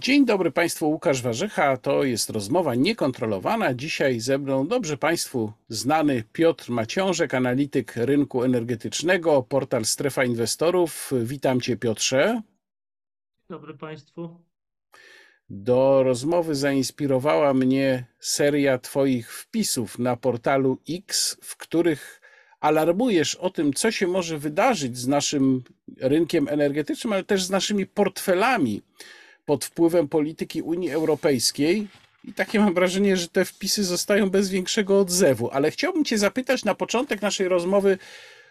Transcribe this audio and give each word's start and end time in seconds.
Dzień 0.00 0.26
dobry 0.26 0.50
Państwu, 0.50 0.90
Łukasz 0.90 1.22
Warzecha. 1.22 1.76
To 1.76 2.04
jest 2.04 2.30
rozmowa 2.30 2.74
niekontrolowana. 2.74 3.74
Dzisiaj 3.74 4.20
ze 4.20 4.38
mną 4.38 4.68
dobrze 4.68 4.96
Państwu 4.96 5.52
znany 5.68 6.24
Piotr 6.32 6.70
Maciążek, 6.70 7.34
analityk 7.34 7.96
rynku 7.96 8.44
energetycznego, 8.44 9.42
portal 9.42 9.84
Strefa 9.84 10.24
Inwestorów. 10.24 11.12
Witam 11.22 11.60
Cię, 11.60 11.76
Piotrze. 11.76 12.26
Dzień 12.26 12.42
dobry 13.48 13.74
Państwu. 13.74 14.40
Do 15.50 16.02
rozmowy 16.02 16.54
zainspirowała 16.54 17.54
mnie 17.54 18.06
seria 18.18 18.78
Twoich 18.78 19.32
wpisów 19.32 19.98
na 19.98 20.16
portalu 20.16 20.78
X, 20.90 21.36
w 21.42 21.56
których 21.56 22.20
alarmujesz 22.60 23.34
o 23.34 23.50
tym, 23.50 23.72
co 23.72 23.90
się 23.90 24.06
może 24.06 24.38
wydarzyć 24.38 24.98
z 24.98 25.08
naszym 25.08 25.62
rynkiem 26.00 26.48
energetycznym, 26.48 27.12
ale 27.12 27.24
też 27.24 27.44
z 27.44 27.50
naszymi 27.50 27.86
portfelami 27.86 28.82
pod 29.46 29.64
wpływem 29.64 30.08
polityki 30.08 30.62
Unii 30.62 30.90
Europejskiej. 30.90 31.88
I 32.24 32.32
takie 32.32 32.60
mam 32.60 32.74
wrażenie, 32.74 33.16
że 33.16 33.28
te 33.28 33.44
wpisy 33.44 33.84
zostają 33.84 34.30
bez 34.30 34.50
większego 34.50 35.00
odzewu. 35.00 35.50
Ale 35.50 35.70
chciałbym 35.70 36.04
Cię 36.04 36.18
zapytać 36.18 36.64
na 36.64 36.74
początek 36.74 37.22
naszej 37.22 37.48
rozmowy 37.48 37.98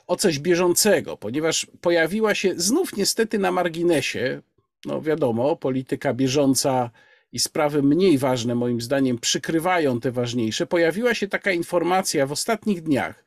o 0.08 0.16
coś 0.16 0.40
bieżącego, 0.40 1.18
ponieważ 1.18 1.68
pojawiła 1.82 2.36
się 2.36 2.54
znów 2.58 2.98
niestety 2.98 3.40
na 3.40 3.52
marginesie, 3.52 4.42
no 4.86 5.02
wiadomo, 5.02 5.56
polityka 5.56 6.14
bieżąca 6.14 6.90
i 7.32 7.40
sprawy 7.40 7.84
mniej 7.84 8.18
ważne, 8.18 8.56
moim 8.56 8.82
zdaniem, 8.82 9.20
przykrywają 9.20 10.00
te 10.00 10.12
ważniejsze. 10.12 10.66
Pojawiła 10.66 11.14
się 11.14 11.28
taka 11.28 11.52
informacja 11.52 12.26
w 12.26 12.32
ostatnich 12.32 12.82
dniach, 12.82 13.24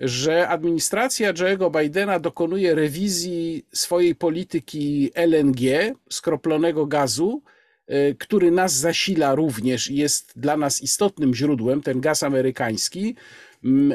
że 0.00 0.48
administracja 0.48 1.32
Joe'ego 1.32 1.80
Bidena 1.80 2.18
dokonuje 2.18 2.74
rewizji 2.74 3.64
swojej 3.72 4.14
polityki 4.14 5.10
LNG, 5.14 5.94
skroplonego 6.10 6.86
gazu, 6.86 7.42
y, 7.90 8.16
który 8.18 8.50
nas 8.50 8.72
zasila 8.72 9.34
również 9.34 9.90
i 9.90 9.96
jest 9.96 10.32
dla 10.36 10.56
nas 10.56 10.82
istotnym 10.82 11.34
źródłem, 11.34 11.82
ten 11.82 12.00
gaz 12.00 12.22
amerykański. 12.22 13.16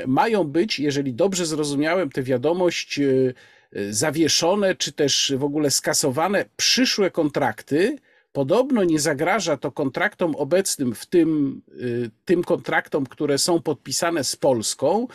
Mają 0.07 0.43
być, 0.43 0.79
jeżeli 0.79 1.13
dobrze 1.13 1.45
zrozumiałem 1.45 2.09
tę 2.09 2.23
wiadomość, 2.23 2.99
y, 2.99 3.33
zawieszone 3.89 4.75
czy 4.75 4.91
też 4.91 5.33
w 5.37 5.43
ogóle 5.43 5.71
skasowane 5.71 6.45
przyszłe 6.57 7.11
kontrakty. 7.11 7.97
Podobno 8.31 8.83
nie 8.83 8.99
zagraża 8.99 9.57
to 9.57 9.71
kontraktom 9.71 10.35
obecnym, 10.35 10.95
w 10.95 11.05
tym 11.05 11.61
tym 12.25 12.43
kontraktom, 12.43 13.05
które 13.05 13.37
są 13.37 13.61
podpisane 13.61 14.23
z 14.23 14.35
Polską. 14.35 15.07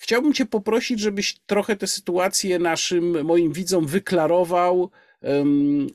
Chciałbym 0.00 0.32
Cię 0.32 0.46
poprosić, 0.46 1.00
żebyś 1.00 1.38
trochę 1.46 1.76
tę 1.76 1.86
sytuację 1.86 2.58
naszym, 2.58 3.24
moim 3.24 3.52
widzom 3.52 3.86
wyklarował, 3.86 4.90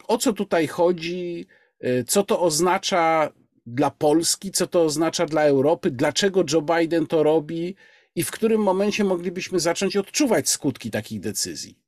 o 0.07 0.17
co 0.17 0.33
tutaj 0.33 0.67
chodzi, 0.67 1.45
e, 1.79 2.03
co 2.03 2.23
to 2.23 2.41
oznacza 2.41 3.33
dla 3.65 3.91
Polski, 3.91 4.51
co 4.51 4.67
to 4.67 4.83
oznacza 4.83 5.25
dla 5.25 5.43
Europy, 5.43 5.91
dlaczego 5.91 6.43
Joe 6.53 6.61
Biden 6.61 7.07
to 7.07 7.23
robi 7.23 7.75
i 8.15 8.23
w 8.23 8.31
którym 8.31 8.61
momencie 8.61 9.03
moglibyśmy 9.03 9.59
zacząć 9.59 9.97
odczuwać 9.97 10.49
skutki 10.49 10.91
takich 10.91 11.19
decyzji. 11.19 11.82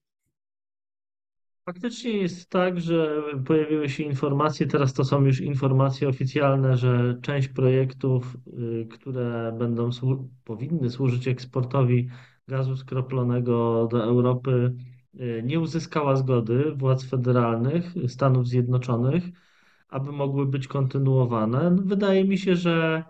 Faktycznie 1.66 2.12
jest 2.12 2.50
tak, 2.50 2.80
że 2.80 3.24
pojawiły 3.46 3.90
się 3.90 4.04
informacje, 4.04 4.68
teraz 4.68 4.94
to 4.94 5.04
są 5.04 5.26
już 5.26 5.42
informacje 5.42 6.10
oficjalne, 6.10 6.78
że 6.78 7.18
część 7.22 7.48
projektów, 7.48 8.38
y, 8.48 8.88
które 8.92 9.56
będą 9.60 9.90
powinny 10.44 10.90
służyć 10.90 11.28
eksportowi 11.28 12.10
gazu 12.48 12.78
skroplonego 12.78 13.88
do 13.92 14.04
Europy, 14.04 14.76
y, 15.20 15.44
nie 15.46 15.60
uzyskała 15.60 16.16
zgody 16.16 16.72
władz 16.76 17.06
federalnych 17.10 17.94
Stanów 18.08 18.48
Zjednoczonych, 18.48 19.24
aby 19.90 20.12
mogły 20.12 20.46
być 20.46 20.68
kontynuowane. 20.68 21.72
No, 21.72 21.82
wydaje 21.86 22.26
mi 22.26 22.38
się, 22.38 22.56
że 22.56 23.04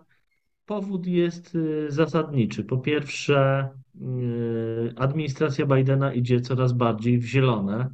powód 0.65 1.08
jest 1.08 1.55
y, 1.55 1.92
zasadniczy. 1.92 2.64
Po 2.64 2.77
pierwsze, 2.77 3.70
administracja 4.95 5.65
Bidena 5.65 6.14
idzie 6.14 6.42
coraz 6.42 6.73
bardziej 6.73 7.20
w 7.20 7.26
zielone 7.26 7.89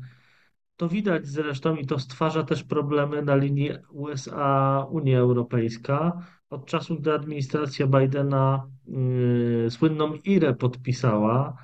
to 0.82 0.90
widać 0.90 1.28
zresztą 1.28 1.76
i 1.76 1.86
to 1.86 2.00
stwarza 2.00 2.44
też 2.44 2.64
problemy 2.64 3.22
na 3.22 3.36
linii 3.36 3.70
USA-Unia 3.92 5.20
Europejska. 5.20 6.28
Od 6.50 6.66
czasu, 6.66 6.96
gdy 6.96 7.14
administracja 7.14 7.88
Bidena 7.88 8.68
y, 9.66 9.70
słynną 9.70 10.14
IRę 10.14 10.54
podpisała, 10.54 11.58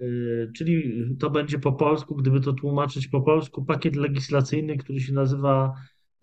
y, 0.00 0.50
czyli 0.56 1.04
to 1.18 1.30
będzie 1.30 1.58
po 1.58 1.72
polsku, 1.72 2.14
gdyby 2.14 2.40
to 2.40 2.52
tłumaczyć 2.52 3.08
po 3.08 3.20
polsku, 3.20 3.64
pakiet 3.64 3.96
legislacyjny, 3.96 4.76
który 4.76 5.00
się 5.00 5.12
nazywa 5.12 5.74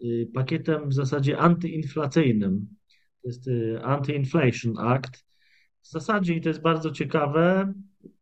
y, 0.04 0.30
pakietem 0.34 0.90
w 0.90 0.94
zasadzie 0.94 1.38
antyinflacyjnym. 1.38 2.68
To 3.22 3.28
jest 3.28 3.48
y, 3.48 3.80
Anti-Inflation 3.84 4.74
Act. 4.80 5.26
W 5.82 5.90
zasadzie, 5.90 6.34
i 6.34 6.42
to 6.42 6.50
jest 6.50 6.62
bardzo 6.62 6.92
ciekawe, 6.92 7.74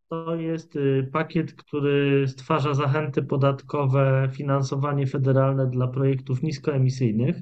to 0.10 0.36
jest 0.36 0.76
y, 0.76 1.10
pakiet, 1.14 1.54
który 1.54 2.28
stwarza 2.28 2.74
zachęty 2.74 3.24
podatkowe, 3.24 4.30
finansowanie 4.34 5.08
federalne 5.08 5.70
dla 5.70 5.88
projektów 5.88 6.44
niskoemisyjnych, 6.44 7.36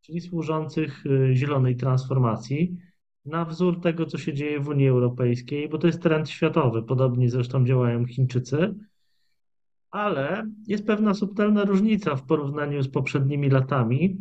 czyli 0.00 0.20
służących 0.20 1.06
y, 1.06 1.36
zielonej 1.36 1.76
transformacji, 1.76 2.76
na 3.24 3.44
wzór 3.44 3.80
tego, 3.80 4.06
co 4.06 4.18
się 4.18 4.34
dzieje 4.34 4.60
w 4.60 4.68
Unii 4.68 4.88
Europejskiej, 4.88 5.68
bo 5.68 5.78
to 5.78 5.86
jest 5.86 6.02
trend 6.02 6.30
światowy, 6.30 6.82
podobnie 6.82 7.30
zresztą 7.30 7.66
działają 7.66 8.06
Chińczycy, 8.06 8.74
ale 9.90 10.50
jest 10.66 10.86
pewna 10.86 11.14
subtelna 11.14 11.64
różnica 11.64 12.16
w 12.16 12.26
porównaniu 12.26 12.82
z 12.82 12.88
poprzednimi 12.88 13.50
latami. 13.50 14.18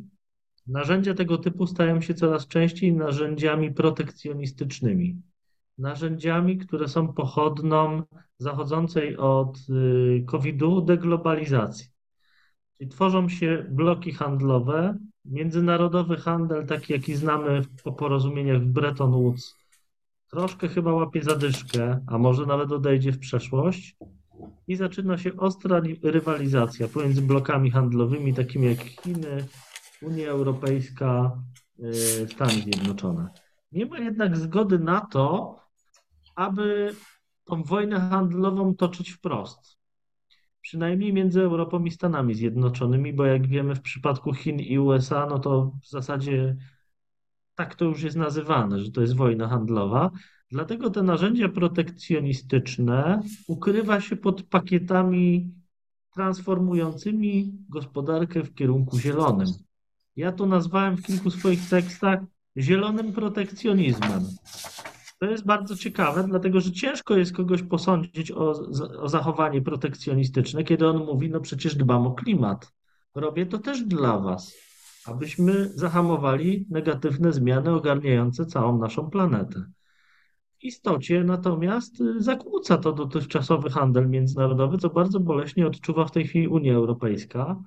Narzędzia 0.67 1.13
tego 1.13 1.37
typu 1.37 1.67
stają 1.67 2.01
się 2.01 2.13
coraz 2.13 2.47
częściej 2.47 2.93
narzędziami 2.93 3.73
protekcjonistycznymi 3.73 5.21
narzędziami, 5.77 6.57
które 6.57 6.87
są 6.87 7.13
pochodną 7.13 8.03
zachodzącej 8.37 9.17
od 9.17 9.57
y, 9.69 10.23
COVID-u 10.27 10.81
deglobalizacji. 10.81 11.87
Czyli 12.77 12.89
tworzą 12.89 13.29
się 13.29 13.65
bloki 13.69 14.11
handlowe, 14.11 14.97
międzynarodowy 15.25 16.17
handel, 16.17 16.65
taki 16.65 16.93
jaki 16.93 17.15
znamy 17.15 17.61
po 17.83 17.91
porozumieniach 17.91 18.61
w 18.61 18.65
Bretton 18.65 19.11
Woods, 19.11 19.55
troszkę 20.29 20.67
chyba 20.67 20.93
łapie 20.93 21.23
zadyszkę, 21.23 21.99
a 22.07 22.17
może 22.17 22.45
nawet 22.45 22.71
odejdzie 22.71 23.11
w 23.11 23.19
przeszłość 23.19 23.97
i 24.67 24.75
zaczyna 24.75 25.17
się 25.17 25.37
ostra 25.37 25.81
rywalizacja 26.03 26.87
pomiędzy 26.87 27.21
blokami 27.21 27.71
handlowymi, 27.71 28.33
takimi 28.33 28.67
jak 28.67 28.79
Chiny, 28.79 29.45
Unia 30.01 30.27
Europejska, 30.29 31.41
y, 31.79 32.27
Stany 32.27 32.51
Zjednoczone. 32.51 33.27
Nie 33.71 33.85
ma 33.85 33.99
jednak 33.99 34.37
zgody 34.37 34.79
na 34.79 35.01
to, 35.01 35.55
aby 36.35 36.95
tą 37.45 37.63
wojnę 37.63 37.99
handlową 37.99 38.75
toczyć 38.75 39.11
wprost. 39.11 39.77
Przynajmniej 40.61 41.13
między 41.13 41.41
Europą 41.41 41.83
i 41.83 41.91
Stanami 41.91 42.33
Zjednoczonymi, 42.33 43.13
bo 43.13 43.25
jak 43.25 43.47
wiemy, 43.47 43.75
w 43.75 43.81
przypadku 43.81 44.33
Chin 44.33 44.59
i 44.59 44.79
USA, 44.79 45.27
no 45.29 45.39
to 45.39 45.71
w 45.81 45.89
zasadzie 45.89 46.55
tak 47.55 47.75
to 47.75 47.85
już 47.85 48.01
jest 48.01 48.17
nazywane, 48.17 48.79
że 48.79 48.91
to 48.91 49.01
jest 49.01 49.15
wojna 49.15 49.47
handlowa. 49.47 50.11
Dlatego 50.51 50.89
te 50.89 51.03
narzędzia 51.03 51.49
protekcjonistyczne 51.49 53.21
ukrywa 53.47 54.01
się 54.01 54.15
pod 54.15 54.43
pakietami 54.43 55.51
transformującymi 56.13 57.53
gospodarkę 57.69 58.43
w 58.43 58.53
kierunku 58.53 58.99
zielonym. 58.99 59.47
Ja 60.15 60.31
to 60.31 60.45
nazwałem 60.45 60.97
w 60.97 61.03
kilku 61.03 61.31
swoich 61.31 61.69
tekstach 61.69 62.19
zielonym 62.57 63.13
protekcjonizmem. 63.13 64.23
To 65.23 65.29
jest 65.29 65.45
bardzo 65.45 65.75
ciekawe, 65.75 66.23
dlatego 66.23 66.61
że 66.61 66.71
ciężko 66.71 67.17
jest 67.17 67.33
kogoś 67.33 67.63
posądzić 67.63 68.31
o, 68.31 68.51
o 69.01 69.09
zachowanie 69.09 69.61
protekcjonistyczne, 69.61 70.63
kiedy 70.63 70.87
on 70.87 70.97
mówi, 70.97 71.29
no 71.29 71.39
przecież 71.39 71.75
dbam 71.75 72.07
o 72.07 72.11
klimat. 72.11 72.73
Robię 73.15 73.45
to 73.45 73.57
też 73.57 73.83
dla 73.83 74.19
was, 74.19 74.55
abyśmy 75.05 75.69
zahamowali 75.75 76.67
negatywne 76.69 77.33
zmiany 77.33 77.71
ogarniające 77.71 78.45
całą 78.45 78.77
naszą 78.77 79.09
planetę. 79.09 79.65
W 80.59 80.63
istocie 80.63 81.23
natomiast 81.23 82.03
zakłóca 82.17 82.77
to 82.77 82.93
dotychczasowy 82.93 83.69
handel 83.69 84.09
międzynarodowy, 84.09 84.77
co 84.77 84.89
bardzo 84.89 85.19
boleśnie 85.19 85.67
odczuwa 85.67 86.05
w 86.05 86.11
tej 86.11 86.27
chwili 86.27 86.47
Unia 86.47 86.73
Europejska, 86.73 87.63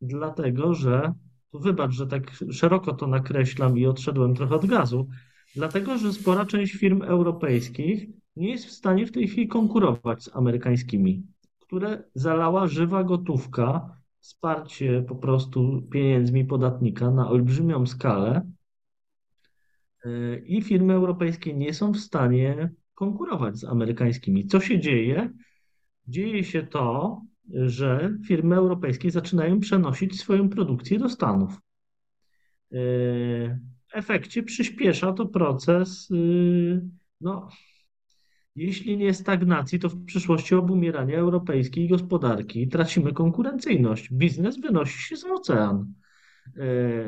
dlatego 0.00 0.74
że, 0.74 1.12
wybacz, 1.52 1.92
że 1.92 2.06
tak 2.06 2.22
szeroko 2.50 2.94
to 2.94 3.06
nakreślam 3.06 3.78
i 3.78 3.86
odszedłem 3.86 4.34
trochę 4.34 4.54
od 4.54 4.66
gazu, 4.66 5.06
Dlatego, 5.54 5.98
że 5.98 6.12
spora 6.12 6.46
część 6.46 6.74
firm 6.74 7.02
europejskich 7.02 8.08
nie 8.36 8.50
jest 8.50 8.66
w 8.66 8.70
stanie 8.70 9.06
w 9.06 9.12
tej 9.12 9.28
chwili 9.28 9.48
konkurować 9.48 10.22
z 10.24 10.36
amerykańskimi, 10.36 11.26
które 11.58 12.02
zalała 12.14 12.66
żywa 12.66 13.04
gotówka, 13.04 13.96
wsparcie 14.20 15.04
po 15.08 15.16
prostu 15.16 15.82
pieniędzmi 15.92 16.44
podatnika 16.44 17.10
na 17.10 17.28
olbrzymią 17.28 17.86
skalę 17.86 18.50
i 20.44 20.62
firmy 20.62 20.94
europejskie 20.94 21.54
nie 21.54 21.74
są 21.74 21.92
w 21.92 21.98
stanie 21.98 22.70
konkurować 22.94 23.58
z 23.58 23.64
amerykańskimi. 23.64 24.46
Co 24.46 24.60
się 24.60 24.80
dzieje? 24.80 25.30
Dzieje 26.08 26.44
się 26.44 26.62
to, 26.62 27.20
że 27.52 28.16
firmy 28.26 28.56
europejskie 28.56 29.10
zaczynają 29.10 29.60
przenosić 29.60 30.20
swoją 30.20 30.48
produkcję 30.48 30.98
do 30.98 31.08
Stanów. 31.08 31.60
Efekcie 33.92 34.42
przyspiesza 34.42 35.12
to 35.12 35.26
proces, 35.26 36.08
no, 37.20 37.48
jeśli 38.56 38.96
nie 38.96 39.14
stagnacji, 39.14 39.78
to 39.78 39.88
w 39.88 40.04
przyszłości 40.04 40.54
obumierania 40.54 41.18
europejskiej 41.18 41.88
gospodarki. 41.88 42.68
Tracimy 42.68 43.12
konkurencyjność. 43.12 44.12
Biznes 44.12 44.60
wynosi 44.60 45.02
się 45.02 45.16
z 45.16 45.24
ocean. 45.24 45.94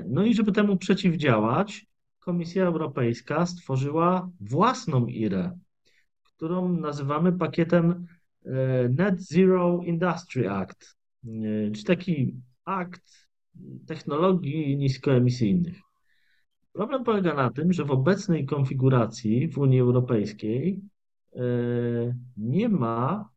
No 0.08 0.24
i 0.24 0.34
żeby 0.34 0.52
temu 0.52 0.76
przeciwdziałać, 0.76 1.86
Komisja 2.22 2.66
Europejska 2.66 3.46
stworzyła 3.46 4.30
własną 4.40 5.06
IRę, 5.06 5.58
którą 6.22 6.68
nazywamy 6.68 7.32
pakietem 7.32 8.06
e, 8.44 8.88
Net 8.88 9.22
Zero 9.22 9.80
Industry 9.84 10.50
Act, 10.50 10.96
e, 11.24 11.70
czy 11.70 11.84
taki 11.84 12.34
akt 12.64 13.28
technologii 13.86 14.76
niskoemisyjnych. 14.76 15.80
Problem 16.72 17.04
polega 17.04 17.34
na 17.34 17.50
tym, 17.50 17.72
że 17.72 17.84
w 17.84 17.90
obecnej 17.90 18.46
konfiguracji 18.46 19.48
w 19.48 19.58
Unii 19.58 19.80
Europejskiej 19.80 20.80
e, 21.36 21.40
nie 22.36 22.68
ma 22.68 23.28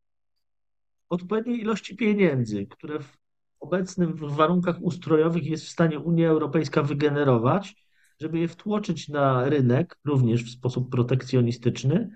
odpowiedniej 1.09 1.61
ilości 1.61 1.95
pieniędzy, 1.95 2.65
które 2.67 2.99
w 2.99 3.17
obecnych 3.59 4.15
warunkach 4.19 4.81
ustrojowych 4.81 5.45
jest 5.45 5.65
w 5.65 5.69
stanie 5.69 5.99
Unia 5.99 6.29
Europejska 6.29 6.83
wygenerować, 6.83 7.85
żeby 8.19 8.39
je 8.39 8.47
wtłoczyć 8.47 9.09
na 9.09 9.49
rynek, 9.49 9.97
również 10.05 10.43
w 10.43 10.51
sposób 10.51 10.91
protekcjonistyczny, 10.91 12.09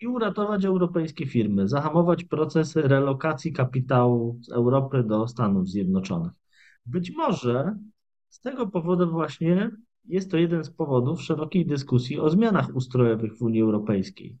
i 0.00 0.06
uratować 0.06 0.64
europejskie 0.64 1.26
firmy, 1.26 1.68
zahamować 1.68 2.24
proces 2.24 2.76
relokacji 2.76 3.52
kapitału 3.52 4.38
z 4.42 4.52
Europy 4.52 5.02
do 5.02 5.28
Stanów 5.28 5.68
Zjednoczonych. 5.68 6.32
Być 6.86 7.12
może 7.16 7.78
z 8.28 8.40
tego 8.40 8.66
powodu 8.66 9.10
właśnie 9.10 9.70
jest 10.04 10.30
to 10.30 10.36
jeden 10.36 10.64
z 10.64 10.70
powodów 10.70 11.22
szerokiej 11.22 11.66
dyskusji 11.66 12.20
o 12.20 12.30
zmianach 12.30 12.76
ustrojowych 12.76 13.36
w 13.38 13.42
Unii 13.42 13.62
Europejskiej. 13.62 14.38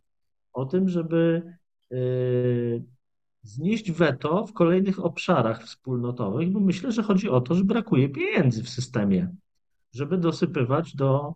O 0.52 0.64
tym, 0.64 0.88
żeby 0.88 1.42
yy, 1.90 2.84
znieść 3.42 3.92
weto 3.92 4.46
w 4.46 4.52
kolejnych 4.52 5.04
obszarach 5.04 5.64
wspólnotowych, 5.64 6.50
bo 6.50 6.60
myślę, 6.60 6.92
że 6.92 7.02
chodzi 7.02 7.28
o 7.28 7.40
to, 7.40 7.54
że 7.54 7.64
brakuje 7.64 8.08
pieniędzy 8.08 8.62
w 8.62 8.68
systemie 8.68 9.34
żeby 9.94 10.18
dosypywać 10.18 10.96
do 10.96 11.34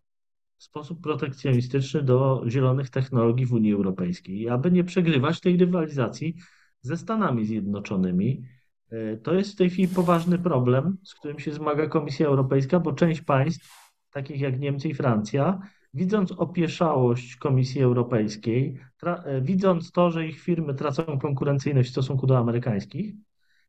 w 0.57 0.63
sposób 0.63 1.01
protekcjonistyczny 1.01 2.03
do 2.03 2.45
zielonych 2.49 2.91
technologii 2.91 3.47
w 3.47 3.53
Unii 3.53 3.73
Europejskiej, 3.73 4.49
aby 4.49 4.71
nie 4.71 4.85
przegrywać 4.85 5.41
tej 5.41 5.57
rywalizacji 5.57 6.37
ze 6.81 6.97
Stanami 6.97 7.45
Zjednoczonymi. 7.45 8.43
E, 8.91 9.17
to 9.17 9.35
jest 9.35 9.53
w 9.53 9.57
tej 9.57 9.71
chwili 9.71 9.89
poważny 9.89 10.39
problem, 10.39 10.99
z 11.05 11.15
którym 11.15 11.39
się 11.39 11.53
zmaga 11.53 11.87
Komisja 11.87 12.27
Europejska, 12.27 12.81
bo 12.81 12.93
część 12.93 13.21
państw, 13.21 13.88
takich 14.11 14.41
jak 14.41 14.61
Niemcy 14.61 14.89
i 14.89 14.95
Francja, 14.95 15.61
widząc 15.95 16.33
opieszałość 16.33 17.37
Komisji 17.37 17.83
Europejskiej, 17.83 18.79
e, 19.03 19.41
widząc 19.41 19.93
to, 19.93 20.11
że 20.11 20.27
ich 20.27 20.41
firmy 20.41 20.75
tracą 20.75 21.19
konkurencyjność 21.19 21.89
w 21.89 21.93
stosunku 21.93 22.27
do 22.27 22.39
amerykańskich, 22.39 23.15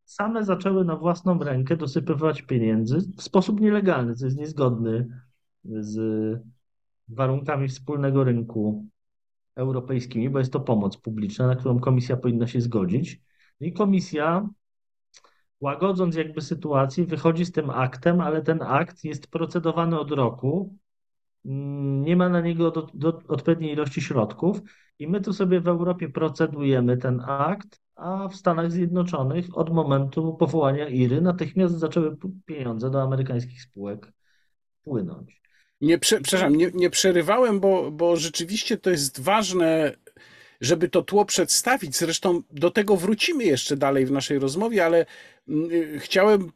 same 0.05 0.43
zaczęły 0.43 0.85
na 0.85 0.95
własną 0.95 1.39
rękę 1.39 1.77
dosypywać 1.77 2.41
pieniędzy 2.41 2.97
w 3.17 3.21
sposób 3.21 3.61
nielegalny, 3.61 4.15
co 4.15 4.25
jest 4.25 4.37
niezgodny 4.37 5.07
z 5.63 5.97
warunkami 7.07 7.67
wspólnego 7.67 8.23
rynku 8.23 8.85
europejskimi, 9.55 10.29
bo 10.29 10.39
jest 10.39 10.53
to 10.53 10.59
pomoc 10.59 10.97
publiczna, 10.97 11.47
na 11.47 11.55
którą 11.55 11.79
komisja 11.79 12.17
powinna 12.17 12.47
się 12.47 12.61
zgodzić. 12.61 13.21
No 13.61 13.67
I 13.67 13.73
komisja, 13.73 14.49
łagodząc 15.61 16.15
jakby 16.15 16.41
sytuację, 16.41 17.05
wychodzi 17.05 17.45
z 17.45 17.51
tym 17.51 17.69
aktem, 17.69 18.21
ale 18.21 18.41
ten 18.41 18.61
akt 18.61 19.03
jest 19.03 19.27
procedowany 19.27 19.99
od 19.99 20.11
roku. 20.11 20.75
Mm, 21.45 22.01
nie 22.01 22.15
ma 22.15 22.29
na 22.29 22.41
niego 22.41 22.71
do, 22.71 22.87
do 22.93 23.21
odpowiedniej 23.27 23.73
ilości 23.73 24.01
środków, 24.01 24.61
i 24.99 25.07
my 25.07 25.21
tu 25.21 25.33
sobie 25.33 25.59
w 25.61 25.67
Europie 25.67 26.09
procedujemy 26.09 26.97
ten 26.97 27.21
akt, 27.27 27.81
a 27.95 28.27
w 28.27 28.35
Stanach 28.35 28.71
Zjednoczonych 28.71 29.57
od 29.57 29.73
momentu 29.73 30.33
powołania 30.33 30.87
IRY 30.87 31.21
natychmiast 31.21 31.79
zaczęły 31.79 32.17
pieniądze 32.45 32.89
do 32.89 33.01
amerykańskich 33.01 33.61
spółek 33.61 34.11
płynąć. 34.83 35.41
Nie, 35.81 35.97
przepraszam, 35.97 36.55
nie, 36.55 36.71
nie 36.73 36.89
przerywałem, 36.89 37.59
bo, 37.59 37.91
bo 37.91 38.15
rzeczywiście 38.15 38.77
to 38.77 38.89
jest 38.89 39.21
ważne, 39.21 39.95
żeby 40.61 40.89
to 40.89 41.01
tło 41.01 41.25
przedstawić. 41.25 41.97
Zresztą 41.97 42.41
do 42.51 42.71
tego 42.71 42.95
wrócimy 42.95 43.43
jeszcze 43.43 43.77
dalej 43.77 44.05
w 44.05 44.11
naszej 44.11 44.39
rozmowie, 44.39 44.85
ale 44.85 45.05
mm, 45.47 45.69
chciałem 45.99 46.51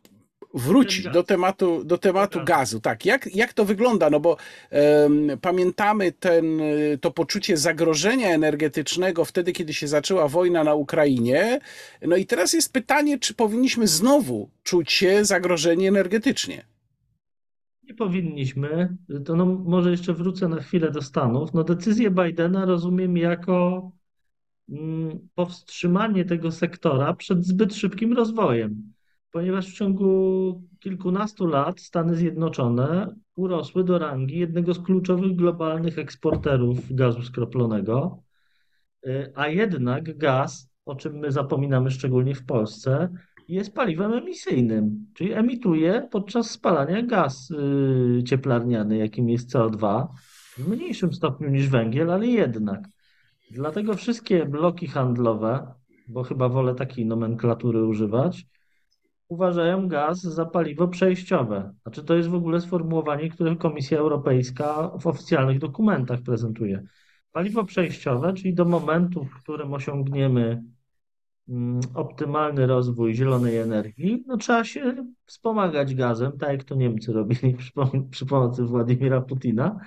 wrócić 0.54 1.08
do 1.10 1.24
tematu, 1.24 1.84
do 1.84 1.98
tematu 1.98 2.40
gazu. 2.46 2.80
Tak, 2.80 3.06
jak, 3.06 3.36
jak 3.36 3.54
to 3.54 3.66
wygląda? 3.66 4.10
No 4.10 4.20
bo 4.20 4.38
um, 4.72 5.32
pamiętamy 5.42 6.12
ten, 6.12 6.62
to 7.02 7.12
poczucie 7.12 7.58
zagrożenia 7.58 8.30
energetycznego 8.30 9.26
wtedy, 9.26 9.52
kiedy 9.52 9.74
się 9.74 9.88
zaczęła 9.88 10.28
wojna 10.28 10.64
na 10.64 10.74
Ukrainie. 10.74 11.60
No 12.02 12.16
i 12.16 12.26
teraz 12.26 12.54
jest 12.54 12.74
pytanie, 12.74 13.20
czy 13.20 13.34
powinniśmy 13.34 13.88
znowu 13.88 14.50
czuć 14.64 14.92
się 14.92 15.26
zagrożeni 15.26 15.88
energetycznie? 15.88 16.73
Powinniśmy. 17.98 18.98
To 19.26 19.36
no, 19.36 19.46
może 19.46 19.92
jeszcze 19.92 20.14
wrócę 20.14 20.48
na 20.48 20.60
chwilę 20.62 20.92
do 20.92 21.02
Stanów. 21.02 21.54
No 21.54 21.64
decyzję 21.64 22.12
Bidena 22.12 22.66
rozumiem 22.66 23.18
jako 23.18 23.92
mm, 24.70 25.28
powstrzymanie 25.36 26.26
tego 26.26 26.52
sektora 26.52 27.14
przed 27.14 27.46
zbyt 27.46 27.76
szybkim 27.76 28.14
rozwojem 28.14 28.94
ponieważ 29.34 29.68
w 29.68 29.74
ciągu 29.74 30.64
kilkunastu 30.80 31.48
lat 31.48 31.82
Stany 31.82 32.16
Zjednoczone 32.16 33.16
urosły 33.36 33.84
do 33.84 34.00
rangi 34.00 34.40
jednego 34.40 34.74
z 34.74 34.80
kluczowych 34.80 35.36
globalnych 35.36 36.00
eksporterów 36.00 36.96
gazu 36.96 37.24
skroplonego, 37.24 38.24
y, 39.08 39.32
a 39.36 39.48
jednak 39.48 40.18
gaz, 40.18 40.70
o 40.86 40.96
czym 40.96 41.18
my 41.18 41.32
zapominamy 41.32 41.92
szczególnie 41.92 42.36
w 42.36 42.46
Polsce, 42.46 43.10
jest 43.48 43.76
paliwem 43.76 44.14
emisyjnym, 44.14 45.06
czyli 45.14 45.34
emituje 45.34 46.08
podczas 46.12 46.52
spalania 46.52 47.02
gaz 47.02 47.52
y, 47.52 48.24
cieplarniany, 48.24 48.98
jakim 48.98 49.30
jest 49.30 49.54
CO2, 49.54 50.08
w 50.58 50.68
mniejszym 50.68 51.14
stopniu 51.14 51.50
niż 51.50 51.70
węgiel, 51.70 52.12
ale 52.12 52.28
jednak. 52.28 52.80
Dlatego 53.52 53.94
wszystkie 53.94 54.46
bloki 54.46 54.88
handlowe, 54.88 55.74
bo 56.08 56.24
chyba 56.24 56.50
wolę 56.50 56.76
takiej 56.76 57.06
nomenklatury 57.06 57.86
używać, 57.86 58.46
uważają 59.28 59.88
gaz 59.88 60.22
za 60.22 60.46
paliwo 60.46 60.88
przejściowe. 60.88 61.74
Znaczy 61.82 62.04
to 62.04 62.16
jest 62.16 62.30
w 62.30 62.36
ogóle 62.36 62.62
sformułowanie, 62.62 63.30
które 63.30 63.56
Komisja 63.56 64.00
Europejska 64.00 64.92
w 65.00 65.08
oficjalnych 65.08 65.60
dokumentach 65.60 66.22
prezentuje. 66.22 66.84
Paliwo 67.32 67.64
przejściowe, 67.64 68.34
czyli 68.34 68.54
do 68.54 68.66
momentu, 68.66 69.26
w 69.26 69.44
którym 69.44 69.74
osiągniemy 69.74 70.64
optymalny 71.94 72.68
rozwój 72.68 73.16
zielonej 73.16 73.58
energii, 73.58 74.24
no 74.28 74.38
trzeba 74.38 74.64
się 74.64 75.06
wspomagać 75.26 75.96
gazem, 75.96 76.32
tak 76.38 76.50
jak 76.50 76.64
to 76.64 76.76
Niemcy 76.76 77.14
robili 77.14 77.54
przy, 77.58 77.72
przy 78.12 78.26
pomocy 78.26 78.64
Władimira 78.64 79.22
Putina. 79.22 79.80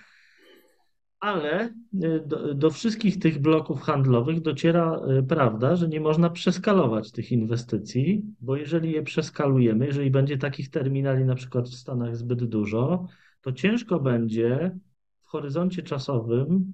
Ale 1.21 1.75
y, 2.05 2.23
do, 2.27 2.55
do, 2.55 2.71
wszystkich 2.71 3.19
tych 3.19 3.39
bloków 3.39 3.83
handlowych 3.83 4.41
dociera 4.41 5.01
y, 5.19 5.23
prawda, 5.23 5.77
że 5.77 5.89
nie 5.89 6.01
można 6.01 6.31
przeskalować 6.31 7.13
tych 7.13 7.33
inwestycji, 7.33 8.23
bo 8.41 8.57
jeżeli 8.57 8.93
je 8.93 9.03
przeskalujemy, 9.03 9.87
jeżeli 9.87 10.11
będzie 10.11 10.39
takich 10.39 10.71
terminali 10.71 11.25
na 11.25 11.35
przykład 11.35 11.69
w 11.69 11.75
Stanach 11.75 12.17
zbyt 12.17 12.45
dużo, 12.45 13.07
to 13.41 13.53
ciężko 13.53 14.01
będzie 14.01 14.79
w 15.23 15.29
horyzoncie 15.29 15.83
czasowym 15.83 16.73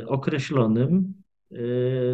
y, 0.00 0.08
określonym 0.08 1.14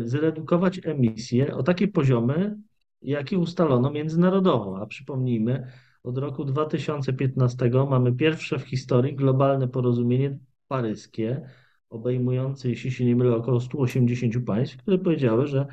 zredukować 0.05 0.81
emisje 0.85 1.55
o 1.55 1.63
takie 1.63 1.89
poziomy, 1.89 2.57
jakie 3.03 3.39
ustalono 3.39 3.91
międzynarodowo. 3.91 4.79
A 4.83 4.87
przypomnijmy, 4.87 5.67
od 6.03 6.19
roku 6.19 6.45
2015 6.45 7.71
mamy 7.91 8.13
pierwsze 8.13 8.59
w 8.59 8.63
historii 8.63 9.15
globalne 9.15 9.69
porozumienie 9.69 10.39
paryskie, 10.69 11.49
obejmujące, 11.91 12.69
jeśli 12.69 12.91
się 12.91 13.05
nie 13.05 13.17
mylę, 13.17 13.37
około 13.37 13.61
180 13.61 14.45
państw, 14.47 14.77
które 14.77 14.99
powiedziały, 14.99 15.47
że 15.47 15.67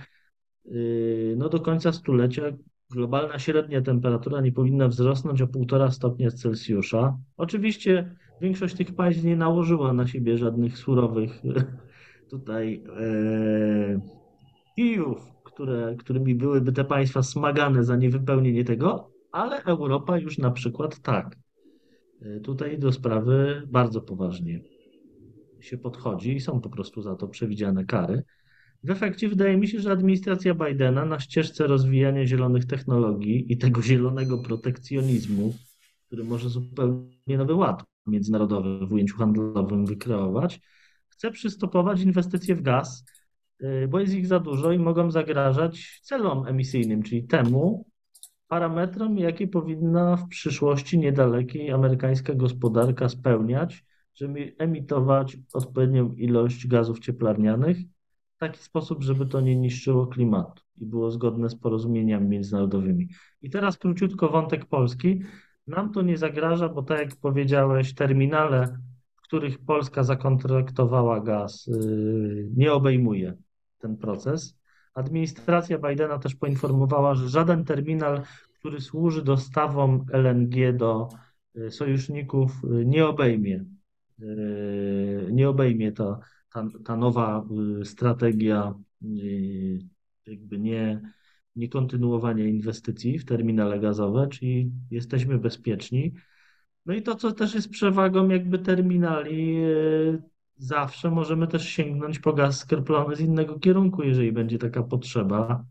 yy, 0.66 1.36
no 1.38 1.50
do 1.50 1.60
końca 1.60 1.92
stulecia 1.92 2.44
globalna 2.90 3.40
średnia 3.40 3.82
temperatura 3.82 4.42
nie 4.42 4.52
powinna 4.52 4.88
wzrosnąć 4.88 5.42
o 5.42 5.48
1,5 5.48 5.92
stopnia 5.92 6.32
Celsjusza. 6.32 7.18
Oczywiście 7.38 8.16
większość 8.42 8.76
tych 8.76 8.96
państw 8.96 9.24
nie 9.24 9.36
nałożyła 9.36 9.94
na 9.94 10.08
siebie 10.08 10.38
żadnych 10.38 10.78
surowych 10.78 11.42
tutaj 12.30 12.84
e, 13.00 14.00
kijów, 14.76 15.18
które, 15.44 15.96
którymi 16.00 16.36
byłyby 16.36 16.72
te 16.72 16.84
państwa 16.84 17.24
smagane 17.24 17.84
za 17.84 17.96
niewypełnienie 17.96 18.64
tego, 18.64 19.10
ale 19.32 19.64
Europa 19.64 20.18
już 20.18 20.38
na 20.38 20.52
przykład 20.52 21.00
tak. 21.00 21.36
E, 22.22 22.40
tutaj 22.40 22.80
do 22.80 22.92
sprawy 22.92 23.68
bardzo 23.68 24.02
poważnie 24.02 24.62
się 25.60 25.78
podchodzi 25.78 26.36
i 26.36 26.42
są 26.42 26.62
po 26.62 26.70
prostu 26.70 27.02
za 27.02 27.16
to 27.16 27.28
przewidziane 27.28 27.86
kary. 27.86 28.24
W 28.84 28.92
efekcie 28.92 29.30
wydaje 29.30 29.58
mi 29.58 29.68
się, 29.68 29.80
że 29.80 29.92
administracja 29.92 30.54
Bidena 30.54 31.06
na 31.06 31.20
ścieżce 31.20 31.68
rozwijania 31.68 32.26
zielonych 32.26 32.66
technologii 32.66 33.54
i 33.54 33.58
tego 33.58 33.82
zielonego 33.82 34.38
protekcjonizmu, 34.38 35.54
który 36.08 36.24
może 36.24 36.50
zupełnie 36.50 37.38
nowy 37.38 37.54
ład 37.54 37.84
międzynarodowy 38.08 38.88
w 38.88 38.94
ujęciu 38.94 39.18
handlowym 39.18 39.86
wykreować, 39.86 40.62
chce 41.20 41.32
przystopować 41.32 42.02
inwestycje 42.02 42.56
w 42.56 42.62
gaz, 42.62 43.06
y, 43.64 43.88
bo 43.88 44.00
jest 44.00 44.14
ich 44.14 44.28
za 44.28 44.40
dużo 44.40 44.72
i 44.72 44.80
mogą 44.80 45.12
zagrażać 45.12 46.00
celom 46.04 46.48
emisyjnym, 46.48 47.04
czyli 47.04 47.24
temu 47.24 47.86
parametrom, 48.48 49.18
jakie 49.18 49.48
powinna 49.48 50.16
w 50.16 50.28
przyszłości 50.28 51.00
niedalekiej 51.00 51.72
amerykańska 51.72 52.34
gospodarka 52.34 53.10
spełniać, 53.10 53.86
żeby 54.16 54.56
emitować 54.58 55.38
odpowiednią 55.54 56.14
ilość 56.14 56.68
gazów 56.68 57.00
cieplarnianych 57.00 57.78
w 58.36 58.40
taki 58.40 58.60
sposób, 58.60 59.04
żeby 59.04 59.26
to 59.26 59.42
nie 59.42 59.56
niszczyło 59.56 60.08
klimatu 60.08 60.64
i 60.78 60.86
było 60.86 61.12
zgodne 61.12 61.50
z 61.50 61.56
porozumieniami 61.56 62.28
międzynarodowymi. 62.28 63.08
I 63.42 63.50
teraz 63.50 63.78
króciutko 63.78 64.30
wątek 64.30 64.66
polski. 64.66 65.22
Nam 65.68 65.92
to 65.92 66.02
nie 66.02 66.18
zagraża, 66.18 66.70
bo 66.70 66.84
tak 66.84 67.00
jak 67.00 67.16
powiedziałeś, 67.16 67.94
terminale, 67.94 68.78
których 69.30 69.60
Polska 69.60 70.04
zakontraktowała 70.04 71.20
gaz, 71.20 71.68
yy, 71.68 72.50
nie 72.56 72.74
obejmuje 72.74 73.38
ten 73.80 73.98
proces. 73.98 74.58
Administracja 74.94 75.78
Bidena 75.78 76.20
też 76.20 76.36
poinformowała, 76.36 77.16
że 77.16 77.30
żaden 77.30 77.66
terminal, 77.66 78.22
który 78.60 78.82
służy 78.82 79.24
dostawom 79.24 80.06
LNG 80.14 80.74
do 80.78 81.10
yy, 81.56 81.72
sojuszników, 81.72 82.52
yy, 82.64 82.86
nie 82.86 83.06
obejmie, 83.08 83.66
nie 85.32 85.50
obejmie 85.50 85.92
ta, 85.92 86.20
ta, 86.54 86.68
ta 86.86 86.96
nowa 86.96 87.46
strategia 87.84 88.74
jakby 90.26 90.60
nie 90.60 91.02
nie 91.56 91.70
inwestycji 92.50 93.20
w 93.20 93.26
terminale 93.26 93.80
gazowe, 93.80 94.28
czyli 94.28 94.72
jesteśmy 94.92 95.38
bezpieczni. 95.38 96.14
No 96.90 96.96
i 96.96 97.02
to, 97.02 97.16
co 97.16 97.32
też 97.32 97.56
jest 97.56 97.70
przewagą 97.70 98.30
jakby 98.30 98.60
terminali, 98.60 99.56
e, 99.56 99.68
zawsze 100.58 101.12
możemy 101.12 101.48
też 101.48 101.70
sięgnąć 101.70 102.20
po 102.20 102.34
gaz 102.34 102.60
skreplony 102.60 103.16
z 103.16 103.20
innego 103.20 103.60
kierunku, 103.60 104.04
jeżeli 104.04 104.32
będzie 104.32 104.58
taka 104.58 104.84
potrzeba. 104.84 105.66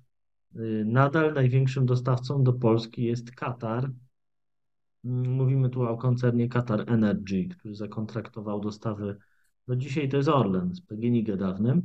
E, 0.54 0.60
nadal 0.84 1.34
największym 1.34 1.86
dostawcą 1.86 2.42
do 2.42 2.52
Polski 2.52 3.04
jest 3.04 3.30
Katar. 3.30 3.90
Mm, 5.04 5.30
mówimy 5.32 5.70
tu 5.70 5.82
o 5.82 5.96
koncernie 5.96 6.48
Qatar 6.48 6.84
Energy, 6.86 7.48
który 7.48 7.74
zakontraktował 7.74 8.60
dostawy, 8.60 9.16
no 9.68 9.76
dzisiaj 9.76 10.08
to 10.08 10.16
jest 10.16 10.28
Orlen 10.28 10.74
z 10.74 10.80
PGNiG 10.80 11.36
dawnym, 11.36 11.82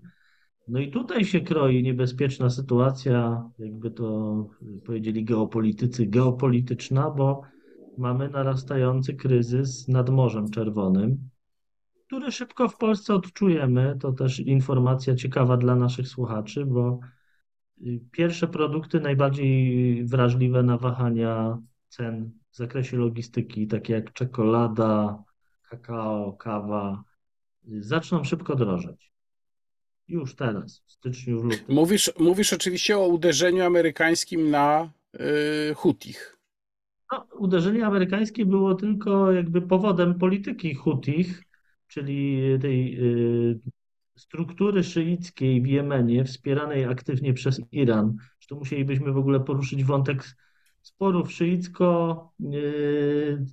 no 0.68 0.80
i 0.80 0.92
tutaj 0.92 1.26
się 1.26 1.42
kroi 1.42 1.84
niebezpieczna 1.84 2.50
sytuacja, 2.50 3.50
jakby 3.60 3.92
to 3.92 4.48
powiedzieli 4.86 5.26
geopolitycy, 5.26 6.06
geopolityczna, 6.06 7.12
bo 7.12 7.53
mamy 7.98 8.30
narastający 8.30 9.14
kryzys 9.14 9.88
nad 9.88 10.10
Morzem 10.10 10.50
Czerwonym, 10.50 11.30
który 12.06 12.32
szybko 12.32 12.70
w 12.70 12.78
Polsce 12.78 13.14
odczujemy. 13.16 13.98
To 14.02 14.12
też 14.12 14.40
informacja 14.40 15.16
ciekawa 15.16 15.58
dla 15.58 15.76
naszych 15.76 16.08
słuchaczy, 16.08 16.66
bo 16.66 17.00
y, 17.82 18.00
pierwsze 18.12 18.48
produkty 18.48 19.00
najbardziej 19.00 20.06
wrażliwe 20.06 20.64
na 20.64 20.78
wahania 20.78 21.58
cen 21.90 22.32
w 22.52 22.58
zakresie 22.58 22.98
logistyki, 22.98 23.68
takie 23.68 23.94
jak 23.94 24.14
czekolada, 24.14 25.24
kakao, 25.70 26.34
kawa, 26.34 27.04
y, 27.68 27.84
zaczną 27.84 28.24
szybko 28.24 28.56
drożeć. 28.56 29.14
Już 30.08 30.36
teraz, 30.36 30.84
w 30.86 30.92
styczniu, 30.92 31.42
w 31.42 31.44
lutym. 31.44 31.76
Mówisz, 31.76 32.12
mówisz 32.20 32.54
oczywiście 32.54 32.98
o 32.98 33.08
uderzeniu 33.08 33.64
amerykańskim 33.64 34.50
na 34.50 34.92
y, 35.72 35.74
Hutich. 35.76 36.33
No, 37.12 37.28
uderzenie 37.40 37.86
amerykańskie 37.86 38.46
było 38.46 38.76
tylko 38.76 39.32
jakby 39.32 39.62
powodem 39.62 40.20
polityki 40.20 40.74
Hutich, 40.74 41.44
czyli 41.88 42.42
tej 42.62 43.00
y, 43.52 43.60
struktury 44.18 44.84
szyickiej 44.84 45.62
w 45.62 45.68
Jemenie, 45.68 46.26
wspieranej 46.26 46.86
aktywnie 46.86 47.34
przez 47.34 47.62
Iran. 47.72 48.16
Zresztą 48.40 48.56
musielibyśmy 48.56 49.12
w 49.12 49.18
ogóle 49.18 49.40
poruszyć 49.40 49.84
wątek 49.84 50.36
sporów 50.82 51.32
szyicko, 51.32 52.34
y, 52.54 53.46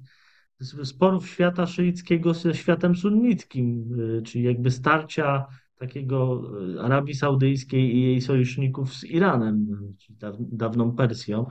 sporów 0.84 1.28
świata 1.28 1.66
szyickiego 1.66 2.34
ze 2.34 2.54
światem 2.54 2.96
sunnickim, 2.96 4.00
y, 4.18 4.22
czyli 4.22 4.44
jakby 4.44 4.70
starcia 4.70 5.46
takiego 5.76 6.42
Arabii 6.82 7.14
Saudyjskiej 7.14 7.96
i 7.96 8.02
jej 8.02 8.20
sojuszników 8.20 8.94
z 8.94 9.04
Iranem, 9.04 9.66
czyli 9.98 10.18
dawną 10.38 10.96
Persją. 10.96 11.46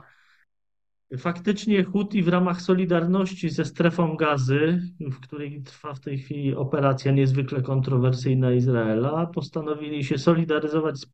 Faktycznie 1.18 1.84
Huti 1.84 2.22
w 2.22 2.28
ramach 2.28 2.62
solidarności 2.62 3.50
ze 3.50 3.64
strefą 3.64 4.16
gazy, 4.16 4.82
w 5.00 5.20
której 5.20 5.62
trwa 5.62 5.94
w 5.94 6.00
tej 6.00 6.18
chwili 6.18 6.54
operacja 6.54 7.12
niezwykle 7.12 7.62
kontrowersyjna 7.62 8.52
Izraela, 8.52 9.26
postanowili 9.26 10.04
się 10.04 10.18
solidaryzować 10.18 10.98
z 10.98 11.06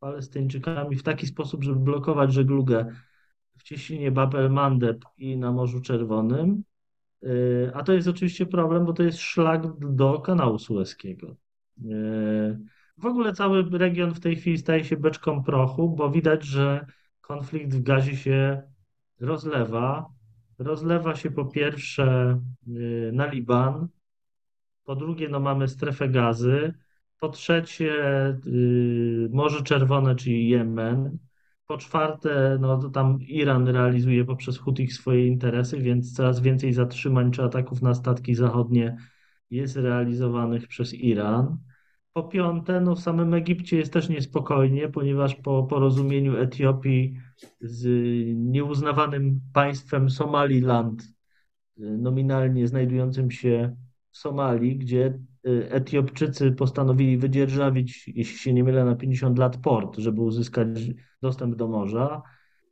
Palestyńczykami 0.00 0.96
w 0.96 1.02
taki 1.02 1.26
sposób, 1.26 1.64
żeby 1.64 1.80
blokować 1.80 2.32
żeglugę 2.32 2.86
w 3.56 3.62
cieśninie 3.62 4.10
Bab 4.10 4.34
el-Mandeb 4.34 5.04
i 5.16 5.36
na 5.36 5.52
Morzu 5.52 5.80
Czerwonym. 5.80 6.62
E, 7.22 7.28
a 7.74 7.82
to 7.82 7.92
jest 7.92 8.08
oczywiście 8.08 8.46
problem, 8.46 8.84
bo 8.84 8.92
to 8.92 9.02
jest 9.02 9.18
szlak 9.18 9.62
do 9.78 10.20
kanału 10.20 10.58
sueskiego. 10.58 11.36
W 12.98 13.06
ogóle 13.06 13.32
cały 13.32 13.78
region 13.78 14.14
w 14.14 14.20
tej 14.20 14.36
chwili 14.36 14.58
staje 14.58 14.84
się 14.84 14.96
beczką 14.96 15.42
prochu, 15.42 15.88
bo 15.90 16.10
widać, 16.10 16.44
że 16.44 16.86
konflikt 17.20 17.74
w 17.74 17.82
gazie 17.82 18.16
się 18.16 18.62
rozlewa. 19.20 20.06
Rozlewa 20.58 21.14
się 21.14 21.30
po 21.30 21.44
pierwsze 21.44 22.38
y, 22.68 23.10
na 23.12 23.26
Liban, 23.26 23.88
po 24.84 24.96
drugie 24.96 25.28
no 25.28 25.40
mamy 25.40 25.68
strefę 25.68 26.08
gazy, 26.08 26.74
po 27.20 27.28
trzecie 27.28 27.92
y, 28.46 29.28
Morze 29.32 29.62
Czerwone, 29.62 30.16
czyli 30.16 30.48
Jemen, 30.48 31.18
po 31.66 31.78
czwarte 31.78 32.58
no 32.60 32.78
to 32.78 32.90
tam 32.90 33.18
Iran 33.20 33.68
realizuje 33.68 34.24
poprzez 34.24 34.58
Hutich 34.58 34.94
swoje 34.94 35.26
interesy, 35.26 35.78
więc 35.78 36.12
coraz 36.12 36.40
więcej 36.40 36.72
zatrzymań 36.72 37.30
czy 37.30 37.42
ataków 37.42 37.82
na 37.82 37.94
statki 37.94 38.34
zachodnie 38.34 38.96
jest 39.50 39.76
realizowanych 39.76 40.68
przez 40.68 40.94
Iran. 40.94 41.58
Po 42.18 42.22
piąte, 42.22 42.80
no 42.80 42.94
w 42.94 43.00
samym 43.00 43.34
Egipcie 43.34 43.76
jest 43.76 43.92
też 43.92 44.08
niespokojnie, 44.08 44.88
ponieważ 44.88 45.34
po 45.34 45.62
porozumieniu 45.62 46.36
Etiopii 46.36 47.16
z 47.60 47.86
nieuznawanym 48.36 49.40
państwem 49.52 50.10
Somaliland, 50.10 51.02
nominalnie 51.76 52.68
znajdującym 52.68 53.30
się 53.30 53.76
w 54.10 54.18
Somalii, 54.18 54.76
gdzie 54.76 55.18
y, 55.46 55.70
Etiopczycy 55.70 56.52
postanowili 56.52 57.18
wydzierżawić, 57.18 58.08
jeśli 58.08 58.38
się 58.38 58.52
nie 58.52 58.64
mylę, 58.64 58.84
na 58.84 58.94
50 58.94 59.38
lat 59.38 59.56
port, 59.56 59.96
żeby 59.98 60.20
uzyskać 60.20 60.68
dostęp 61.22 61.56
do 61.56 61.68
morza. 61.68 62.22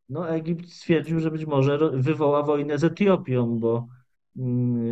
No, 0.08 0.30
Egipt 0.30 0.72
stwierdził, 0.72 1.20
że 1.20 1.30
być 1.30 1.46
może 1.46 1.90
wywoła 1.90 2.42
wojnę 2.42 2.78
z 2.78 2.84
Etiopią, 2.84 3.58
bo 3.58 3.88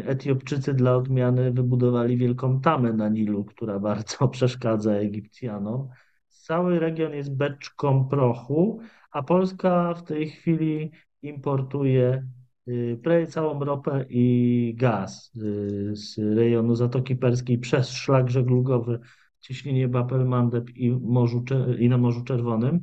Etiopczycy 0.04 0.74
dla 0.74 0.96
odmiany 0.96 1.52
wybudowali 1.52 2.16
wielką 2.16 2.60
tamę 2.60 2.92
na 2.92 3.08
Nilu, 3.08 3.44
która 3.44 3.78
bardzo 3.78 4.28
przeszkadza 4.34 4.92
Egipcjanom. 4.92 5.88
Cały 6.28 6.78
region 6.78 7.12
jest 7.12 7.36
beczką 7.36 8.08
prochu, 8.08 8.80
a 9.10 9.22
Polska 9.22 9.94
w 9.94 10.02
tej 10.02 10.28
chwili 10.28 10.90
importuje 11.22 12.26
y, 12.68 13.00
prawie 13.02 13.26
całą 13.26 13.64
ropę 13.64 14.04
i 14.08 14.74
gaz 14.76 15.32
y, 15.36 15.96
z 15.96 16.18
rejonu 16.18 16.74
Zatoki 16.74 17.16
Perskiej 17.16 17.58
przez 17.58 17.90
szlak 17.90 18.30
żeglugowy 18.30 18.98
w 19.38 19.40
cieśninie 19.40 19.88
Bab-el-Mandeb 19.88 20.70
i, 20.70 20.90
Morzu, 20.90 21.44
i 21.78 21.88
na 21.88 21.98
Morzu 21.98 22.24
Czerwonym. 22.24 22.80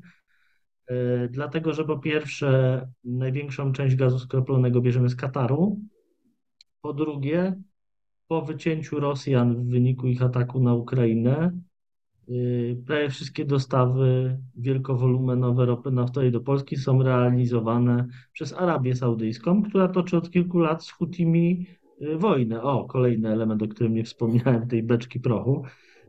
Y, 0.91 1.29
dlatego, 1.31 1.73
że 1.73 1.85
po 1.85 1.99
pierwsze 1.99 2.81
największą 3.03 3.71
część 3.71 3.95
gazu 3.95 4.19
skroplonego 4.19 4.81
bierzemy 4.81 5.09
z 5.09 5.15
Kataru, 5.15 5.79
po 6.81 6.93
drugie, 6.93 7.55
po 8.27 8.41
wycięciu 8.41 8.99
Rosjan 8.99 9.55
w 9.55 9.69
wyniku 9.69 10.07
ich 10.07 10.21
ataku 10.21 10.59
na 10.59 10.73
Ukrainę, 10.73 11.51
y, 12.29 12.83
prawie 12.87 13.09
wszystkie 13.09 13.45
dostawy 13.45 14.37
wielkowolumenowe 14.55 15.65
ropy 15.65 15.91
naftowej 15.91 16.31
do 16.31 16.41
Polski 16.41 16.77
są 16.77 17.03
realizowane 17.03 18.07
przez 18.33 18.53
Arabię 18.53 18.95
Saudyjską, 18.95 19.63
która 19.63 19.87
toczy 19.87 20.17
od 20.17 20.31
kilku 20.31 20.59
lat 20.59 20.83
z 20.83 20.91
Hutimi 20.91 21.65
y, 22.01 22.17
wojnę. 22.17 22.61
O, 22.61 22.85
kolejny 22.85 23.29
element, 23.29 23.63
o 23.63 23.67
którym 23.67 23.93
nie 23.93 24.03
wspomniałem, 24.03 24.67
tej 24.67 24.83
beczki 24.83 25.19
prochu. 25.19 25.63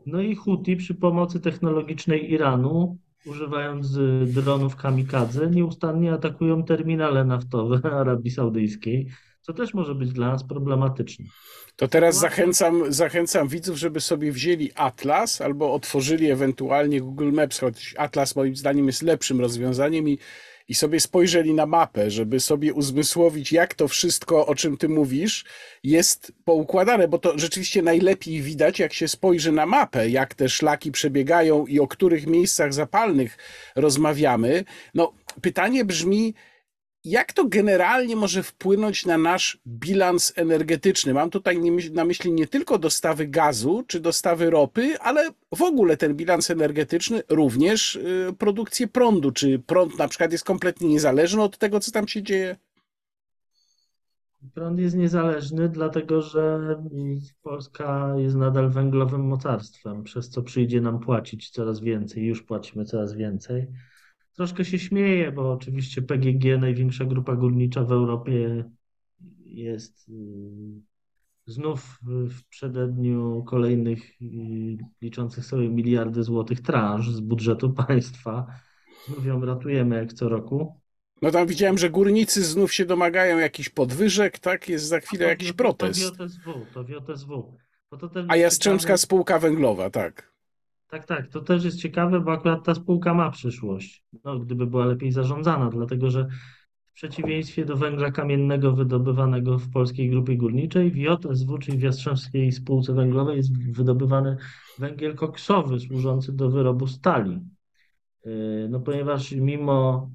No 0.05 0.21
i 0.21 0.35
Huti 0.35 0.75
przy 0.75 0.95
pomocy 0.95 1.39
technologicznej 1.39 2.31
Iranu, 2.31 2.97
używając 3.25 3.95
y, 3.95 4.25
dronów 4.25 4.75
kamikadze, 4.75 5.49
nieustannie 5.49 6.13
atakują 6.13 6.63
terminale 6.63 7.25
naftowe 7.25 7.81
Arabii 8.01 8.31
Saudyjskiej 8.31 9.09
co 9.43 9.53
też 9.53 9.73
może 9.73 9.95
być 9.95 10.11
dla 10.11 10.31
nas 10.31 10.43
problematyczne. 10.43 11.25
To 11.75 11.87
teraz 11.87 12.19
zachęcam, 12.19 12.93
zachęcam 12.93 13.47
widzów, 13.47 13.77
żeby 13.77 14.01
sobie 14.01 14.31
wzięli 14.31 14.71
Atlas 14.75 15.41
albo 15.41 15.73
otworzyli 15.73 16.31
ewentualnie 16.31 17.01
Google 17.01 17.31
Maps, 17.31 17.59
choć 17.59 17.95
Atlas 17.97 18.35
moim 18.35 18.55
zdaniem 18.55 18.87
jest 18.87 19.01
lepszym 19.01 19.41
rozwiązaniem 19.41 20.09
i, 20.09 20.19
i 20.67 20.75
sobie 20.75 20.99
spojrzeli 20.99 21.53
na 21.53 21.65
mapę, 21.65 22.11
żeby 22.11 22.39
sobie 22.39 22.73
uzmysłowić, 22.73 23.51
jak 23.51 23.73
to 23.73 23.87
wszystko, 23.87 24.47
o 24.47 24.55
czym 24.55 24.77
ty 24.77 24.89
mówisz, 24.89 25.45
jest 25.83 26.33
poukładane, 26.45 27.07
bo 27.07 27.17
to 27.17 27.37
rzeczywiście 27.39 27.81
najlepiej 27.81 28.41
widać, 28.41 28.79
jak 28.79 28.93
się 28.93 29.07
spojrzy 29.07 29.51
na 29.51 29.65
mapę, 29.65 30.09
jak 30.09 30.35
te 30.35 30.49
szlaki 30.49 30.91
przebiegają 30.91 31.65
i 31.65 31.79
o 31.79 31.87
których 31.87 32.27
miejscach 32.27 32.73
zapalnych 32.73 33.37
rozmawiamy. 33.75 34.63
No, 34.93 35.13
pytanie 35.41 35.85
brzmi, 35.85 36.33
jak 37.05 37.33
to 37.33 37.47
generalnie 37.47 38.15
może 38.15 38.43
wpłynąć 38.43 39.05
na 39.05 39.17
nasz 39.17 39.57
bilans 39.67 40.33
energetyczny? 40.35 41.13
Mam 41.13 41.29
tutaj 41.29 41.59
na 41.93 42.05
myśli 42.05 42.31
nie 42.31 42.47
tylko 42.47 42.77
dostawy 42.77 43.27
gazu 43.27 43.83
czy 43.87 43.99
dostawy 43.99 44.49
ropy, 44.49 44.99
ale 44.99 45.29
w 45.55 45.61
ogóle 45.61 45.97
ten 45.97 46.15
bilans 46.15 46.51
energetyczny, 46.51 47.21
również 47.29 47.95
y, 47.95 48.35
produkcję 48.37 48.87
prądu. 48.87 49.31
Czy 49.31 49.59
prąd 49.59 49.97
na 49.99 50.07
przykład 50.07 50.31
jest 50.31 50.45
kompletnie 50.45 50.89
niezależny 50.89 51.41
od 51.41 51.57
tego, 51.57 51.79
co 51.79 51.91
tam 51.91 52.07
się 52.07 52.23
dzieje? 52.23 52.55
Prąd 54.53 54.79
jest 54.79 54.95
niezależny, 54.95 55.69
dlatego 55.69 56.21
że 56.21 56.75
Polska 57.43 58.13
jest 58.17 58.35
nadal 58.35 58.69
węglowym 58.69 59.21
mocarstwem, 59.21 60.03
przez 60.03 60.29
co 60.29 60.41
przyjdzie 60.41 60.81
nam 60.81 60.99
płacić 60.99 61.49
coraz 61.49 61.79
więcej. 61.79 62.23
Już 62.23 62.43
płacimy 62.43 62.85
coraz 62.85 63.13
więcej. 63.13 63.67
Troszkę 64.35 64.65
się 64.65 64.79
śmieję, 64.79 65.31
bo 65.31 65.53
oczywiście 65.53 66.01
PGG, 66.01 66.59
największa 66.59 67.05
grupa 67.05 67.35
górnicza 67.35 67.83
w 67.83 67.91
Europie, 67.91 68.63
jest 69.45 70.09
y, 70.09 70.13
znów 71.45 71.99
w 72.05 72.47
przededniu 72.49 73.43
kolejnych 73.47 74.21
y, 74.21 74.77
liczących 75.01 75.45
sobie 75.45 75.69
miliardy 75.69 76.23
złotych 76.23 76.61
transz 76.61 77.11
z 77.11 77.19
budżetu 77.19 77.73
państwa. 77.87 78.47
Znów 79.07 79.25
ją 79.25 79.45
ratujemy 79.45 79.95
jak 79.95 80.13
co 80.13 80.29
roku. 80.29 80.79
No 81.21 81.31
tam 81.31 81.47
widziałem, 81.47 81.77
że 81.77 81.89
górnicy 81.89 82.43
znów 82.43 82.73
się 82.73 82.85
domagają 82.85 83.37
jakichś 83.37 83.69
podwyżek, 83.69 84.39
tak? 84.39 84.69
Jest 84.69 84.85
za 84.85 84.99
chwilę 84.99 85.25
jakiś 85.25 85.51
protest. 85.53 86.17
To 86.17 86.25
WJSW, 86.25 86.65
to 86.73 86.83
WJSW. 86.83 87.57
To 87.89 88.09
A 88.27 88.35
Jastrzębska 88.35 88.97
Spółka 88.97 89.39
Węglowa, 89.39 89.89
tak. 89.89 90.32
Tak, 90.93 91.05
tak, 91.05 91.27
to 91.27 91.41
też 91.41 91.65
jest 91.65 91.81
ciekawe, 91.81 92.19
bo 92.19 92.31
akurat 92.31 92.65
ta 92.65 92.75
spółka 92.75 93.13
ma 93.13 93.31
przyszłość, 93.31 94.03
no, 94.23 94.39
gdyby 94.39 94.67
była 94.67 94.85
lepiej 94.85 95.11
zarządzana, 95.11 95.69
dlatego 95.69 96.09
że 96.09 96.27
w 96.87 96.93
przeciwieństwie 96.93 97.65
do 97.65 97.77
węgla 97.77 98.11
kamiennego 98.11 98.73
wydobywanego 98.73 99.59
w 99.59 99.69
polskiej 99.69 100.09
grupie 100.09 100.37
górniczej, 100.37 100.91
w 100.91 100.97
JSW, 100.97 101.57
czyli 101.57 101.77
w 101.77 101.81
Jastrzębskiej 101.81 102.51
Spółce 102.51 102.93
Węglowej 102.93 103.37
jest 103.37 103.73
wydobywany 103.75 104.37
węgiel 104.79 105.15
koksowy 105.15 105.79
służący 105.79 106.33
do 106.33 106.49
wyrobu 106.49 106.87
stali. 106.87 107.39
E, 108.25 108.67
no 108.69 108.79
ponieważ 108.79 109.31
mimo, 109.31 110.09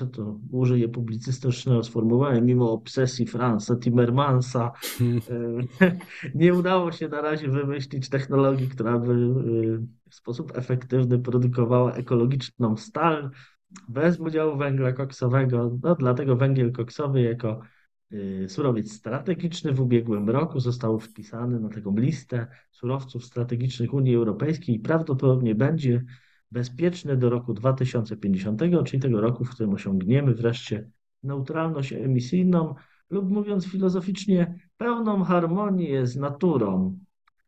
e, 0.00 0.06
to 0.06 0.38
użyję 0.50 0.88
publicystycznego 0.88 1.82
sformułowania, 1.82 2.40
mimo 2.40 2.72
obsesji 2.72 3.26
Franza 3.26 3.76
Timmermansa, 3.76 4.72
e, 5.80 5.96
nie 6.34 6.54
udało 6.54 6.92
się 6.92 7.08
na 7.08 7.20
razie 7.20 7.48
wymyślić 7.48 8.08
technologii, 8.08 8.68
która 8.68 8.98
by 8.98 9.14
w 10.10 10.14
sposób 10.14 10.58
efektywny 10.58 11.18
produkowała 11.18 11.94
ekologiczną 11.94 12.76
stal 12.76 13.30
bez 13.88 14.20
udziału 14.20 14.56
węgla 14.56 14.92
koksowego. 14.92 15.78
No, 15.82 15.94
dlatego 15.94 16.36
węgiel 16.36 16.72
koksowy 16.72 17.22
jako 17.22 17.60
surowiec 18.48 18.92
strategiczny 18.92 19.72
w 19.72 19.80
ubiegłym 19.80 20.30
roku 20.30 20.60
został 20.60 20.98
wpisany 20.98 21.60
na 21.60 21.68
taką 21.68 21.96
listę 21.96 22.46
surowców 22.70 23.24
strategicznych 23.24 23.94
Unii 23.94 24.14
Europejskiej 24.14 24.74
i 24.74 24.80
prawdopodobnie 24.80 25.54
będzie 25.54 26.04
bezpieczny 26.50 27.16
do 27.16 27.30
roku 27.30 27.54
2050, 27.54 28.62
czyli 28.84 29.02
tego 29.02 29.20
roku, 29.20 29.44
w 29.44 29.50
którym 29.50 29.74
osiągniemy 29.74 30.34
wreszcie 30.34 30.90
neutralność 31.22 31.92
emisyjną 31.92 32.74
lub 33.10 33.30
mówiąc 33.30 33.66
filozoficznie, 33.66 34.58
pełną 34.76 35.24
harmonię 35.24 36.06
z 36.06 36.16
naturą. 36.16 36.98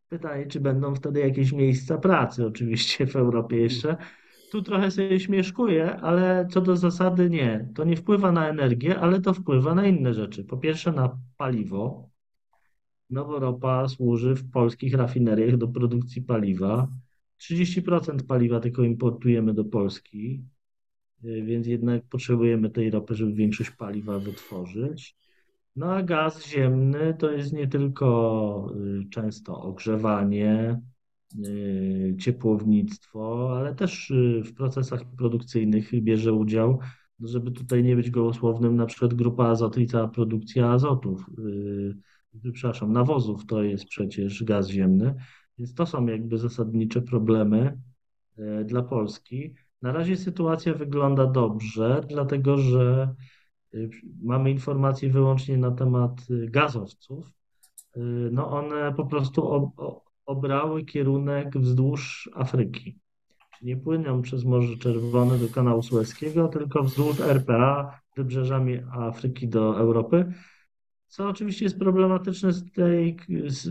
Pytanie, 0.09 0.47
czy 0.47 0.61
będą 0.61 0.95
wtedy 0.95 1.21
jakieś 1.21 1.53
miejsca 1.53 1.99
pracy, 1.99 2.47
oczywiście 2.47 3.07
w 3.07 3.17
Europie 3.17 3.57
jeszcze. 3.57 3.97
Tu 4.51 4.63
trochę 4.63 4.91
sobie 4.91 5.21
śmieszkuję, 5.21 5.97
ale 5.97 6.47
co 6.51 6.61
do 6.61 6.77
zasady 6.77 7.31
nie. 7.31 7.69
To 7.75 7.85
nie 7.85 7.97
wpływa 7.97 8.33
na 8.33 8.49
energię, 8.49 9.01
ale 9.01 9.21
to 9.21 9.35
wpływa 9.35 9.75
na 9.75 9.87
inne 9.87 10.15
rzeczy. 10.15 10.45
Po 10.45 10.57
pierwsze 10.57 10.93
na 10.93 11.19
paliwo. 11.37 12.09
No 13.11 13.25
bo 13.25 13.39
ropa 13.39 13.89
służy 13.89 14.35
w 14.35 14.51
polskich 14.51 14.95
rafineriach 14.95 15.57
do 15.57 15.69
produkcji 15.69 16.23
paliwa. 16.23 16.89
30% 17.39 18.23
paliwa 18.23 18.61
tylko 18.61 18.83
importujemy 18.83 19.55
do 19.55 19.65
Polski, 19.65 20.45
y, 21.25 21.43
więc 21.43 21.67
jednak 21.67 22.03
potrzebujemy 22.09 22.71
tej 22.71 22.91
ropy, 22.91 23.15
żeby 23.15 23.33
większość 23.33 23.71
paliwa 23.71 24.19
wytworzyć. 24.19 25.17
No 25.77 25.93
a 25.93 26.03
gaz 26.03 26.47
ziemny 26.47 27.15
to 27.19 27.31
jest 27.31 27.53
nie 27.53 27.69
tylko 27.69 28.73
y, 28.77 29.09
często 29.11 29.63
ogrzewanie, 29.63 30.81
y, 31.47 32.17
ciepłownictwo, 32.21 33.51
ale 33.59 33.75
też 33.75 34.13
w 34.45 34.55
procesach 34.55 35.01
produkcyjnych 35.17 36.03
bierze 36.03 36.33
udział, 36.33 36.79
żeby 37.21 37.51
tutaj 37.51 37.85
nie 37.85 37.97
być 37.97 38.11
gołosłownym, 38.11 38.77
na 38.77 38.87
przykład 38.87 39.15
grupa 39.15 39.47
azotu 39.49 39.81
i 39.81 39.87
cała 39.87 40.09
produkcja 40.09 40.71
azotów, 40.71 41.27
przepraszam, 42.53 42.93
nawozów 42.93 43.47
to 43.47 43.63
jest 43.63 43.85
przecież 43.85 44.45
gaz 44.45 44.69
ziemny. 44.69 45.15
Więc 45.59 45.75
to 45.75 45.87
są 45.87 46.07
jakby 46.07 46.39
zasadnicze 46.39 47.03
problemy 47.03 47.79
e, 48.39 48.65
dla 48.65 48.83
Polski. 48.83 49.55
Na 49.83 49.93
razie 49.93 50.17
sytuacja 50.17 50.75
wygląda 50.75 51.27
dobrze, 51.27 52.01
dlatego 52.09 52.59
że 52.59 53.15
e, 53.75 53.79
mamy 54.23 54.51
informacje 54.51 55.11
wyłącznie 55.11 55.57
na 55.57 55.71
temat 55.71 56.13
e, 56.31 56.51
gazowców. 56.51 57.33
No 58.31 58.51
one 58.51 58.95
po 58.95 59.07
prostu 59.07 59.73
obrały 60.27 60.85
kierunek 60.85 61.59
wzdłuż 61.59 62.31
Afryki. 62.35 62.99
Nie 63.63 63.77
płyną 63.77 64.23
przez 64.23 64.45
Morze 64.45 64.77
Czerwone 64.77 65.39
do 65.39 65.49
kanału 65.49 65.83
Sueskiego, 65.83 66.49
tylko 66.49 66.83
wzdłuż 66.83 67.21
RPA, 67.21 68.01
wybrzeżami 68.17 68.79
Afryki 68.93 69.49
do 69.49 69.79
Europy. 69.79 70.33
Co 71.09 71.29
oczywiście 71.29 71.65
jest 71.65 71.79
problematyczne 71.79 72.53
z 72.53 72.73
tej, 72.73 73.17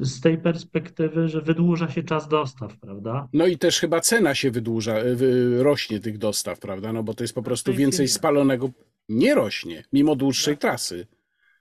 z 0.01 0.21
tej 0.21 0.37
perspektywy, 0.37 1.27
że 1.27 1.41
wydłuża 1.41 1.89
się 1.89 2.03
czas 2.03 2.27
dostaw, 2.27 2.77
prawda? 2.77 3.27
No 3.33 3.47
i 3.47 3.57
też 3.57 3.79
chyba 3.79 3.99
cena 3.99 4.35
się 4.35 4.51
wydłuża, 4.51 4.93
e, 4.93 5.15
rośnie 5.63 5.99
tych 5.99 6.17
dostaw, 6.17 6.59
prawda? 6.59 6.93
No 6.93 7.03
bo 7.03 7.13
to 7.13 7.23
jest 7.23 7.35
po 7.35 7.43
prostu 7.43 7.73
więcej 7.73 8.07
spalonego. 8.07 8.69
Nie 9.09 9.35
rośnie, 9.35 9.83
mimo 9.93 10.15
dłuższej 10.15 10.57
trasy. 10.57 11.07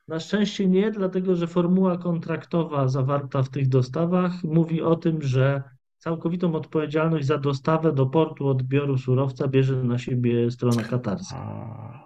Na 0.08 0.20
szczęście 0.20 0.66
nie, 0.66 0.90
dlatego 0.90 1.36
że 1.36 1.46
formuła 1.46 1.98
kontraktowa 1.98 2.88
zawarta 2.88 3.42
w 3.42 3.48
tych 3.48 3.68
dostawach 3.68 4.44
mówi 4.44 4.82
o 4.82 4.96
tym, 4.96 5.22
że 5.22 5.62
całkowitą 5.98 6.54
odpowiedzialność 6.54 7.26
za 7.26 7.38
dostawę 7.38 7.92
do 7.92 8.06
portu 8.06 8.48
odbioru 8.48 8.98
surowca 8.98 9.48
bierze 9.48 9.84
na 9.84 9.98
siebie 9.98 10.50
strona 10.50 10.82
katarska. 10.82 12.05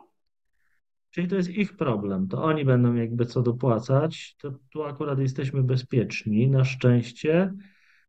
Czyli 1.11 1.29
to 1.29 1.37
jest 1.37 1.51
ich 1.51 1.77
problem, 1.77 2.29
to 2.29 2.43
oni 2.45 2.65
będą 2.65 2.95
jakby 2.95 3.27
co 3.27 3.43
dopłacać. 3.43 4.37
To 4.39 4.53
tu 4.71 4.83
akurat 4.83 5.19
jesteśmy 5.19 5.63
bezpieczni, 5.63 6.49
na 6.49 6.65
szczęście. 6.65 7.53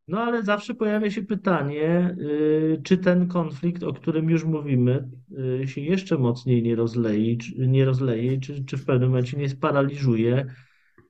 No 0.07 0.19
ale 0.19 0.43
zawsze 0.43 0.73
pojawia 0.73 1.11
się 1.11 1.23
pytanie, 1.23 2.15
yy, 2.17 2.81
czy 2.83 2.97
ten 2.97 3.27
konflikt, 3.27 3.83
o 3.83 3.93
którym 3.93 4.29
już 4.29 4.43
mówimy, 4.43 5.09
yy, 5.29 5.67
się 5.67 5.81
jeszcze 5.81 6.17
mocniej 6.17 6.63
nie 6.63 6.75
rozleje, 6.75 7.35
nie 7.57 7.85
rozleje, 7.85 8.39
czy, 8.39 8.65
czy 8.65 8.77
w 8.77 8.85
pewnym 8.85 9.09
momencie 9.09 9.37
nie 9.37 9.49
sparaliżuje 9.49 10.45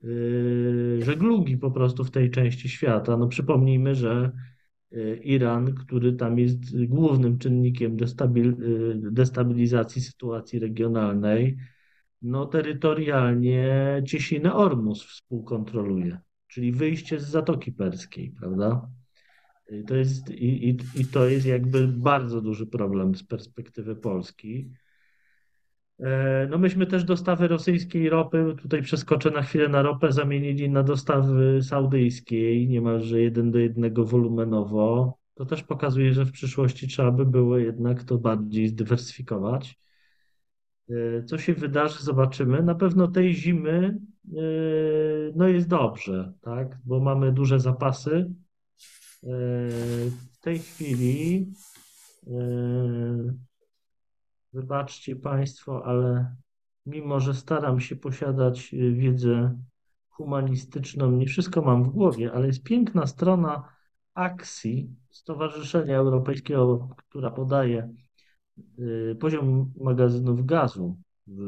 yy, 0.04 1.00
żeglugi 1.02 1.58
po 1.58 1.72
prostu 1.72 2.04
w 2.04 2.12
tej 2.12 2.32
części 2.32 2.70
świata. 2.70 3.18
No 3.18 3.28
przypomnijmy, 3.28 3.96
że 3.96 4.32
Iran, 5.24 5.74
który 5.74 6.14
tam 6.14 6.40
jest 6.40 6.86
głównym 6.86 7.38
czynnikiem 7.38 7.98
destabil, 7.98 8.56
destabilizacji 8.96 10.02
sytuacji 10.02 10.60
regionalnej, 10.60 11.58
no 12.22 12.46
terytorialnie 12.46 14.02
Cieśninę 14.06 14.54
Ormus 14.54 15.04
współkontroluje, 15.04 16.20
czyli 16.48 16.72
wyjście 16.72 17.20
z 17.20 17.28
Zatoki 17.28 17.72
Perskiej, 17.72 18.34
prawda? 18.40 18.90
I 19.72 19.84
to 19.84 19.96
jest, 19.96 20.30
i, 20.30 20.70
i, 20.70 20.78
i 20.96 21.06
to 21.06 21.26
jest 21.26 21.46
jakby 21.46 21.88
bardzo 21.88 22.42
duży 22.42 22.68
problem 22.68 23.16
z 23.16 23.24
perspektywy 23.24 23.96
Polski. 23.96 24.72
E, 26.00 26.48
no 26.50 26.58
myśmy 26.58 26.88
też 26.88 27.04
dostawy 27.04 27.48
rosyjskiej 27.48 28.10
ropy, 28.10 28.56
tutaj 28.62 28.82
przeskoczę 28.82 29.32
na 29.32 29.42
chwilę 29.42 29.70
na 29.70 29.82
ropę, 29.82 30.12
zamienili 30.12 30.70
na 30.70 30.84
dostawy 30.84 31.64
saudyjskiej, 31.64 32.68
niemalże 32.68 33.22
jeden 33.22 33.52
do 33.52 33.60
jednego 33.60 34.06
wolumenowo. 34.06 35.18
To 35.34 35.46
też 35.46 35.64
pokazuje, 35.64 36.14
że 36.14 36.26
w 36.26 36.32
przyszłości 36.32 36.88
trzeba 36.88 37.12
by 37.12 37.26
było 37.26 37.58
jednak 37.58 38.04
to 38.04 38.18
bardziej 38.18 38.68
zdywersyfikować. 38.68 39.80
E, 40.92 41.24
co 41.24 41.38
się 41.38 41.54
wydarzy, 41.54 42.04
zobaczymy. 42.04 42.64
Na 42.64 42.76
pewno 42.76 43.08
tej 43.08 43.34
zimy 43.34 44.00
e, 44.28 44.42
no 45.36 45.48
jest 45.48 45.68
dobrze, 45.68 46.34
tak? 46.42 46.78
bo 46.86 47.00
mamy 47.00 47.32
duże 47.32 47.60
zapasy. 47.60 48.34
E, 49.24 49.28
w 50.34 50.38
tej 50.42 50.60
chwili 50.60 51.54
Wybaczcie 54.54 55.16
Państwo, 55.16 55.86
ale 55.86 56.36
mimo, 56.86 57.20
że 57.20 57.34
staram 57.34 57.80
się 57.80 57.96
posiadać 57.96 58.74
y, 58.74 58.92
wiedzę 58.92 59.58
humanistyczną, 60.10 61.12
nie 61.12 61.26
wszystko 61.26 61.62
mam 61.62 61.84
w 61.84 61.90
głowie, 61.90 62.32
ale 62.34 62.48
jest 62.48 62.64
piękna 62.64 63.08
strona 63.08 63.64
AXI, 64.14 64.90
Stowarzyszenia 65.10 65.98
Europejskiego, 65.98 66.90
która 66.98 67.32
podaje 67.32 67.80
y, 67.80 68.11
poziom 69.20 69.74
magazynów 69.78 70.46
gazu 70.46 70.98
w 71.28 71.42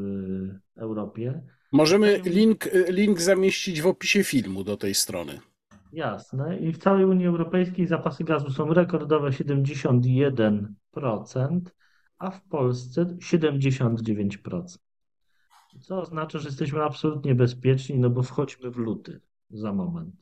Europie. 0.76 1.42
Możemy 1.72 2.20
link, 2.24 2.68
link 2.88 3.20
zamieścić 3.20 3.82
w 3.82 3.86
opisie 3.86 4.24
filmu 4.24 4.64
do 4.64 4.76
tej 4.76 4.94
strony. 4.94 5.40
Jasne. 5.92 6.58
I 6.58 6.72
w 6.72 6.78
całej 6.78 7.04
Unii 7.04 7.26
Europejskiej 7.26 7.86
zapasy 7.86 8.24
gazu 8.24 8.50
są 8.50 8.74
rekordowe 8.74 9.30
71%, 9.30 11.60
a 12.18 12.30
w 12.30 12.42
Polsce 12.42 13.04
79%. 13.04 14.78
Co 15.80 16.00
oznacza, 16.00 16.38
że 16.38 16.48
jesteśmy 16.48 16.82
absolutnie 16.82 17.34
bezpieczni, 17.34 17.98
no 17.98 18.10
bo 18.10 18.22
wchodźmy 18.22 18.70
w 18.70 18.76
luty 18.76 19.20
za 19.50 19.72
moment. 19.72 20.14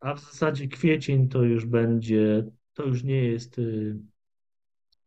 A 0.00 0.14
w 0.14 0.20
zasadzie 0.20 0.68
kwiecień 0.68 1.28
to 1.28 1.42
już 1.42 1.66
będzie, 1.66 2.46
to 2.74 2.84
już 2.84 3.04
nie 3.04 3.24
jest 3.24 3.58
y, 3.58 3.96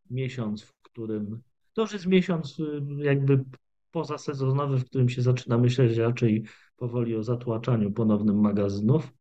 miesiąc, 0.10 0.64
w 0.64 0.82
którym, 0.82 1.42
to 1.74 1.82
już 1.82 1.94
jest 1.94 2.06
miesiąc 2.06 2.60
y, 2.60 2.82
jakby 2.98 3.44
pozasezonowy, 3.92 4.78
w 4.78 4.86
którym 4.86 5.10
się 5.10 5.22
zaczyna 5.22 5.58
myśleć 5.58 5.98
raczej 5.98 6.44
powoli 6.76 7.16
o 7.16 7.24
zatłaczaniu 7.24 7.92
ponownym 7.92 8.40
magazynów, 8.40 9.14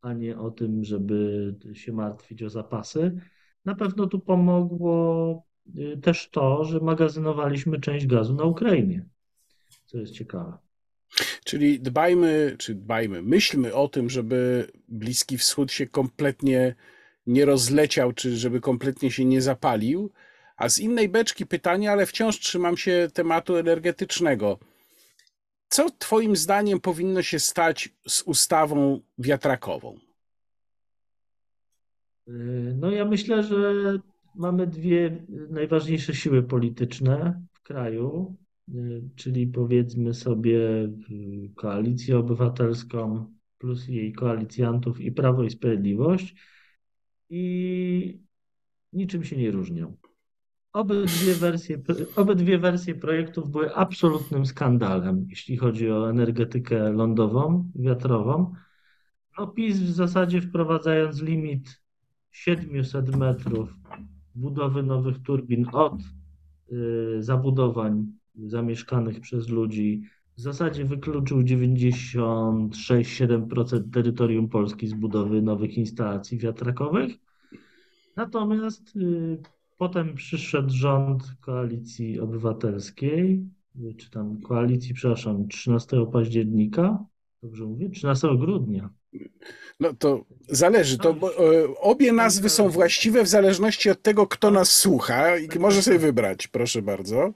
a 0.00 0.12
nie 0.12 0.38
o 0.38 0.50
tym, 0.50 0.84
żeby 0.84 1.54
się 1.72 1.92
martwić 1.92 2.42
o 2.42 2.50
zapasy. 2.50 3.20
Na 3.64 3.74
pewno 3.74 4.06
tu 4.06 4.20
pomogło 4.20 5.44
y, 5.78 5.98
też 6.02 6.28
to, 6.30 6.64
że 6.64 6.80
magazynowaliśmy 6.80 7.80
część 7.80 8.06
gazu 8.06 8.34
na 8.34 8.44
Ukrainie, 8.44 9.06
co 9.84 9.98
jest 9.98 10.12
ciekawe. 10.12 10.58
Czyli 11.44 11.80
dbajmy, 11.80 12.56
czy 12.58 12.74
dbajmy, 12.74 13.22
myślmy 13.22 13.74
o 13.74 13.88
tym, 13.88 14.10
żeby 14.10 14.66
Bliski 14.88 15.38
Wschód 15.38 15.72
się 15.72 15.86
kompletnie 15.86 16.74
nie 17.26 17.44
rozleciał, 17.44 18.12
czy 18.12 18.36
żeby 18.36 18.60
kompletnie 18.60 19.10
się 19.10 19.24
nie 19.24 19.42
zapalił. 19.42 20.10
A 20.56 20.68
z 20.68 20.78
innej 20.78 21.08
beczki 21.08 21.46
pytanie, 21.46 21.90
ale 21.90 22.06
wciąż 22.06 22.38
trzymam 22.38 22.76
się 22.76 23.08
tematu 23.14 23.56
energetycznego. 23.56 24.58
Co 25.68 25.90
Twoim 25.90 26.36
zdaniem 26.36 26.80
powinno 26.80 27.22
się 27.22 27.38
stać 27.38 27.88
z 28.08 28.22
ustawą 28.22 29.00
wiatrakową? 29.18 29.98
No, 32.74 32.90
ja 32.90 33.04
myślę, 33.04 33.42
że 33.42 33.72
mamy 34.34 34.66
dwie 34.66 35.26
najważniejsze 35.50 36.14
siły 36.14 36.42
polityczne 36.42 37.42
w 37.52 37.62
kraju, 37.62 38.36
czyli 39.16 39.46
powiedzmy 39.46 40.14
sobie 40.14 40.58
koalicję 41.56 42.18
obywatelską 42.18 43.32
plus 43.58 43.88
jej 43.88 44.12
koalicjantów 44.12 45.00
i 45.00 45.12
Prawo 45.12 45.44
i 45.44 45.50
Sprawiedliwość 45.50 46.34
i 47.34 48.20
niczym 48.92 49.24
się 49.24 49.36
nie 49.36 49.50
różnią. 49.50 49.96
Obydwie 50.72 51.34
wersje, 51.34 51.82
obydwie 52.16 52.58
wersje 52.58 52.94
projektów 52.94 53.50
były 53.50 53.74
absolutnym 53.74 54.46
skandalem, 54.46 55.26
jeśli 55.30 55.56
chodzi 55.56 55.90
o 55.90 56.10
energetykę 56.10 56.92
lądową, 56.92 57.70
wiatrową. 57.74 58.54
No 59.38 59.46
PiS 59.46 59.78
w 59.78 59.92
zasadzie 59.92 60.40
wprowadzając 60.40 61.22
limit 61.22 61.82
700 62.30 63.16
metrów 63.16 63.74
budowy 64.34 64.82
nowych 64.82 65.22
turbin 65.22 65.66
od 65.72 66.02
y, 66.72 67.22
zabudowań 67.22 68.06
zamieszkanych 68.34 69.20
przez 69.20 69.48
ludzi, 69.48 70.02
w 70.36 70.40
zasadzie 70.40 70.84
wykluczył 70.84 71.42
96-7% 71.42 73.90
terytorium 73.92 74.48
Polski 74.48 74.88
z 74.88 74.94
budowy 74.94 75.42
nowych 75.42 75.78
instalacji 75.78 76.38
wiatrakowych. 76.38 77.12
Natomiast 78.16 78.96
y, 78.96 79.38
Potem 79.82 80.14
przyszedł 80.14 80.70
rząd 80.70 81.22
koalicji 81.40 82.20
obywatelskiej, 82.20 83.44
czy 83.96 84.10
tam 84.10 84.40
koalicji, 84.40 84.94
przepraszam, 84.94 85.48
13 85.48 86.06
października, 86.12 87.04
dobrze 87.42 87.64
mówię? 87.64 87.90
13 87.90 88.28
grudnia. 88.38 88.90
No 89.80 89.92
to 89.98 90.24
zależy. 90.48 90.98
To, 90.98 91.10
e, 91.10 91.16
obie 91.80 92.12
nazwy 92.12 92.48
są 92.48 92.68
właściwe 92.68 93.24
w 93.24 93.28
zależności 93.28 93.90
od 93.90 94.02
tego, 94.02 94.26
kto 94.26 94.50
nas 94.50 94.72
słucha 94.72 95.38
i 95.38 95.58
może 95.58 95.82
sobie 95.82 95.98
wybrać, 95.98 96.48
proszę 96.48 96.82
bardzo. 96.82 97.32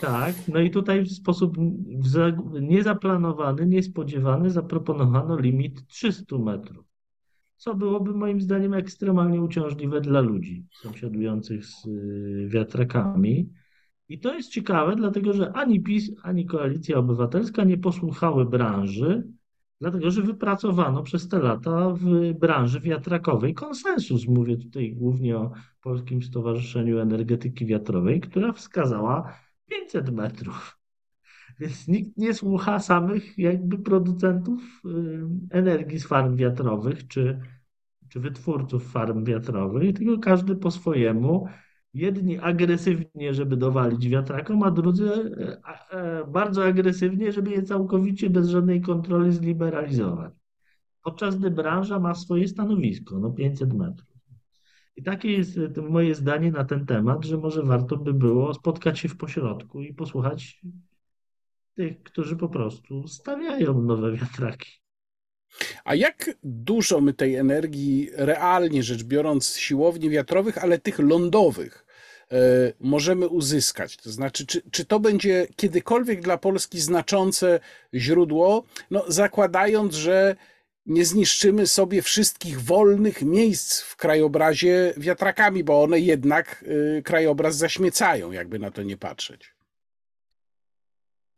Tak, 0.00 0.34
no 0.48 0.60
i 0.60 0.70
tutaj 0.70 1.02
w 1.02 1.12
sposób 1.12 1.56
niezaplanowany, 2.60 3.66
niespodziewany 3.66 4.50
zaproponowano 4.50 5.38
limit 5.38 5.86
300 5.86 6.38
metrów 6.38 6.88
co 7.58 7.74
byłoby 7.74 8.14
moim 8.14 8.40
zdaniem 8.40 8.74
ekstremalnie 8.74 9.42
uciążliwe 9.42 10.00
dla 10.00 10.20
ludzi 10.20 10.66
sąsiadujących 10.82 11.66
z 11.66 11.86
y, 11.86 12.48
wiatrakami. 12.48 13.50
I 14.08 14.20
to 14.20 14.34
jest 14.34 14.50
ciekawe, 14.50 14.96
dlatego 14.96 15.32
że 15.32 15.52
ani 15.52 15.80
PiS, 15.80 16.10
ani 16.22 16.46
Koalicja 16.46 16.98
Obywatelska 16.98 17.64
nie 17.64 17.78
posłuchały 17.78 18.44
branży, 18.44 19.28
dlatego 19.80 20.10
że 20.10 20.22
wypracowano 20.22 21.02
przez 21.02 21.28
te 21.28 21.38
lata 21.38 21.90
w 21.90 22.32
branży 22.32 22.80
wiatrakowej 22.80 23.54
konsensus. 23.54 24.28
Mówię 24.28 24.56
tutaj 24.56 24.94
głównie 24.94 25.36
o 25.36 25.52
Polskim 25.82 26.22
Stowarzyszeniu 26.22 26.98
Energetyki 26.98 27.66
Wiatrowej, 27.66 28.20
która 28.20 28.52
wskazała 28.52 29.34
500 29.68 30.10
metrów. 30.10 30.78
Więc 31.60 31.88
nikt 31.88 32.16
nie 32.16 32.34
słucha 32.34 32.78
samych 32.78 33.38
jakby 33.38 33.78
producentów 33.78 34.82
y, 34.84 34.88
energii 35.50 35.98
z 35.98 36.06
farm 36.06 36.36
wiatrowych 36.36 37.08
czy, 37.08 37.40
czy 38.08 38.20
wytwórców 38.20 38.92
farm 38.92 39.24
wiatrowych, 39.24 39.94
tylko 39.94 40.18
każdy 40.18 40.56
po 40.56 40.70
swojemu. 40.70 41.46
Jedni 41.94 42.38
agresywnie, 42.38 43.34
żeby 43.34 43.56
dowalić 43.56 44.08
wiatrakom, 44.08 44.62
a 44.62 44.70
drudzy 44.70 45.10
e, 45.10 45.60
e, 45.90 46.26
bardzo 46.26 46.64
agresywnie, 46.64 47.32
żeby 47.32 47.50
je 47.50 47.62
całkowicie 47.62 48.30
bez 48.30 48.48
żadnej 48.48 48.80
kontroli 48.80 49.32
zliberalizować. 49.32 50.32
Podczas 51.02 51.38
gdy 51.38 51.50
branża 51.50 51.98
ma 51.98 52.14
swoje 52.14 52.48
stanowisko, 52.48 53.18
no 53.18 53.30
500 53.30 53.74
metrów. 53.74 54.17
I 54.98 55.02
takie 55.02 55.32
jest 55.32 55.56
moje 55.90 56.14
zdanie 56.14 56.50
na 56.50 56.64
ten 56.64 56.86
temat, 56.86 57.24
że 57.24 57.36
może 57.36 57.62
warto 57.62 57.96
by 57.96 58.14
było 58.14 58.54
spotkać 58.54 58.98
się 58.98 59.08
w 59.08 59.16
pośrodku 59.16 59.82
i 59.82 59.94
posłuchać 59.94 60.60
tych, 61.74 62.02
którzy 62.02 62.36
po 62.36 62.48
prostu 62.48 63.08
stawiają 63.08 63.82
nowe 63.82 64.12
wiatraki. 64.12 64.70
A 65.84 65.94
jak 65.94 66.30
dużo 66.42 67.00
my 67.00 67.14
tej 67.14 67.34
energii, 67.34 68.10
realnie 68.12 68.82
rzecz 68.82 69.04
biorąc, 69.04 69.56
siłowni 69.56 70.10
wiatrowych, 70.10 70.58
ale 70.58 70.78
tych 70.78 70.98
lądowych, 70.98 71.86
e, 72.32 72.36
możemy 72.80 73.28
uzyskać? 73.28 73.96
To 73.96 74.10
znaczy, 74.10 74.46
czy, 74.46 74.62
czy 74.70 74.84
to 74.84 75.00
będzie 75.00 75.46
kiedykolwiek 75.56 76.20
dla 76.20 76.38
Polski 76.38 76.80
znaczące 76.80 77.60
źródło, 77.94 78.64
no, 78.90 79.04
zakładając, 79.08 79.94
że 79.94 80.36
nie 80.88 81.04
zniszczymy 81.04 81.66
sobie 81.66 82.02
wszystkich 82.02 82.60
wolnych 82.60 83.22
miejsc 83.22 83.82
w 83.82 83.96
krajobrazie 83.96 84.94
wiatrakami, 84.96 85.64
bo 85.64 85.82
one 85.82 86.00
jednak 86.00 86.64
e, 86.98 87.02
krajobraz 87.02 87.56
zaśmiecają, 87.56 88.32
jakby 88.32 88.58
na 88.58 88.70
to 88.70 88.82
nie 88.82 88.96
patrzeć. 88.96 89.54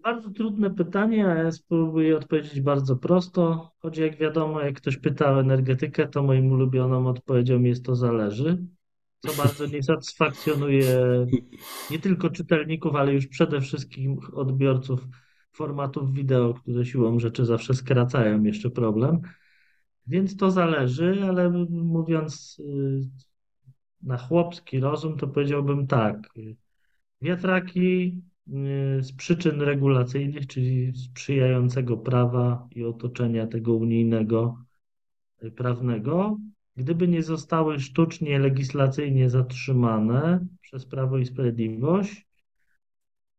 Bardzo 0.03 0.31
trudne 0.31 0.71
pytanie, 0.71 1.27
a 1.27 1.35
ja 1.35 1.53
spróbuję 1.53 2.17
odpowiedzieć 2.17 2.61
bardzo 2.61 2.97
prosto. 2.97 3.71
Choć 3.79 3.99
jak 3.99 4.17
wiadomo, 4.17 4.61
jak 4.61 4.77
ktoś 4.77 4.97
pyta 4.97 5.33
o 5.33 5.41
energetykę, 5.41 6.09
to 6.09 6.23
moim 6.23 6.53
ulubioną 6.53 7.07
odpowiedzią 7.07 7.63
jest 7.63 7.85
to 7.85 7.97
zależy, 7.97 8.59
co 9.19 9.43
bardzo 9.43 9.67
nie 9.67 9.83
satysfakcjonuje 9.83 10.87
nie 11.91 11.99
tylko 11.99 12.31
czytelników, 12.31 12.95
ale 12.95 13.13
już 13.15 13.27
przede 13.27 13.61
wszystkim 13.61 14.19
odbiorców 14.33 15.01
formatów 15.53 16.13
wideo, 16.13 16.55
które 16.55 16.87
siłą 16.87 17.19
rzeczy 17.19 17.45
zawsze 17.45 17.75
skracają 17.75 18.43
jeszcze 18.43 18.71
problem. 18.71 19.21
Więc 20.11 20.37
to 20.37 20.51
zależy, 20.51 21.25
ale 21.29 21.51
mówiąc 21.71 22.59
y, 22.61 23.01
na 24.03 24.19
chłopski 24.19 24.81
rozum, 24.81 25.17
to 25.17 25.29
powiedziałbym 25.29 25.87
tak. 25.87 26.29
Wiatraki 27.21 28.21
Y, 28.55 29.03
z 29.03 29.13
przyczyn 29.13 29.61
regulacyjnych, 29.61 30.47
czyli 30.47 30.93
sprzyjającego 30.97 31.97
prawa 31.97 32.69
i 32.71 32.85
otoczenia 32.85 33.47
tego 33.47 33.75
unijnego 33.75 34.65
y, 35.43 35.51
prawnego, 35.51 36.39
gdyby 36.77 37.09
nie 37.09 37.23
zostały 37.23 37.81
sztucznie 37.81 38.39
legislacyjnie 38.39 39.31
zatrzymane 39.31 40.47
przez 40.61 40.87
Prawo 40.87 41.19
i 41.19 41.27
Sprawiedliwość, 41.27 42.27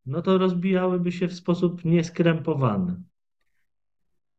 no 0.05 0.21
to 0.21 0.37
rozbijałyby 0.37 1.11
się 1.11 1.27
w 1.27 1.33
sposób 1.33 1.85
nieskrępowany. 1.85 3.01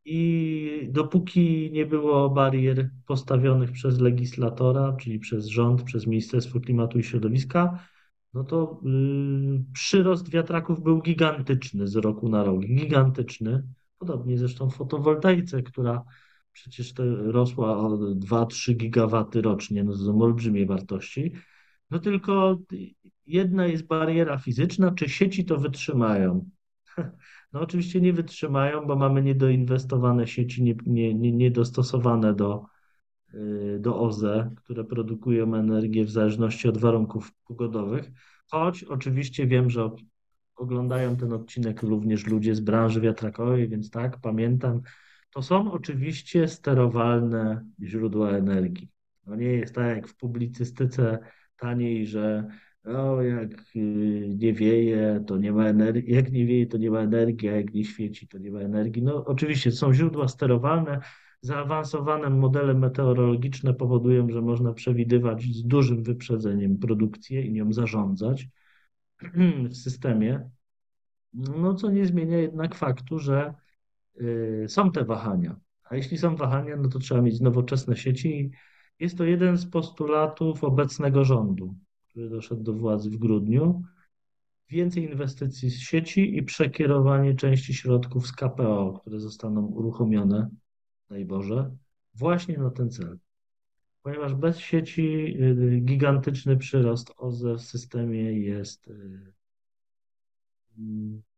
I 0.04 0.88
dopóki 0.90 1.70
nie 1.72 1.86
było 1.86 2.30
barier 2.30 2.90
postawionych 3.06 3.72
przez 3.72 4.00
legislatora, 4.00 4.96
czyli 5.00 5.18
przez 5.18 5.46
rząd, 5.46 5.82
przez 5.82 6.06
Ministerstwo 6.06 6.60
Klimatu 6.60 6.98
i 6.98 7.02
Środowiska, 7.02 7.78
no 8.34 8.44
to 8.44 8.80
yy, 8.84 9.64
przyrost 9.72 10.30
wiatraków 10.30 10.82
był 10.82 11.02
gigantyczny 11.02 11.86
z 11.86 11.96
roku 11.96 12.28
na 12.28 12.44
rok. 12.44 12.60
Gigantyczny. 12.60 13.62
Podobnie 13.98 14.38
zresztą 14.38 14.70
w 14.70 14.76
fotowoltaice, 14.76 15.62
która 15.62 16.04
przecież 16.52 16.94
rosła 17.16 17.78
o 17.78 17.98
2-3 18.14 18.74
gigawaty 18.74 19.42
rocznie. 19.42 19.84
No 19.84 19.92
to 19.92 19.98
są 19.98 20.22
olbrzymie 20.22 20.66
wartości. 20.66 21.32
No 21.90 21.98
tylko 21.98 22.58
jedna 23.26 23.66
jest 23.66 23.86
bariera 23.86 24.38
fizyczna, 24.38 24.90
czy 24.90 25.08
sieci 25.08 25.44
to 25.44 25.56
wytrzymają. 25.56 26.50
No 27.52 27.60
oczywiście 27.60 28.00
nie 28.00 28.12
wytrzymają, 28.12 28.86
bo 28.86 28.96
mamy 28.96 29.22
niedoinwestowane 29.22 30.26
sieci, 30.26 30.62
nie, 30.62 30.74
nie, 30.86 31.14
nie, 31.14 31.32
niedostosowane 31.32 32.34
do, 32.34 32.64
y, 33.34 33.78
do 33.80 34.00
OZE, 34.00 34.50
które 34.56 34.84
produkują 34.84 35.54
energię 35.54 36.04
w 36.04 36.10
zależności 36.10 36.68
od 36.68 36.78
warunków 36.78 37.32
pogodowych. 37.46 38.10
Choć 38.50 38.84
oczywiście 38.84 39.46
wiem, 39.46 39.70
że 39.70 39.90
oglądają 40.56 41.16
ten 41.16 41.32
odcinek 41.32 41.82
również 41.82 42.26
ludzie 42.26 42.54
z 42.54 42.60
branży 42.60 43.00
wiatrakowej, 43.00 43.68
więc 43.68 43.90
tak, 43.90 44.20
pamiętam. 44.20 44.80
To 45.30 45.42
są 45.42 45.72
oczywiście 45.72 46.48
sterowalne 46.48 47.64
źródła 47.82 48.30
energii. 48.30 48.88
No 49.26 49.36
nie 49.36 49.46
jest 49.46 49.74
tak 49.74 49.96
jak 49.96 50.08
w 50.08 50.16
publicystyce 50.16 51.18
taniej, 51.56 52.06
że 52.06 52.48
o, 52.84 53.22
jak 53.22 53.50
y, 53.76 54.34
nie 54.38 54.52
wieje, 54.52 55.24
to 55.26 55.36
nie 55.36 55.52
ma 55.52 55.64
energii, 55.64 56.14
jak 56.14 56.32
nie 56.32 56.46
wieje, 56.46 56.66
to 56.66 56.78
nie 56.78 56.90
ma 56.90 56.98
energii, 56.98 57.48
a 57.48 57.52
jak 57.52 57.74
nie 57.74 57.84
świeci, 57.84 58.28
to 58.28 58.38
nie 58.38 58.50
ma 58.50 58.60
energii. 58.60 59.02
No 59.02 59.24
oczywiście 59.24 59.72
są 59.72 59.94
źródła 59.94 60.28
sterowalne, 60.28 61.00
zaawansowane 61.40 62.30
modele 62.30 62.74
meteorologiczne 62.74 63.74
powodują, 63.74 64.30
że 64.30 64.42
można 64.42 64.72
przewidywać 64.72 65.42
z 65.42 65.62
dużym 65.62 66.02
wyprzedzeniem 66.02 66.78
produkcję 66.78 67.42
i 67.42 67.52
nią 67.52 67.72
zarządzać 67.72 68.48
w 69.70 69.76
systemie. 69.76 70.50
No 71.32 71.74
co 71.74 71.90
nie 71.90 72.06
zmienia 72.06 72.38
jednak 72.38 72.74
faktu, 72.74 73.18
że 73.18 73.54
y, 74.20 74.64
są 74.68 74.92
te 74.92 75.04
wahania. 75.04 75.56
A 75.84 75.96
jeśli 75.96 76.18
są 76.18 76.36
wahania, 76.36 76.76
no 76.76 76.88
to 76.88 76.98
trzeba 76.98 77.20
mieć 77.20 77.40
nowoczesne 77.40 77.96
sieci. 77.96 78.50
Jest 78.98 79.18
to 79.18 79.24
jeden 79.24 79.56
z 79.56 79.66
postulatów 79.66 80.64
obecnego 80.64 81.24
rządu 81.24 81.74
który 82.12 82.30
doszedł 82.30 82.62
do 82.62 82.72
władzy 82.72 83.10
w 83.10 83.16
grudniu, 83.16 83.82
więcej 84.68 85.04
inwestycji 85.04 85.70
z 85.70 85.80
sieci 85.80 86.36
i 86.36 86.42
przekierowanie 86.42 87.34
części 87.34 87.74
środków 87.74 88.26
z 88.26 88.32
KPO, 88.32 88.98
które 89.00 89.20
zostaną 89.20 89.66
uruchomione, 89.66 90.50
daj 91.10 91.24
Boże, 91.24 91.76
właśnie 92.14 92.58
na 92.58 92.70
ten 92.70 92.90
cel. 92.90 93.18
Ponieważ 94.02 94.34
bez 94.34 94.58
sieci 94.58 95.36
y, 95.42 95.80
gigantyczny 95.80 96.56
przyrost 96.56 97.12
OZE 97.16 97.54
w 97.54 97.62
systemie 97.62 98.40
jest, 98.40 98.88
y, 98.88 99.32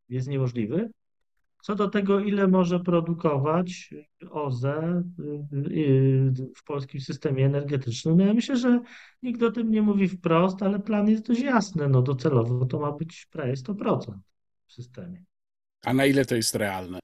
jest 0.09 0.29
niemożliwy, 0.29 0.91
co 1.63 1.75
do 1.75 1.89
tego, 1.89 2.21
ile 2.21 2.49
może 2.49 2.81
produkować 2.81 3.95
OZE 4.35 5.03
y, 5.53 5.57
y, 5.71 6.33
w 6.57 6.65
polskim 6.65 7.01
systemie 7.01 7.47
energetycznym, 7.47 8.17
no 8.17 8.25
ja 8.25 8.35
myślę, 8.35 8.57
że 8.57 8.81
nikt 9.23 9.43
o 9.43 9.51
tym 9.51 9.71
nie 9.71 9.83
mówi 9.83 10.09
wprost, 10.09 10.63
ale 10.63 10.81
plan 10.81 11.09
jest 11.09 11.27
dość 11.27 11.41
jasny. 11.41 11.89
No 11.89 12.03
docelowo 12.03 12.67
to 12.67 12.81
ma 12.81 12.93
być 12.93 13.27
prawie 13.31 13.57
100% 13.57 14.19
w 14.67 14.73
systemie. 14.73 15.25
A 15.85 15.95
na 15.95 16.07
ile 16.07 16.25
to 16.25 16.35
jest 16.35 16.55
realne? 16.55 16.99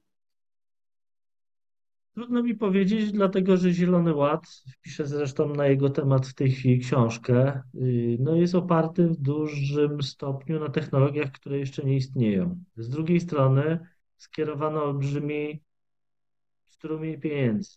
Trudno 2.13 2.43
mi 2.43 2.55
powiedzieć, 2.55 3.11
dlatego 3.11 3.57
że 3.57 3.73
Zielony 3.73 4.15
Ład, 4.15 4.63
piszę 4.81 5.07
zresztą 5.07 5.55
na 5.55 5.67
jego 5.67 5.89
temat 5.89 6.27
w 6.27 6.33
tej 6.33 6.51
chwili 6.51 6.79
książkę, 6.79 7.61
y, 7.75 8.17
no 8.19 8.35
jest 8.35 8.55
oparty 8.55 9.07
w 9.07 9.17
dużym 9.17 10.03
stopniu 10.03 10.59
na 10.59 10.69
technologiach, 10.69 11.31
które 11.31 11.59
jeszcze 11.59 11.83
nie 11.83 11.95
istnieją. 11.95 12.63
Z 12.77 12.89
drugiej 12.89 13.19
strony 13.19 13.79
skierowano 14.17 14.83
olbrzymi 14.83 15.61
strumień 16.81 17.19
pieniędzy. 17.19 17.69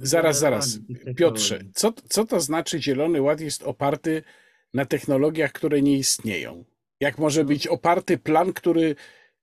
Zaraz, 0.00 0.38
zaraz. 0.38 0.78
Piotrze, 1.16 1.60
co, 1.74 1.92
co 2.08 2.24
to 2.24 2.40
znaczy 2.40 2.82
Zielony 2.82 3.22
Ład 3.22 3.40
jest 3.40 3.62
oparty 3.62 4.22
na 4.74 4.84
technologiach, 4.84 5.52
które 5.52 5.82
nie 5.82 5.98
istnieją? 5.98 6.64
Jak 7.00 7.18
może 7.18 7.44
być 7.44 7.66
oparty 7.66 8.18
plan, 8.18 8.52
który, 8.52 8.94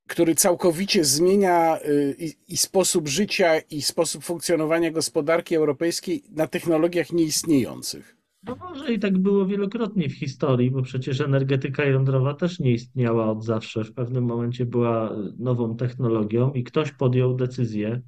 który 0.08 0.36
całkowicie 0.36 1.04
zmienia 1.04 1.80
y, 1.82 2.16
i, 2.20 2.54
i 2.54 2.58
sposób 2.58 3.08
życia, 3.08 3.60
i 3.60 3.82
sposób 3.82 4.24
funkcjonowania 4.24 4.92
gospodarki 4.92 5.56
europejskiej 5.56 6.24
na 6.32 6.48
technologiach 6.48 7.12
nieistniejących? 7.12 8.18
No 8.44 8.56
może 8.56 8.94
i 8.94 9.00
tak 9.00 9.18
było 9.18 9.46
wielokrotnie 9.46 10.10
w 10.10 10.14
historii, 10.14 10.72
bo 10.72 10.82
przecież 10.82 11.22
energetyka 11.22 11.86
jądrowa 11.86 12.34
też 12.34 12.60
nie 12.60 12.72
istniała 12.72 13.32
od 13.32 13.44
zawsze. 13.44 13.84
W 13.84 13.94
pewnym 13.94 14.24
momencie 14.24 14.66
była 14.66 15.16
nową 15.40 15.78
technologią 15.78 16.54
i 16.54 16.64
ktoś 16.64 16.92
podjął 16.92 17.36
decyzję, 17.36 18.02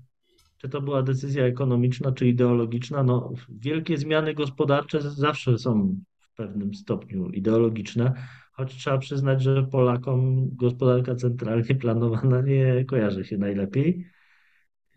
czy 0.57 0.69
to 0.69 0.81
była 0.81 1.03
decyzja 1.03 1.45
ekonomiczna, 1.45 2.11
czy 2.11 2.27
ideologiczna. 2.27 3.03
No, 3.03 3.33
wielkie 3.49 3.97
zmiany 3.97 4.33
gospodarcze 4.33 5.01
zawsze 5.01 5.57
są 5.57 5.95
w 6.19 6.35
pewnym 6.35 6.73
stopniu 6.73 7.29
ideologiczne, 7.29 8.13
choć 8.51 8.75
trzeba 8.75 8.97
przyznać, 8.97 9.43
że 9.43 9.63
Polakom 9.63 10.49
gospodarka 10.55 11.15
centralnie 11.15 11.75
planowana 11.81 12.41
nie 12.41 12.85
kojarzy 12.85 13.25
się 13.25 13.37
najlepiej. 13.37 14.07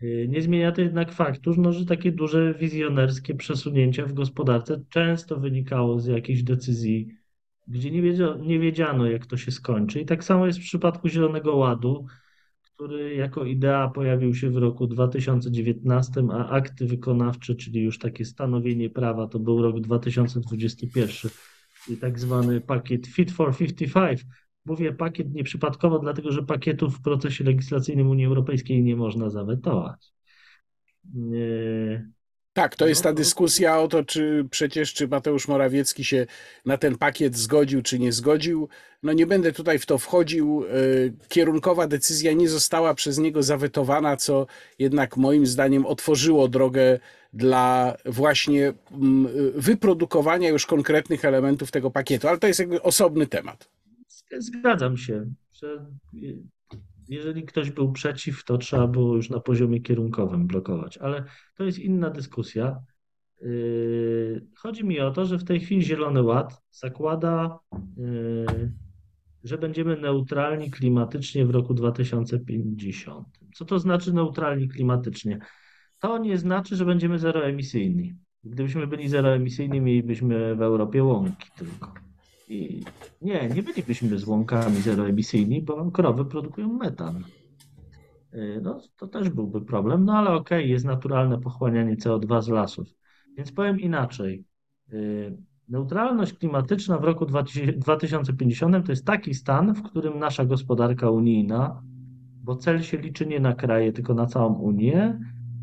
Y, 0.03 0.27
nie 0.29 0.41
zmienia 0.41 0.71
to 0.71 0.81
jednak 0.81 1.11
faktu, 1.11 1.53
no, 1.57 1.73
że 1.73 1.85
takie 1.85 2.11
duże 2.11 2.53
wizjonerskie 2.53 3.35
przesunięcia 3.35 4.05
w 4.05 4.13
gospodarce 4.13 4.83
często 4.89 5.39
wynikało 5.39 5.99
z 5.99 6.07
jakiejś 6.07 6.43
decyzji, 6.43 7.15
gdzie 7.67 7.91
nie, 7.91 8.01
wiedziano, 8.01 8.37
nie 8.37 8.59
wiedziano, 8.59 9.05
jak 9.05 9.25
to 9.25 9.37
się 9.37 9.51
skończy. 9.51 9.99
I 9.99 10.05
tak 10.05 10.23
samo 10.23 10.45
jest 10.45 10.59
w 10.59 10.63
przypadku 10.63 11.09
Zielonego 11.09 11.55
Ładu, 11.55 12.05
który 12.81 13.15
jako 13.15 13.45
idea 13.45 13.87
pojawił 13.87 14.35
się 14.35 14.49
w 14.49 14.57
roku 14.57 14.87
2019, 14.87 16.23
a 16.31 16.49
akty 16.49 16.85
wykonawcze, 16.85 17.55
czyli 17.55 17.81
już 17.81 17.99
takie 17.99 18.25
stanowienie 18.25 18.89
prawa, 18.89 19.27
to 19.27 19.39
był 19.39 19.61
rok 19.61 19.79
2021 19.79 21.31
i 21.89 21.97
tak 21.97 22.19
zwany 22.19 22.61
pakiet 22.61 23.07
Fit 23.07 23.31
for 23.31 23.57
55, 23.57 24.25
Mówię 24.65 24.93
pakiet 24.93 25.33
nieprzypadkowo, 25.33 25.99
dlatego 25.99 26.31
że 26.31 26.43
pakietów 26.43 26.97
w 26.97 27.01
procesie 27.01 27.43
legislacyjnym 27.43 28.09
Unii 28.09 28.25
Europejskiej 28.25 28.83
nie 28.83 28.95
można 28.95 29.29
zawetować. 29.29 30.13
Tak, 32.53 32.75
to 32.75 32.87
jest 32.87 33.03
ta 33.03 33.09
no, 33.09 33.15
dyskusja 33.15 33.79
o 33.79 33.87
to, 33.87 34.03
czy 34.03 34.45
przecież 34.51 34.93
czy 34.93 35.07
Mateusz 35.07 35.47
Morawiecki 35.47 36.03
się 36.03 36.25
na 36.65 36.77
ten 36.77 36.97
pakiet 36.97 37.37
zgodził, 37.37 37.81
czy 37.81 37.99
nie 37.99 38.11
zgodził. 38.11 38.69
No 39.03 39.13
nie 39.13 39.25
będę 39.25 39.51
tutaj 39.51 39.79
w 39.79 39.85
to 39.85 39.97
wchodził. 39.97 40.65
E, 40.65 41.27
kierunkowa 41.27 41.87
decyzja 41.87 42.33
nie 42.33 42.49
została 42.49 42.93
przez 42.93 43.17
niego 43.17 43.43
zawetowana, 43.43 44.17
co 44.17 44.47
jednak 44.79 45.17
moim 45.17 45.45
zdaniem 45.45 45.85
otworzyło 45.85 46.47
drogę 46.47 46.99
dla 47.33 47.97
właśnie 48.05 48.73
mm, 48.91 49.27
wyprodukowania 49.55 50.49
już 50.49 50.65
konkretnych 50.65 51.25
elementów 51.25 51.71
tego 51.71 51.91
pakietu, 51.91 52.27
ale 52.27 52.37
to 52.37 52.47
jest 52.47 52.59
jakby 52.59 52.81
osobny 52.81 53.27
temat. 53.27 53.69
Zgadzam 54.39 54.97
się, 54.97 55.25
że 55.53 55.85
jeżeli 57.11 57.43
ktoś 57.43 57.71
był 57.71 57.91
przeciw, 57.91 58.43
to 58.43 58.57
trzeba 58.57 58.87
było 58.87 59.15
już 59.15 59.29
na 59.29 59.39
poziomie 59.39 59.81
kierunkowym 59.81 60.47
blokować, 60.47 60.97
ale 60.97 61.23
to 61.55 61.63
jest 61.63 61.79
inna 61.79 62.09
dyskusja. 62.09 62.79
Yy, 63.41 64.47
chodzi 64.57 64.85
mi 64.85 64.99
o 64.99 65.11
to, 65.11 65.25
że 65.25 65.37
w 65.37 65.43
tej 65.43 65.59
chwili 65.59 65.81
Zielony 65.81 66.23
Ład 66.23 66.61
zakłada, 66.71 67.59
yy, 67.97 68.71
że 69.43 69.57
będziemy 69.57 69.97
neutralni 69.97 70.71
klimatycznie 70.71 71.45
w 71.45 71.49
roku 71.49 71.73
2050. 71.73 73.27
Co 73.53 73.65
to 73.65 73.79
znaczy 73.79 74.13
neutralni 74.13 74.69
klimatycznie? 74.69 75.39
To 75.99 76.17
nie 76.17 76.37
znaczy, 76.37 76.75
że 76.75 76.85
będziemy 76.85 77.19
zeroemisyjni. 77.19 78.15
Gdybyśmy 78.43 78.87
byli 78.87 79.09
zeroemisyjni, 79.09 79.81
mielibyśmy 79.81 80.55
w 80.55 80.61
Europie 80.61 81.03
łąki 81.03 81.49
tylko. 81.57 82.10
I 82.51 82.83
nie, 83.21 83.49
nie 83.55 83.63
bylibyśmy 83.63 84.17
złomkami 84.17 84.75
zeroemisyjni, 84.75 85.61
bo 85.61 85.91
krowy 85.91 86.25
produkują 86.25 86.73
metan. 86.73 87.23
Y, 88.33 88.59
no, 88.63 88.81
to 88.97 89.07
też 89.07 89.29
byłby 89.29 89.61
problem, 89.61 90.05
no 90.05 90.13
ale 90.13 90.29
okej, 90.29 90.59
okay, 90.59 90.69
jest 90.69 90.85
naturalne 90.85 91.39
pochłanianie 91.39 91.95
CO2 91.95 92.41
z 92.41 92.49
lasów. 92.49 92.87
Więc 93.37 93.51
powiem 93.51 93.79
inaczej. 93.79 94.45
Y, 94.93 95.37
neutralność 95.69 96.33
klimatyczna 96.33 96.97
w 96.97 97.03
roku 97.03 97.25
2050 97.25 98.85
to 98.85 98.91
jest 98.91 99.05
taki 99.05 99.33
stan, 99.33 99.73
w 99.73 99.83
którym 99.83 100.19
nasza 100.19 100.45
gospodarka 100.45 101.09
unijna, 101.09 101.81
bo 102.43 102.55
cel 102.55 102.81
się 102.81 102.97
liczy 102.97 103.25
nie 103.25 103.39
na 103.39 103.53
kraje, 103.53 103.93
tylko 103.93 104.13
na 104.13 104.25
całą 104.25 104.53
Unię, 104.53 105.19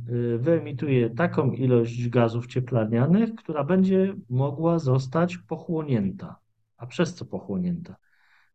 y, 0.09 0.38
wyemituje 0.38 1.11
taką 1.11 1.53
ilość 1.53 2.09
gazów 2.09 2.46
cieplarnianych, 2.46 3.35
która 3.35 3.64
będzie 3.64 4.14
mogła 4.31 4.79
zostać 4.79 5.38
pochłonięta. 5.38 6.47
A 6.79 6.87
przez 6.87 7.14
co 7.14 7.25
pochłonięta? 7.25 7.97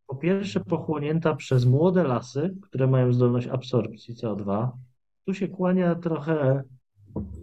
Po 0.08 0.16
pierwsze, 0.16 0.60
pochłonięta 0.60 1.36
przez 1.36 1.66
młode 1.66 2.04
lasy, 2.04 2.56
które 2.62 2.88
mają 2.88 3.14
zdolność 3.14 3.48
absorpcji 3.48 4.16
CO2. 4.16 4.70
Tu 5.26 5.34
się 5.34 5.48
kłania 5.48 5.96
trochę 5.96 6.64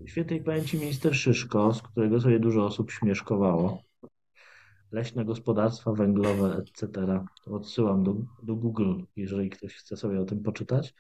świętej 0.07 0.45
pamięci 0.45 0.79
minister 0.79 1.17
Szyszko, 1.17 1.73
z 1.73 1.83
którego 1.83 2.21
sobie 2.21 2.41
dużo 2.41 2.65
osób 2.67 2.91
śmieszkowało. 2.91 3.83
leśne 4.93 5.25
gospodarstwa 5.25 5.93
węglowe, 5.93 6.57
etc. 6.57 6.89
To 7.45 7.51
odsyłam 7.51 8.05
do, 8.05 8.17
do 8.43 8.57
Google, 8.57 8.95
jeżeli 9.17 9.51
ktoś 9.51 9.75
chce 9.75 9.97
sobie 9.97 10.21
o 10.21 10.25
tym 10.25 10.43
poczytać. 10.43 10.95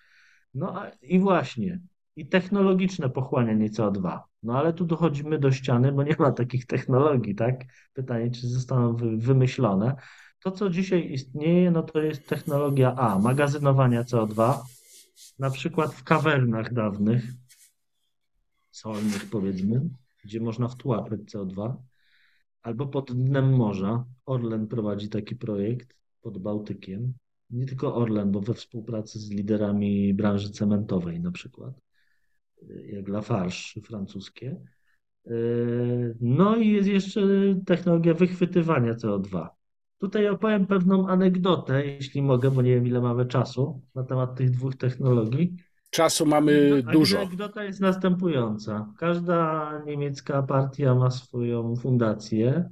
No 0.55 0.81
a, 0.83 0.91
i 1.03 1.21
właśnie, 1.21 1.81
i 2.17 2.27
technologiczne 2.27 3.11
pochłanianie 3.11 3.71
CO2. 3.71 4.21
No 4.43 4.59
ale 4.59 4.73
tu 4.73 4.85
dochodzimy 4.85 5.39
do 5.39 5.53
ściany, 5.53 5.93
bo 5.93 6.03
nie 6.03 6.17
ma 6.19 6.33
takich 6.33 6.67
technologii, 6.67 7.35
tak? 7.35 7.65
Pytanie, 7.93 8.31
czy 8.31 8.49
zostaną 8.49 8.97
wy, 8.97 9.17
wymyślone. 9.17 9.97
To, 10.43 10.51
co 10.51 10.71
dzisiaj 10.71 11.13
istnieje, 11.13 11.71
no 11.71 11.83
to 11.83 12.01
jest 12.01 12.27
technologia 12.27 12.95
A, 12.97 13.19
magazynowania 13.19 14.03
CO2, 14.03 14.59
na 15.39 15.51
przykład 15.51 15.95
w 15.95 16.05
kawernach 16.05 16.75
dawnych, 16.75 17.25
solnych 18.71 19.31
powiedzmy, 19.31 19.89
gdzie 20.25 20.41
można 20.41 20.69
wtłaczać 20.69 21.21
CO2, 21.21 21.75
albo 22.63 22.87
pod 22.87 23.13
dnem 23.13 23.57
morza. 23.57 24.05
Orlen 24.27 24.67
prowadzi 24.67 25.09
taki 25.09 25.37
projekt 25.37 25.97
pod 26.21 26.39
Bałtykiem. 26.39 27.15
Nie 27.51 27.67
tylko 27.67 27.95
Orlen, 27.95 28.31
bo 28.31 28.41
we 28.41 28.55
współpracy 28.55 29.19
z 29.19 29.31
liderami 29.31 30.15
branży 30.15 30.51
cementowej 30.51 31.21
na 31.21 31.31
przykład, 31.31 31.81
jak 32.93 33.09
Lafarge 33.09 33.81
francuskie. 33.85 34.57
No 36.21 36.57
i 36.57 36.69
jest 36.69 36.89
jeszcze 36.89 37.21
technologia 37.67 38.15
wychwytywania 38.15 38.95
CO2. 38.95 39.49
Tutaj 39.99 40.29
opowiem 40.29 40.67
pewną 40.67 41.09
anegdotę, 41.09 41.87
jeśli 41.87 42.23
mogę, 42.23 42.51
bo 42.51 42.63
nie 42.63 42.75
wiem 42.75 42.87
ile 42.87 43.01
mamy 43.01 43.27
czasu 43.27 43.83
na 43.95 44.05
temat 44.05 44.37
tych 44.37 44.51
dwóch 44.51 44.77
technologii. 44.77 45.57
Czasu 45.91 46.27
mamy 46.27 46.83
No, 46.85 46.93
dużo. 46.93 47.19
Anegdota 47.19 47.65
jest 47.65 47.81
następująca. 47.81 48.93
Każda 48.99 49.71
niemiecka 49.87 50.43
partia 50.43 50.95
ma 50.95 51.11
swoją 51.11 51.77
fundację. 51.77 52.71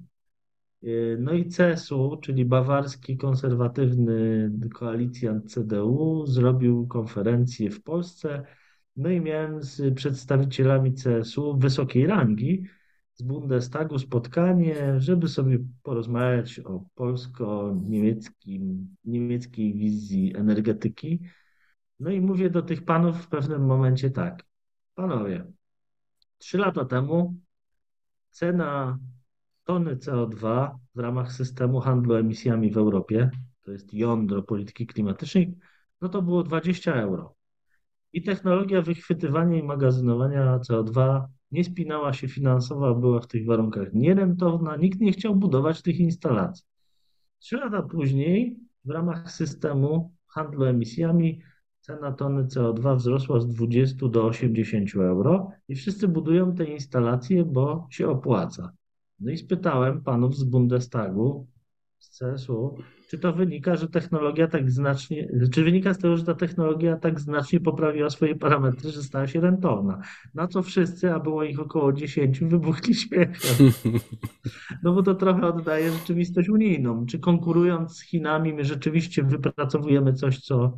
Yy, 0.82 1.16
No 1.20 1.32
i 1.32 1.44
CSU, 1.44 2.18
czyli 2.22 2.44
bawarski 2.44 3.16
konserwatywny 3.16 4.50
koalicjant 4.74 5.52
CDU, 5.54 6.26
zrobił 6.26 6.86
konferencję 6.86 7.70
w 7.70 7.82
Polsce. 7.82 8.44
No 8.98 9.10
i 9.10 9.20
miałem 9.20 9.62
z 9.62 9.94
przedstawicielami 9.94 10.94
CSU 10.94 11.58
wysokiej 11.58 12.06
rangi 12.06 12.64
z 13.14 13.22
Bundestagu 13.22 13.98
spotkanie, 13.98 15.00
żeby 15.00 15.28
sobie 15.28 15.58
porozmawiać 15.82 16.60
o 16.60 16.84
polsko-niemieckim, 16.94 18.96
niemieckiej 19.04 19.74
wizji 19.74 20.36
energetyki. 20.36 21.20
No 22.00 22.10
i 22.10 22.20
mówię 22.20 22.50
do 22.50 22.62
tych 22.62 22.84
panów 22.84 23.16
w 23.16 23.28
pewnym 23.28 23.66
momencie 23.66 24.10
tak. 24.10 24.44
Panowie, 24.94 25.46
trzy 26.38 26.58
lata 26.58 26.84
temu 26.84 27.34
cena 28.30 28.98
tony 29.64 29.96
CO2 29.96 30.70
w 30.94 30.98
ramach 30.98 31.32
systemu 31.32 31.80
handlu 31.80 32.14
emisjami 32.14 32.70
w 32.70 32.76
Europie, 32.76 33.30
to 33.62 33.72
jest 33.72 33.94
jądro 33.94 34.42
polityki 34.42 34.86
klimatycznej, 34.86 35.54
no 36.00 36.08
to 36.08 36.22
było 36.22 36.42
20 36.42 36.94
euro. 36.94 37.37
I 38.12 38.22
technologia 38.22 38.82
wychwytywania 38.82 39.58
i 39.58 39.62
magazynowania 39.62 40.58
CO2 40.58 41.24
nie 41.50 41.64
spinała 41.64 42.12
się 42.12 42.28
finansowo, 42.28 42.94
była 42.94 43.20
w 43.20 43.26
tych 43.26 43.46
warunkach 43.46 43.94
nierentowna, 43.94 44.76
nikt 44.76 45.00
nie 45.00 45.12
chciał 45.12 45.36
budować 45.36 45.82
tych 45.82 46.00
instalacji. 46.00 46.64
Trzy 47.38 47.56
lata 47.56 47.82
później 47.82 48.58
w 48.84 48.90
ramach 48.90 49.32
systemu 49.32 50.12
handlu 50.26 50.64
emisjami 50.64 51.42
cena 51.80 52.12
tony 52.12 52.44
CO2 52.44 52.96
wzrosła 52.96 53.40
z 53.40 53.48
20 53.48 54.08
do 54.08 54.24
80 54.24 54.94
euro 54.94 55.50
i 55.68 55.74
wszyscy 55.74 56.08
budują 56.08 56.54
te 56.54 56.64
instalacje, 56.64 57.44
bo 57.44 57.86
się 57.90 58.08
opłaca. 58.08 58.72
No 59.20 59.30
i 59.30 59.36
spytałem 59.36 60.02
panów 60.02 60.36
z 60.36 60.44
Bundestagu, 60.44 61.46
czy 63.10 63.18
to 63.18 63.32
wynika, 63.32 63.76
że 63.76 63.88
technologia 63.88 64.48
tak 64.48 64.70
znacznie, 64.70 65.28
czy 65.52 65.64
wynika 65.64 65.94
z 65.94 65.98
tego, 65.98 66.16
że 66.16 66.24
ta 66.24 66.34
technologia 66.34 66.96
tak 66.96 67.20
znacznie 67.20 67.60
poprawiła 67.60 68.10
swoje 68.10 68.36
parametry, 68.36 68.90
że 68.90 69.02
stała 69.02 69.26
się 69.26 69.40
rentowna. 69.40 70.00
Na 70.34 70.48
co 70.48 70.62
wszyscy, 70.62 71.12
a 71.12 71.20
było 71.20 71.44
ich 71.44 71.60
około 71.60 71.92
10, 71.92 72.40
wybuchli 72.40 72.94
śmiechem. 72.94 73.34
No 74.82 74.92
bo 74.92 75.02
to 75.02 75.14
trochę 75.14 75.46
oddaje 75.46 75.92
rzeczywistość 75.92 76.48
unijną. 76.48 77.06
Czy 77.06 77.18
konkurując 77.18 77.96
z 77.96 78.02
Chinami, 78.02 78.54
my 78.54 78.64
rzeczywiście 78.64 79.22
wypracowujemy 79.22 80.12
coś, 80.12 80.40
co 80.40 80.76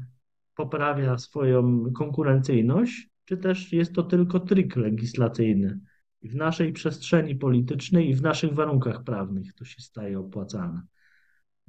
poprawia 0.54 1.18
swoją 1.18 1.92
konkurencyjność, 1.92 3.09
czy 3.24 3.37
też 3.37 3.72
jest 3.72 3.92
to 3.92 4.02
tylko 4.02 4.40
tryk 4.40 4.76
legislacyjny? 4.76 5.80
W 6.22 6.35
naszej 6.35 6.72
przestrzeni 6.72 7.37
politycznej 7.37 8.11
i 8.11 8.14
w 8.14 8.22
naszych 8.22 8.54
warunkach 8.54 9.04
prawnych 9.04 9.54
to 9.54 9.64
się 9.64 9.80
staje 9.80 10.18
opłacalne. 10.18 10.83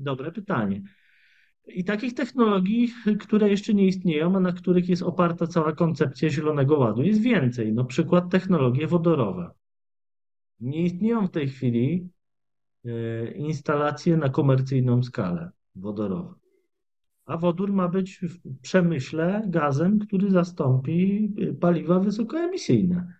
Dobre 0.01 0.31
pytanie. 0.31 0.81
I 1.67 1.83
takich 1.83 2.13
technologii, 2.13 2.93
które 3.19 3.49
jeszcze 3.49 3.73
nie 3.73 3.87
istnieją, 3.87 4.35
a 4.35 4.39
na 4.39 4.51
których 4.51 4.89
jest 4.89 5.03
oparta 5.03 5.47
cała 5.47 5.71
koncepcja 5.71 6.29
Zielonego 6.29 6.77
Ładu, 6.77 7.01
jest 7.01 7.21
więcej. 7.21 7.73
No 7.73 7.85
przykład 7.85 8.29
technologie 8.29 8.87
wodorowe. 8.87 9.51
Nie 10.59 10.83
istnieją 10.83 11.27
w 11.27 11.31
tej 11.31 11.49
chwili 11.49 12.09
e, 12.85 13.31
instalacje 13.31 14.17
na 14.17 14.29
komercyjną 14.29 15.03
skalę 15.03 15.51
wodorowe. 15.75 16.33
A 17.25 17.37
wodór 17.37 17.73
ma 17.73 17.87
być 17.87 18.19
w 18.19 18.59
przemyśle 18.61 19.43
gazem, 19.47 19.99
który 19.99 20.31
zastąpi 20.31 21.29
e, 21.41 21.53
paliwa 21.53 21.99
wysokoemisyjne. 21.99 23.13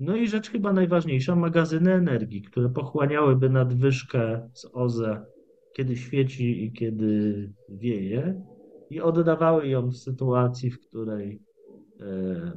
No 0.00 0.16
i 0.16 0.28
rzecz 0.28 0.50
chyba 0.50 0.72
najważniejsza, 0.72 1.36
magazyny 1.36 1.94
energii, 1.94 2.42
które 2.42 2.68
pochłaniałyby 2.68 3.50
nadwyżkę 3.50 4.50
z 4.54 4.66
OZE, 4.72 5.26
kiedy 5.76 5.96
świeci 5.96 6.64
i 6.64 6.72
kiedy 6.72 7.52
wieje, 7.68 8.42
i 8.90 9.00
oddawały 9.00 9.68
ją 9.68 9.88
w 9.88 9.96
sytuacji, 9.96 10.70
w 10.70 10.80
której 10.80 11.42
e, 12.00 12.52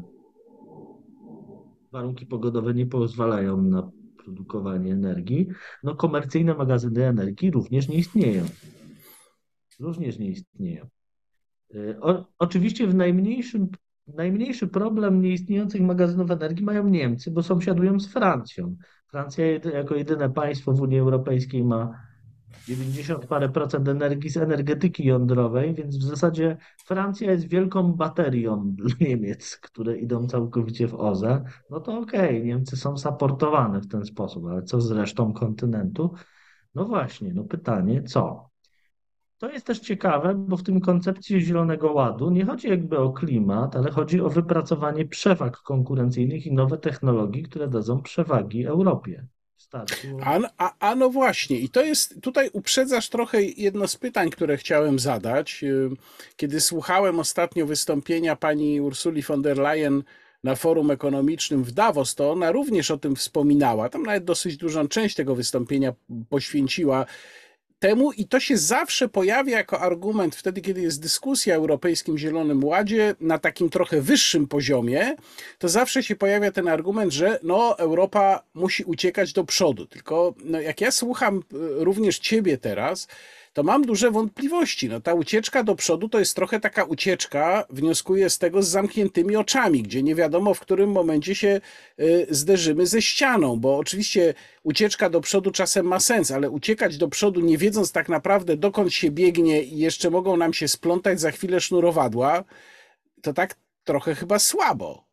warunki 1.92 2.26
pogodowe 2.26 2.74
nie 2.74 2.86
pozwalają 2.86 3.62
na 3.62 3.92
produkowanie 4.24 4.94
energii. 4.94 5.48
No 5.84 5.96
komercyjne 5.96 6.54
magazyny 6.54 7.06
energii 7.06 7.52
również 7.52 7.88
nie 7.88 7.98
istnieją. 7.98 8.46
Również 9.80 10.20
nie 10.20 10.30
istnieją. 10.30 10.88
E, 11.76 12.00
O, 12.02 12.26
oczywiście 12.40 12.88
w 12.88 12.96
najmniejszym 12.96 13.68
Najmniejszy 14.16 14.68
problem 14.68 15.22
nieistniejących 15.22 15.82
magazynów 15.82 16.32
energii 16.32 16.66
mają 16.66 16.88
Niemcy, 16.88 17.32
bo 17.32 17.44
sąsiadują 17.44 18.00
z 18.00 18.08
Francją. 18.08 18.76
Francja 19.08 19.46
jako 19.46 19.96
jedyne 19.96 20.30
państwo 20.30 20.74
w 20.74 20.82
Unii 20.82 21.00
Europejskiej 21.00 21.64
ma 21.64 22.09
90 22.68 23.26
parę 23.26 23.50
procent 23.50 23.88
energii 23.88 24.30
z 24.30 24.38
energetyki 24.38 25.06
jądrowej, 25.06 25.74
więc 25.74 25.98
w 25.98 26.04
zasadzie 26.04 26.58
Francja 26.86 27.32
jest 27.32 27.48
wielką 27.48 27.94
baterią 27.94 28.72
dla 28.76 28.96
Niemiec, 29.08 29.58
które 29.58 29.98
idą 29.98 30.28
całkowicie 30.28 30.88
w 30.88 30.96
OZE. 30.96 31.44
No 31.70 31.80
to 31.80 32.00
okej, 32.00 32.46
Niemcy 32.46 32.78
są 32.78 32.98
saportowane 32.98 33.82
w 33.82 33.88
ten 33.88 34.06
sposób, 34.06 34.46
ale 34.46 34.64
co 34.64 34.82
z 34.82 34.92
resztą 34.92 35.34
kontynentu? 35.34 36.14
No 36.76 36.86
właśnie, 36.86 37.34
no 37.34 37.44
pytanie, 37.44 38.04
co? 38.04 38.50
To 39.38 39.50
jest 39.50 39.66
też 39.66 39.80
ciekawe, 39.80 40.36
bo 40.36 40.58
w 40.58 40.64
tym 40.64 40.82
koncepcji 40.82 41.42
Zielonego 41.42 41.94
Ładu 41.94 42.30
nie 42.30 42.46
chodzi 42.46 42.70
jakby 42.70 43.00
o 43.00 43.14
klimat, 43.14 43.76
ale 43.76 43.92
chodzi 43.92 44.22
o 44.22 44.30
wypracowanie 44.30 45.06
przewag 45.06 45.58
konkurencyjnych 45.58 46.46
i 46.46 46.54
nowe 46.54 46.78
technologie, 46.78 47.44
które 47.44 47.68
dadzą 47.68 48.02
przewagi 48.02 48.66
Europie. 48.66 49.28
W 49.60 49.64
starciu 49.64 50.18
o- 50.18 50.24
A, 50.24 50.40
a, 50.58 50.74
a 50.80 50.96
no 50.96 51.10
właśnie, 51.10 51.60
i 51.60 51.70
to 51.70 51.82
jest, 51.82 52.22
tutaj 52.22 52.50
uprzedzasz 52.54 53.10
trochę 53.10 53.44
jedno 53.44 53.88
z 53.88 53.96
pytań, 53.96 54.30
które 54.30 54.58
chciałem 54.58 55.00
zadać. 55.00 55.62
Kiedy 56.36 56.62
słuchałem 56.62 57.20
ostatnio 57.20 57.66
wystąpienia 57.66 58.36
pani 58.36 58.82
Ursuli 58.82 59.22
von 59.22 59.42
der 59.42 59.58
Leyen 59.58 60.04
na 60.44 60.56
forum 60.56 60.92
ekonomicznym 60.92 61.64
w 61.64 61.72
Davos, 61.72 62.16
to 62.16 62.32
ona 62.32 62.52
również 62.52 62.92
o 62.92 62.98
tym 62.98 63.16
wspominała. 63.16 63.90
Tam 63.90 64.04
nawet 64.04 64.24
dosyć 64.24 64.58
dużą 64.58 64.88
część 64.88 65.16
tego 65.16 65.36
wystąpienia 65.36 65.94
poświęciła 66.30 67.06
temu 67.80 68.12
i 68.12 68.26
to 68.28 68.40
się 68.40 68.58
zawsze 68.58 69.10
pojawia 69.10 69.58
jako 69.58 69.80
argument 69.82 70.36
wtedy, 70.36 70.62
kiedy 70.62 70.82
jest 70.82 71.02
dyskusja 71.02 71.54
o 71.54 71.58
Europejskim 71.58 72.18
Zielonym 72.18 72.64
Ładzie 72.64 73.16
na 73.20 73.40
takim 73.40 73.70
trochę 73.70 74.02
wyższym 74.02 74.48
poziomie, 74.48 75.16
to 75.58 75.70
zawsze 75.70 76.04
się 76.04 76.16
pojawia 76.16 76.52
ten 76.52 76.68
argument, 76.68 77.14
że 77.14 77.40
no, 77.44 77.78
Europa 77.78 78.44
musi 78.54 78.84
uciekać 78.84 79.34
do 79.34 79.44
przodu. 79.44 79.86
Tylko 79.86 80.34
no, 80.44 80.62
jak 80.62 80.82
ja 80.82 80.92
słucham 80.92 81.38
y, 81.38 81.42
również 81.84 82.20
ciebie 82.20 82.58
teraz, 82.58 83.08
to 83.54 83.64
mam 83.64 83.82
duże 83.82 84.12
wątpliwości. 84.12 84.90
No, 84.90 85.02
ta 85.02 85.14
ucieczka 85.14 85.64
do 85.64 85.76
przodu 85.76 86.10
to 86.10 86.20
jest 86.20 86.36
trochę 86.36 86.60
taka 86.60 86.84
ucieczka, 86.84 87.66
wnioskuję 87.70 88.30
z 88.30 88.38
tego, 88.38 88.64
z 88.64 88.68
zamkniętymi 88.68 89.36
oczami, 89.36 89.84
gdzie 89.84 90.04
nie 90.04 90.16
wiadomo, 90.16 90.54
w 90.54 90.60
którym 90.60 90.92
momencie 90.92 91.36
się 91.36 91.62
y, 92.00 92.28
zderzymy 92.30 92.88
ze 92.88 93.02
ścianą, 93.02 93.60
bo 93.60 93.78
oczywiście 93.78 94.34
ucieczka 94.64 95.10
do 95.10 95.22
przodu 95.22 95.52
czasem 95.52 95.86
ma 95.86 96.00
sens, 96.00 96.32
ale 96.32 96.50
uciekać 96.50 96.98
do 96.98 97.08
przodu 97.08 97.42
nie 97.42 97.58
wiedząc 97.58 97.92
tak 97.92 98.10
naprawdę, 98.10 98.58
dokąd 98.58 98.94
się 98.94 99.12
biegnie 99.12 99.64
i 99.64 99.78
jeszcze 99.78 100.10
mogą 100.10 100.38
nam 100.38 100.54
się 100.54 100.68
splątać 100.68 101.22
za 101.22 101.32
chwilę 101.32 101.62
sznurowadła, 101.62 102.44
to 103.22 103.34
tak 103.34 103.56
trochę 103.84 104.16
chyba 104.16 104.40
słabo. 104.40 105.09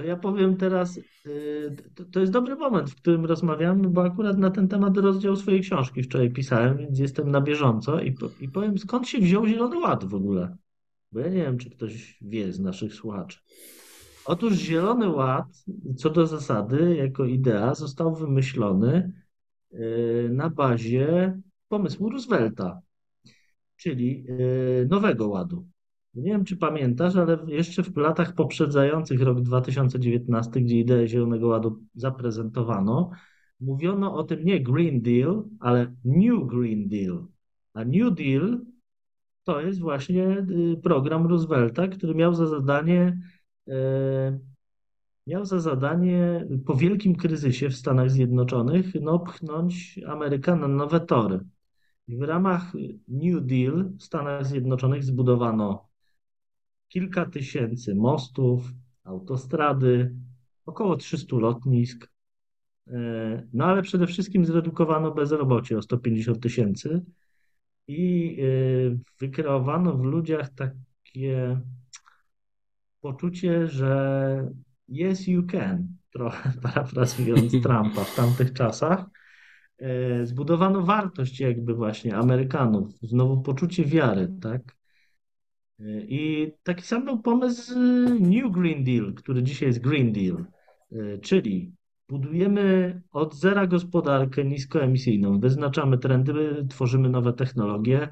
To 0.00 0.06
ja 0.06 0.16
powiem 0.16 0.56
teraz, 0.56 1.00
y, 1.26 1.76
to, 2.12 2.20
jest 2.20 2.32
dobry 2.32 2.56
moment, 2.56 2.90
w 2.90 2.94
którym 2.94 3.24
rozmawiamy, 3.24 3.88
bo 3.88 4.04
akurat 4.04 4.38
na 4.38 4.50
ten 4.50 4.68
temat 4.68 4.96
rozdział 4.96 5.36
swojej 5.36 5.60
książki 5.60 6.02
wczoraj 6.02 6.30
pisałem, 6.30 6.76
więc 6.76 6.98
jestem 6.98 7.30
na 7.30 7.40
bieżąco 7.40 8.00
i, 8.00 8.16
i 8.40 8.48
powiem, 8.48 8.78
skąd 8.78 9.08
się 9.08 9.18
wziął 9.18 9.46
Zielony 9.46 9.78
Ład 9.78 10.04
w 10.04 10.14
ogóle. 10.14 10.56
Bo 11.12 11.20
ja 11.20 11.28
nie 11.28 11.42
wiem, 11.42 11.58
czy 11.58 11.70
ktoś 11.70 12.18
wie 12.22 12.52
z 12.52 12.60
naszych 12.60 12.94
słuchaczy. 12.94 13.38
Otóż 14.24 14.54
Zielony 14.54 15.08
Ład, 15.08 15.64
co 15.96 16.10
do 16.10 16.26
zasady, 16.26 16.96
jako 16.96 17.24
idea, 17.24 17.74
został 17.74 18.14
wymyślony 18.14 19.12
y, 19.72 20.28
na 20.32 20.50
bazie 20.50 21.40
pomysłu 21.68 22.10
Roosevelta, 22.10 22.80
czyli 23.76 24.26
y, 24.28 24.86
Nowego 24.90 25.28
Ładu. 25.28 25.69
Nie 26.14 26.30
wiem, 26.30 26.44
czy 26.44 26.56
pamiętasz, 26.56 27.16
ale 27.16 27.38
jeszcze 27.46 27.82
w 27.82 27.96
latach 27.96 28.34
poprzedzających 28.34 29.22
rok 29.22 29.40
2019, 29.40 30.60
gdzie 30.60 30.80
ideę 30.80 31.08
Zielonego 31.08 31.48
Ładu 31.48 31.82
zaprezentowano, 31.94 33.10
mówiono 33.60 34.14
o 34.14 34.24
tym 34.24 34.44
nie 34.44 34.62
Green 34.62 35.02
Deal, 35.02 35.44
ale 35.60 35.94
New 36.04 36.46
Green 36.46 36.88
Deal. 36.88 37.26
A 37.74 37.84
New 37.84 38.14
Deal 38.14 38.60
to 39.44 39.60
jest 39.60 39.80
właśnie 39.80 40.46
y, 40.50 40.80
program 40.82 41.26
Roosevelta, 41.26 41.88
który 41.88 42.14
miał 42.14 42.34
za 42.34 42.46
zadanie 42.46 43.20
y, 43.68 43.72
miał 45.26 45.44
za 45.44 45.60
zadanie 45.60 46.46
po 46.66 46.74
wielkim 46.74 47.16
kryzysie 47.16 47.70
w 47.70 47.76
Stanach 47.76 48.10
Zjednoczonych 48.10 48.94
no, 49.00 49.18
pchnąć 49.18 50.00
Amerykę 50.06 50.56
na 50.56 50.68
nowe 50.68 51.00
tory. 51.00 51.40
W 52.08 52.22
ramach 52.22 52.72
New 53.08 53.42
Deal 53.42 53.92
w 53.98 54.02
Stanach 54.02 54.46
Zjednoczonych 54.46 55.04
zbudowano 55.04 55.89
kilka 56.90 57.26
tysięcy 57.26 57.94
mostów, 57.94 58.72
autostrady, 59.04 60.14
około 60.66 60.96
300 60.96 61.36
lotnisk. 61.36 62.10
E, 62.86 63.48
no 63.52 63.64
ale 63.64 63.82
przede 63.82 64.06
wszystkim 64.06 64.44
zredukowano 64.44 65.10
bezrobocie 65.10 65.78
o 65.78 65.82
150 65.82 66.42
tysięcy 66.42 67.04
i 67.88 68.36
e, 68.40 68.98
wykreowano 69.20 69.96
w 69.96 70.02
ludziach 70.02 70.50
takie 70.50 71.60
poczucie, 73.00 73.66
że 73.66 74.50
yes 74.88 75.28
you 75.28 75.46
can, 75.46 75.88
trochę 76.14 76.52
parafrazując 76.62 77.52
Trumpa 77.62 78.04
w 78.04 78.16
tamtych 78.16 78.52
czasach. 78.52 79.04
E, 79.78 80.26
zbudowano 80.26 80.82
wartość 80.82 81.40
jakby 81.40 81.74
właśnie 81.74 82.16
Amerykanów, 82.16 82.98
znowu 83.02 83.42
poczucie 83.42 83.84
wiary, 83.84 84.28
tak? 84.40 84.79
I 86.08 86.52
taki 86.62 86.82
sam 86.82 87.04
był 87.04 87.22
pomysł 87.22 87.78
New 88.20 88.52
Green 88.52 88.84
Deal, 88.84 89.14
który 89.14 89.42
dzisiaj 89.42 89.68
jest 89.68 89.80
Green 89.80 90.12
Deal, 90.12 90.44
czyli 91.20 91.72
budujemy 92.08 93.02
od 93.10 93.34
zera 93.34 93.66
gospodarkę 93.66 94.44
niskoemisyjną, 94.44 95.40
wyznaczamy 95.40 95.98
trendy, 95.98 96.66
tworzymy 96.68 97.08
nowe 97.08 97.32
technologie. 97.32 98.08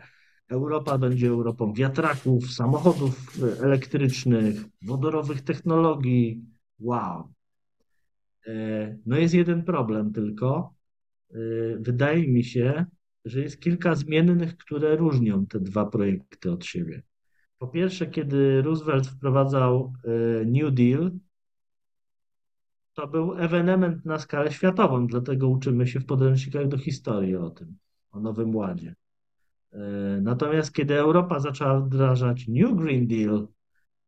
Europa 0.48 0.98
będzie 0.98 1.28
Europą 1.28 1.72
wiatraków, 1.72 2.52
samochodów 2.52 3.42
elektrycznych, 3.62 4.64
wodorowych 4.82 5.42
technologii. 5.42 6.44
Wow. 6.78 7.32
No 9.06 9.16
jest 9.16 9.34
jeden 9.34 9.62
problem 9.62 10.12
tylko. 10.12 10.74
Wydaje 11.78 12.28
mi 12.28 12.44
się, 12.44 12.84
że 13.24 13.40
jest 13.40 13.60
kilka 13.60 13.94
zmiennych, 13.94 14.56
które 14.56 14.96
różnią 14.96 15.46
te 15.46 15.60
dwa 15.60 15.86
projekty 15.86 16.50
od 16.52 16.64
siebie. 16.64 17.02
Po 17.58 17.68
pierwsze, 17.68 18.06
kiedy 18.06 18.62
Roosevelt 18.62 19.06
wprowadzał 19.06 19.92
e, 20.04 20.10
New 20.44 20.74
Deal, 20.74 21.10
to 22.94 23.06
był 23.06 23.38
ewenement 23.38 24.04
na 24.04 24.18
skalę 24.18 24.52
światową, 24.52 25.06
dlatego 25.06 25.48
uczymy 25.48 25.86
się 25.86 26.00
w 26.00 26.06
podręcznikach 26.06 26.68
do 26.68 26.78
historii 26.78 27.36
o 27.36 27.50
tym, 27.50 27.78
o 28.10 28.20
Nowym 28.20 28.56
Ładzie. 28.56 28.94
E, 29.72 29.78
natomiast 30.22 30.72
kiedy 30.72 30.98
Europa 30.98 31.40
zaczęła 31.40 31.80
wdrażać 31.80 32.48
New 32.48 32.76
Green 32.76 33.06
Deal, 33.06 33.48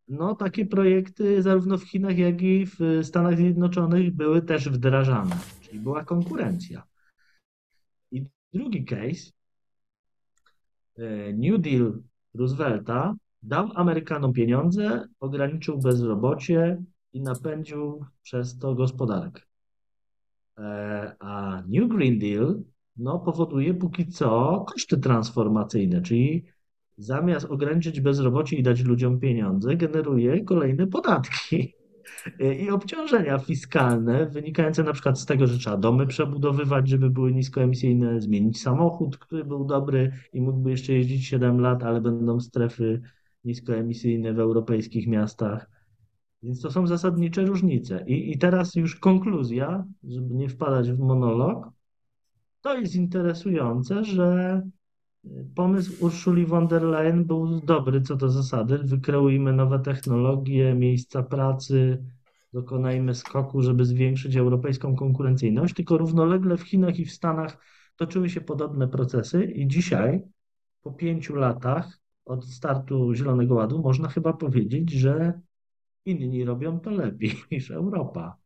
no 0.09 0.35
takie 0.35 0.67
projekty 0.67 1.43
zarówno 1.43 1.79
w 1.79 1.85
Chinach, 1.85 2.19
jak 2.19 2.43
i 2.43 2.67
w 2.67 2.79
Stanach 3.03 3.37
Zjednoczonych 3.37 4.17
były 4.17 4.43
też 4.43 4.69
wdrażane, 4.69 5.37
czyli 5.61 5.81
była 5.81 6.05
konkurencja. 6.05 6.83
I 8.11 8.27
drugi 8.53 8.85
case, 8.85 9.33
e, 10.99 11.33
New 11.33 11.61
Deal 11.61 12.03
Roosevelta 12.35 13.15
Dał 13.43 13.69
Amerykanom 13.75 14.33
pieniądze, 14.33 15.09
ograniczył 15.21 15.79
bezrobocie 15.79 16.83
i 17.13 17.21
napędził 17.21 18.05
przez 18.23 18.59
to 18.59 18.75
gospodarkę. 18.75 19.43
E, 20.59 21.17
a 21.19 21.63
New 21.69 21.89
Green 21.89 22.19
Deal 22.19 22.63
no, 22.97 23.19
powoduje 23.19 23.75
póki 23.75 24.07
co 24.07 24.65
koszty 24.69 24.99
transformacyjne, 24.99 26.03
czyli 26.03 26.45
zamiast 26.97 27.47
ograniczyć 27.47 28.01
bezrobocie 28.01 28.57
i 28.57 28.63
dać 28.63 28.85
ludziom 28.85 29.21
pieniądze, 29.21 29.77
generuje 29.77 30.45
kolejne 30.45 30.87
podatki 30.87 31.75
i 32.63 32.71
obciążenia 32.71 33.39
fiskalne 33.39 34.27
wynikające 34.27 34.83
na 34.83 34.93
przykład 34.93 35.21
z 35.21 35.27
tego, 35.27 35.47
że 35.47 35.59
trzeba 35.59 35.77
domy 35.77 36.07
przebudowywać, 36.07 36.89
żeby 36.89 37.11
były 37.11 37.33
niskoemisyjne, 37.33 38.21
zmienić 38.21 38.63
samochód, 38.63 39.19
który 39.19 39.45
był 39.45 39.65
dobry 39.65 40.13
i 40.33 40.41
mógłby 40.41 40.71
jeszcze 40.71 40.93
jeździć 40.93 41.27
7 41.27 41.61
lat, 41.61 41.83
ale 41.83 42.01
będą 42.01 42.41
strefy 42.41 43.03
niskoemisyjne 43.45 44.33
w 44.33 44.39
europejskich 44.39 45.07
miastach. 45.07 45.71
Więc 46.43 46.63
to 46.63 46.71
są 46.71 46.87
zasadnicze 46.87 47.45
różnice. 47.45 48.05
I, 48.07 48.33
I 48.33 48.39
teraz 48.39 48.75
już 48.75 48.97
konkluzja, 48.97 49.85
żeby 50.05 50.35
nie 50.35 50.49
wpadać 50.49 50.93
w 50.93 50.99
monolog. 50.99 51.71
To 52.61 52.79
jest 52.79 52.95
interesujące, 52.95 54.05
że 54.05 54.63
pomysł 55.55 56.05
Urszuli 56.05 56.47
von 56.47 56.69
der 56.69 56.83
Leyen 56.83 57.25
był 57.25 57.61
dobry 57.61 58.01
co 58.01 58.17
do 58.17 58.29
zasady. 58.29 58.79
Wykreujmy 58.79 59.53
nowe 59.53 59.79
technologie, 59.79 60.75
miejsca 60.75 61.23
pracy, 61.23 62.05
dokonajmy 62.53 63.15
skoku, 63.15 63.63
żeby 63.63 63.85
zwiększyć 63.85 64.37
europejską 64.37 64.97
konkurencyjność. 64.97 65.75
Tylko 65.75 65.99
równolegle 65.99 66.57
w 66.57 66.63
Chinach 66.63 66.99
i 66.99 67.05
w 67.05 67.13
Stanach 67.13 67.59
toczyły 67.97 68.29
się 68.29 68.41
podobne 68.41 68.89
procesy, 68.89 69.45
i 69.45 69.67
dzisiaj, 69.67 70.23
po 70.83 70.93
pięciu 70.93 71.35
latach, 71.37 72.00
od 72.25 72.47
startu 72.47 73.15
Zielonego 73.15 73.55
Ładu 73.55 73.83
można 73.83 74.09
chyba 74.09 74.33
powiedzieć, 74.33 74.91
że 74.91 75.41
inni 76.05 76.45
robią 76.45 76.81
to 76.81 76.91
lepiej 76.91 77.33
niż 77.53 77.71
Europa. 77.71 78.37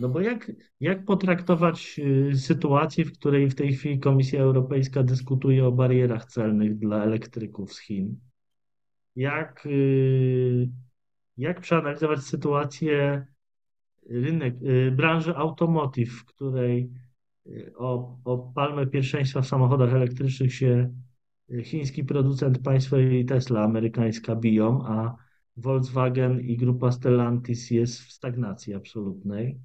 No 0.00 0.08
bo 0.08 0.20
jak, 0.20 0.52
jak 0.80 1.04
potraktować 1.04 2.00
y, 2.32 2.36
sytuację, 2.36 3.04
w 3.04 3.12
której 3.12 3.50
w 3.50 3.54
tej 3.54 3.72
chwili 3.72 4.00
Komisja 4.00 4.42
Europejska 4.42 5.02
dyskutuje 5.02 5.66
o 5.66 5.72
barierach 5.72 6.24
celnych 6.24 6.78
dla 6.78 7.04
elektryków 7.04 7.72
z 7.72 7.80
Chin? 7.80 8.20
Jak, 9.16 9.66
y, 9.66 10.70
jak 11.36 11.60
przeanalizować 11.60 12.20
sytuację 12.20 13.26
rynek, 14.10 14.54
y, 14.62 14.90
branży 14.90 15.36
automotive, 15.36 16.12
w 16.12 16.24
której 16.24 16.90
o, 17.76 18.18
o 18.24 18.38
palmę 18.38 18.86
pierwszeństwa 18.86 19.40
w 19.40 19.46
samochodach 19.46 19.94
elektrycznych 19.94 20.54
się 20.54 20.94
chiński 21.62 22.04
producent 22.04 22.58
państwowy 22.58 23.24
Tesla 23.24 23.64
amerykańska 23.64 24.36
biją, 24.36 24.86
a 24.86 25.16
Volkswagen 25.56 26.40
i 26.40 26.56
grupa 26.56 26.92
Stellantis 26.92 27.70
jest 27.70 28.00
w 28.00 28.12
stagnacji 28.12 28.74
absolutnej. 28.74 29.60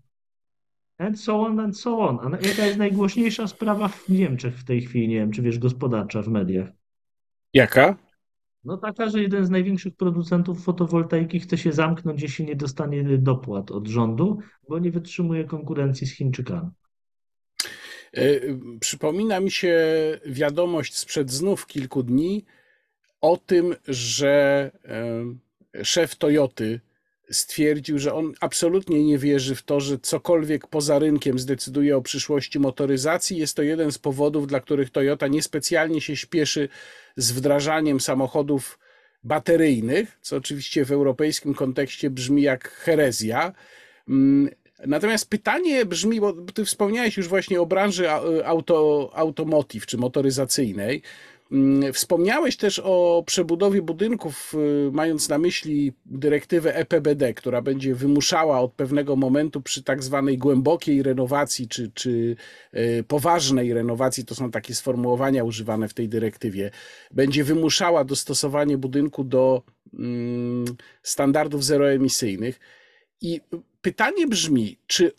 And 0.97 1.19
so 1.19 1.41
on, 1.41 1.59
and 1.59 1.79
so 1.79 1.99
on. 1.99 2.19
A 2.33 2.47
jaka 2.47 2.65
jest 2.65 2.77
najgłośniejsza 2.77 3.47
sprawa 3.47 3.87
w 3.87 4.09
Niemczech 4.09 4.57
w 4.57 4.65
tej 4.65 4.81
chwili? 4.81 5.07
Nie 5.07 5.15
wiem, 5.15 5.31
czy 5.31 5.41
wiesz, 5.41 5.59
gospodarcza 5.59 6.21
w 6.21 6.27
mediach. 6.27 6.69
Jaka? 7.53 7.97
No 8.63 8.77
taka, 8.77 9.09
że 9.09 9.21
jeden 9.21 9.45
z 9.45 9.49
największych 9.49 9.95
producentów 9.95 10.63
fotowoltaiki 10.63 11.39
chce 11.39 11.57
się 11.57 11.71
zamknąć, 11.71 12.21
jeśli 12.21 12.45
nie 12.45 12.55
dostanie 12.55 13.17
dopłat 13.17 13.71
od 13.71 13.87
rządu, 13.87 14.39
bo 14.69 14.79
nie 14.79 14.91
wytrzymuje 14.91 15.43
konkurencji 15.43 16.07
z 16.07 16.15
Chińczykami. 16.15 16.69
E, 18.15 18.39
przypomina 18.79 19.39
mi 19.39 19.51
się 19.51 19.77
wiadomość 20.25 20.97
sprzed 20.97 21.31
znów 21.31 21.67
kilku 21.67 22.03
dni 22.03 22.45
o 23.21 23.37
tym, 23.37 23.75
że 23.87 24.71
e, 25.75 25.83
szef 25.83 26.15
Toyoty 26.15 26.79
stwierdził, 27.31 27.99
że 27.99 28.13
on 28.13 28.33
absolutnie 28.39 29.03
nie 29.03 29.17
wierzy 29.17 29.55
w 29.55 29.63
to, 29.63 29.79
że 29.79 29.99
cokolwiek 29.99 30.67
poza 30.67 30.99
rynkiem 30.99 31.39
zdecyduje 31.39 31.97
o 31.97 32.01
przyszłości 32.01 32.59
motoryzacji. 32.59 33.37
Jest 33.37 33.55
to 33.55 33.61
jeden 33.61 33.91
z 33.91 33.97
powodów, 33.97 34.47
dla 34.47 34.59
których 34.59 34.89
Toyota 34.89 35.27
niespecjalnie 35.27 36.01
się 36.01 36.15
śpieszy 36.15 36.69
z 37.15 37.31
wdrażaniem 37.31 37.99
samochodów 37.99 38.79
bateryjnych, 39.23 40.17
co 40.21 40.37
oczywiście 40.37 40.85
w 40.85 40.91
europejskim 40.91 41.53
kontekście 41.53 42.09
brzmi 42.09 42.41
jak 42.41 42.69
herezja. 42.69 43.53
Natomiast 44.87 45.29
pytanie 45.29 45.85
brzmi, 45.85 46.19
bo 46.19 46.33
ty 46.33 46.65
wspomniałeś 46.65 47.17
już 47.17 47.27
właśnie 47.27 47.61
o 47.61 47.65
branży 47.65 48.09
auto, 48.45 49.11
automotive 49.13 49.85
czy 49.85 49.97
motoryzacyjnej. 49.97 51.01
Mm, 51.51 51.93
wspomniałeś 51.93 52.57
też 52.57 52.81
o 52.83 53.23
przebudowie 53.25 53.81
budynków, 53.81 54.53
y, 54.87 54.91
mając 54.91 55.29
na 55.29 55.37
myśli 55.37 55.93
dyrektywę 56.05 56.75
EPBD, 56.75 57.33
która 57.33 57.61
będzie 57.61 57.95
wymuszała 57.95 58.59
od 58.59 58.73
pewnego 58.73 59.15
momentu 59.15 59.61
przy 59.61 59.83
tak 59.83 60.03
zwanej 60.03 60.37
głębokiej 60.37 61.03
renowacji 61.03 61.67
czy, 61.67 61.91
czy 61.93 62.35
y, 62.75 63.03
poważnej 63.07 63.73
renowacji, 63.73 64.25
to 64.25 64.35
są 64.35 64.51
takie 64.51 64.75
sformułowania 64.75 65.43
używane 65.43 65.87
w 65.87 65.93
tej 65.93 66.09
dyrektywie, 66.09 66.71
będzie 67.11 67.43
wymuszała 67.43 68.03
dostosowanie 68.03 68.77
budynku 68.77 69.23
do 69.23 69.61
mm, 69.93 70.65
standardów 71.03 71.65
zeroemisyjnych. 71.65 72.59
I 73.21 73.41
pytanie 73.85 74.27
brzmi, 74.27 74.77
czy 74.87 75.11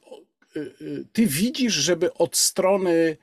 y, 0.57 1.05
ty 1.12 1.27
widzisz, 1.27 1.75
żeby 1.75 2.14
od 2.14 2.37
strony 2.37 3.17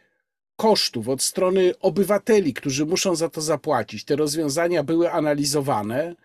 kosztów 0.55 1.09
od 1.09 1.21
strony 1.21 1.73
obywateli, 1.79 2.53
którzy 2.53 2.85
muszą 2.85 3.15
za 3.15 3.29
to 3.29 3.41
zapłacić, 3.41 4.05
te 4.05 4.15
rozwiązania 4.15 4.83
były 4.83 5.11
analizowane. 5.11 6.15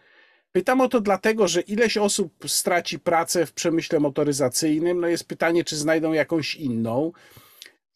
Pytam 0.52 0.80
o 0.80 0.88
to 0.88 1.00
dlatego, 1.00 1.48
że 1.48 1.60
ileś 1.60 1.96
osób 1.96 2.34
straci 2.46 2.98
pracę 2.98 3.46
w 3.46 3.52
przemyśle 3.52 4.00
motoryzacyjnym. 4.00 5.00
No 5.00 5.08
jest 5.08 5.24
pytanie, 5.24 5.64
czy 5.64 5.76
znajdą 5.76 6.12
jakąś 6.12 6.54
inną, 6.54 7.12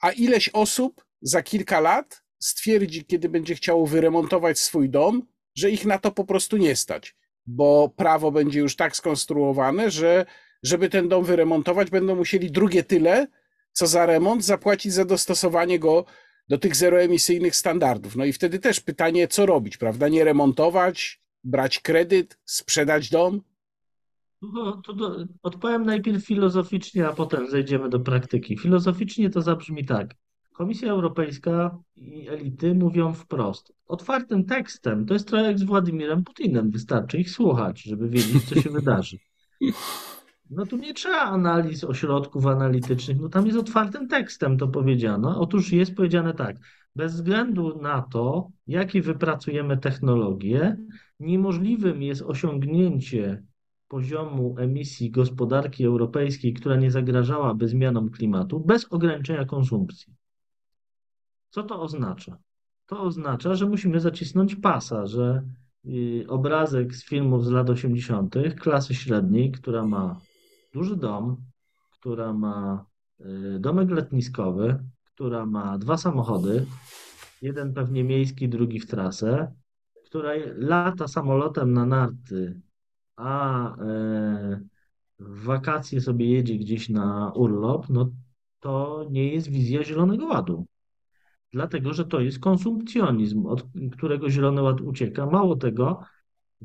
a 0.00 0.10
ileś 0.10 0.48
osób 0.48 1.04
za 1.20 1.42
kilka 1.42 1.80
lat 1.80 2.22
stwierdzi, 2.38 3.04
kiedy 3.04 3.28
będzie 3.28 3.54
chciało 3.54 3.86
wyremontować 3.86 4.58
swój 4.58 4.90
dom, 4.90 5.26
że 5.56 5.70
ich 5.70 5.84
na 5.84 5.98
to 5.98 6.12
po 6.12 6.24
prostu 6.24 6.56
nie 6.56 6.76
stać, 6.76 7.16
bo 7.46 7.88
prawo 7.96 8.30
będzie 8.30 8.60
już 8.60 8.76
tak 8.76 8.96
skonstruowane, 8.96 9.90
że 9.90 10.26
żeby 10.62 10.88
ten 10.88 11.08
dom 11.08 11.24
wyremontować, 11.24 11.90
będą 11.90 12.16
musieli 12.16 12.50
drugie 12.50 12.82
tyle, 12.82 13.26
co 13.72 13.86
za 13.86 14.06
remont 14.06 14.44
zapłacić 14.44 14.92
za 14.92 15.04
dostosowanie 15.04 15.78
go 15.78 16.04
do 16.48 16.58
tych 16.58 16.76
zeroemisyjnych 16.76 17.56
standardów. 17.56 18.16
No 18.16 18.24
i 18.24 18.32
wtedy 18.32 18.58
też 18.58 18.80
pytanie, 18.80 19.28
co 19.28 19.46
robić, 19.46 19.76
prawda? 19.76 20.08
Nie 20.08 20.24
remontować, 20.24 21.20
brać 21.44 21.80
kredyt, 21.80 22.38
sprzedać 22.44 23.10
dom? 23.10 23.40
No, 24.42 24.82
to 24.86 24.92
do, 24.92 25.26
odpowiem 25.42 25.86
najpierw 25.86 26.24
filozoficznie, 26.24 27.08
a 27.08 27.12
potem 27.12 27.50
zejdziemy 27.50 27.88
do 27.88 28.00
praktyki. 28.00 28.58
Filozoficznie 28.58 29.30
to 29.30 29.42
zabrzmi 29.42 29.84
tak. 29.84 30.14
Komisja 30.52 30.92
Europejska 30.92 31.78
i 31.96 32.28
elity 32.28 32.74
mówią 32.74 33.12
wprost. 33.12 33.72
Otwartym 33.86 34.44
tekstem 34.44 35.06
to 35.06 35.14
jest 35.14 35.28
trochę 35.28 35.44
jak 35.44 35.58
z 35.58 35.62
Władimirem 35.62 36.24
Putinem. 36.24 36.70
Wystarczy 36.70 37.18
ich 37.18 37.30
słuchać, 37.30 37.82
żeby 37.82 38.08
wiedzieć, 38.08 38.44
co 38.48 38.60
się 38.60 38.70
wydarzy. 38.80 39.18
No 40.54 40.66
tu 40.66 40.76
nie 40.76 40.94
trzeba 40.94 41.20
analiz 41.20 41.84
ośrodków 41.84 42.46
analitycznych, 42.46 43.20
no 43.20 43.28
tam 43.28 43.46
jest 43.46 43.58
otwartym 43.58 44.08
tekstem 44.08 44.58
to 44.58 44.68
powiedziano. 44.68 45.40
Otóż 45.40 45.72
jest 45.72 45.94
powiedziane 45.94 46.34
tak, 46.34 46.56
bez 46.96 47.14
względu 47.14 47.80
na 47.82 48.02
to, 48.02 48.50
jakie 48.66 49.02
wypracujemy 49.02 49.78
technologie, 49.78 50.76
niemożliwym 51.20 52.02
jest 52.02 52.22
osiągnięcie 52.22 53.42
poziomu 53.88 54.54
emisji 54.58 55.10
gospodarki 55.10 55.84
europejskiej, 55.84 56.54
która 56.54 56.76
nie 56.76 56.90
zagrażałaby 56.90 57.68
zmianom 57.68 58.10
klimatu, 58.10 58.60
bez 58.60 58.92
ograniczenia 58.92 59.44
konsumpcji. 59.44 60.14
Co 61.50 61.62
to 61.62 61.80
oznacza? 61.80 62.38
To 62.86 63.02
oznacza, 63.02 63.54
że 63.54 63.66
musimy 63.66 64.00
zacisnąć 64.00 64.56
pasa, 64.56 65.06
że 65.06 65.42
y, 65.86 66.24
obrazek 66.28 66.94
z 66.94 67.04
filmów 67.04 67.44
z 67.44 67.50
lat 67.50 67.70
80. 67.70 68.34
klasy 68.60 68.94
średniej, 68.94 69.52
która 69.52 69.84
ma 69.84 70.20
duży 70.72 70.96
dom, 70.96 71.36
która 71.90 72.32
ma 72.32 72.86
y, 73.20 73.58
domek 73.60 73.90
letniskowy, 73.90 74.84
która 75.04 75.46
ma 75.46 75.78
dwa 75.78 75.96
samochody, 75.96 76.66
jeden 77.42 77.74
pewnie 77.74 78.04
miejski, 78.04 78.48
drugi 78.48 78.80
w 78.80 78.86
trasę, 78.86 79.52
która 80.04 80.30
lata 80.56 81.08
samolotem 81.08 81.72
na 81.72 81.86
narty, 81.86 82.60
a 83.16 83.76
e, 83.76 84.60
w 85.18 85.44
wakacje 85.44 86.00
sobie 86.00 86.30
jedzie 86.30 86.56
gdzieś 86.56 86.88
na 86.88 87.32
urlop, 87.34 87.88
no 87.88 88.10
to 88.60 89.06
nie 89.10 89.34
jest 89.34 89.48
wizja 89.48 89.84
Zielonego 89.84 90.26
Ładu. 90.26 90.66
Dlatego, 91.52 91.92
że 91.92 92.04
to 92.04 92.20
jest 92.20 92.38
konsumpcjonizm, 92.38 93.46
od 93.46 93.64
którego 93.92 94.30
Zielony 94.30 94.62
Ład 94.62 94.80
ucieka. 94.80 95.26
Mało 95.26 95.56
tego, 95.56 96.00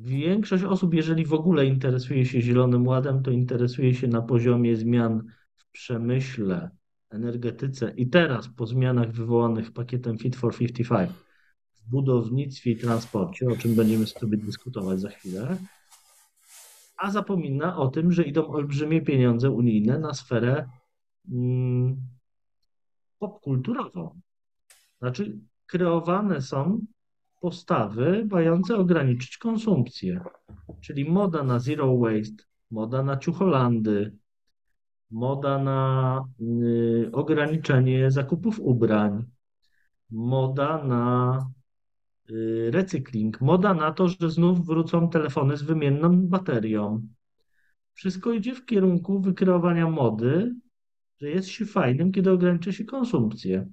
Większość 0.02 0.64
osób, 0.64 0.93
jeżeli 0.93 1.26
w 1.26 1.34
ogóle 1.34 1.66
interesuje 1.66 2.26
się 2.26 2.41
Zielonym 2.41 2.88
Ładem, 2.88 3.24
to 3.24 3.32
interesuje 3.32 3.93
się 3.95 4.08
na 4.08 4.22
poziomie 4.22 4.76
zmian 4.76 5.24
w 5.56 5.72
przemyśle, 5.72 6.70
energetyce 7.10 7.93
i 7.95 8.10
teraz 8.10 8.48
po 8.48 8.66
zmianach 8.66 9.12
wywołanych 9.12 9.72
pakietem 9.72 10.18
Fit 10.18 10.36
for 10.36 10.56
55 10.58 11.12
w 11.76 11.89
budownictwie 11.89 12.72
i 12.72 12.78
transporcie, 12.78 13.48
o 13.48 13.56
czym 13.56 13.76
będziemy 13.76 14.08
sobie 14.08 14.38
dyskutować 14.38 15.00
za 15.00 15.10
chwilę, 15.10 15.58
a 16.98 17.12
zapomina 17.12 17.78
o 17.78 17.88
tym, 17.88 18.12
że 18.12 18.24
idą 18.24 18.48
olbrzymie 18.48 19.02
pieniądze 19.02 19.52
unijne 19.52 20.00
na 20.00 20.14
sferę 20.14 20.70
mm, 21.32 21.98
popkulturową. 23.20 24.22
Znaczy, 25.00 25.39
kreowane 25.66 26.41
są 26.41 26.82
postawy 27.40 28.28
mające 28.32 28.78
ograniczyć 28.78 29.38
konsumpcję, 29.38 30.22
czyli 30.82 31.10
moda 31.12 31.44
na 31.44 31.60
zero 31.60 31.98
waste, 31.98 32.44
moda 32.72 33.04
na 33.04 33.18
ciucholandy, 33.18 34.16
moda 35.12 35.64
na 35.64 36.24
y, 36.42 37.10
ograniczenie 37.12 38.12
zakupów 38.12 38.60
ubrań, 38.60 39.26
moda 40.10 40.84
na 40.84 41.40
y, 42.30 42.72
recykling, 42.72 43.42
moda 43.42 43.74
na 43.74 43.92
to, 43.92 44.08
że 44.08 44.30
znów 44.30 44.66
wrócą 44.66 45.10
telefony 45.10 45.58
z 45.58 45.62
wymienną 45.62 46.28
baterią. 46.28 47.08
Wszystko 47.94 48.32
idzie 48.32 48.56
w 48.56 48.66
kierunku 48.66 49.22
wykreowania 49.22 49.90
mody, 49.90 50.56
że 51.22 51.30
jest 51.30 51.48
się 51.48 51.66
fajnym, 51.66 52.12
kiedy 52.12 52.32
ogranicza 52.32 52.72
się 52.72 52.86
konsumpcję 52.86 53.68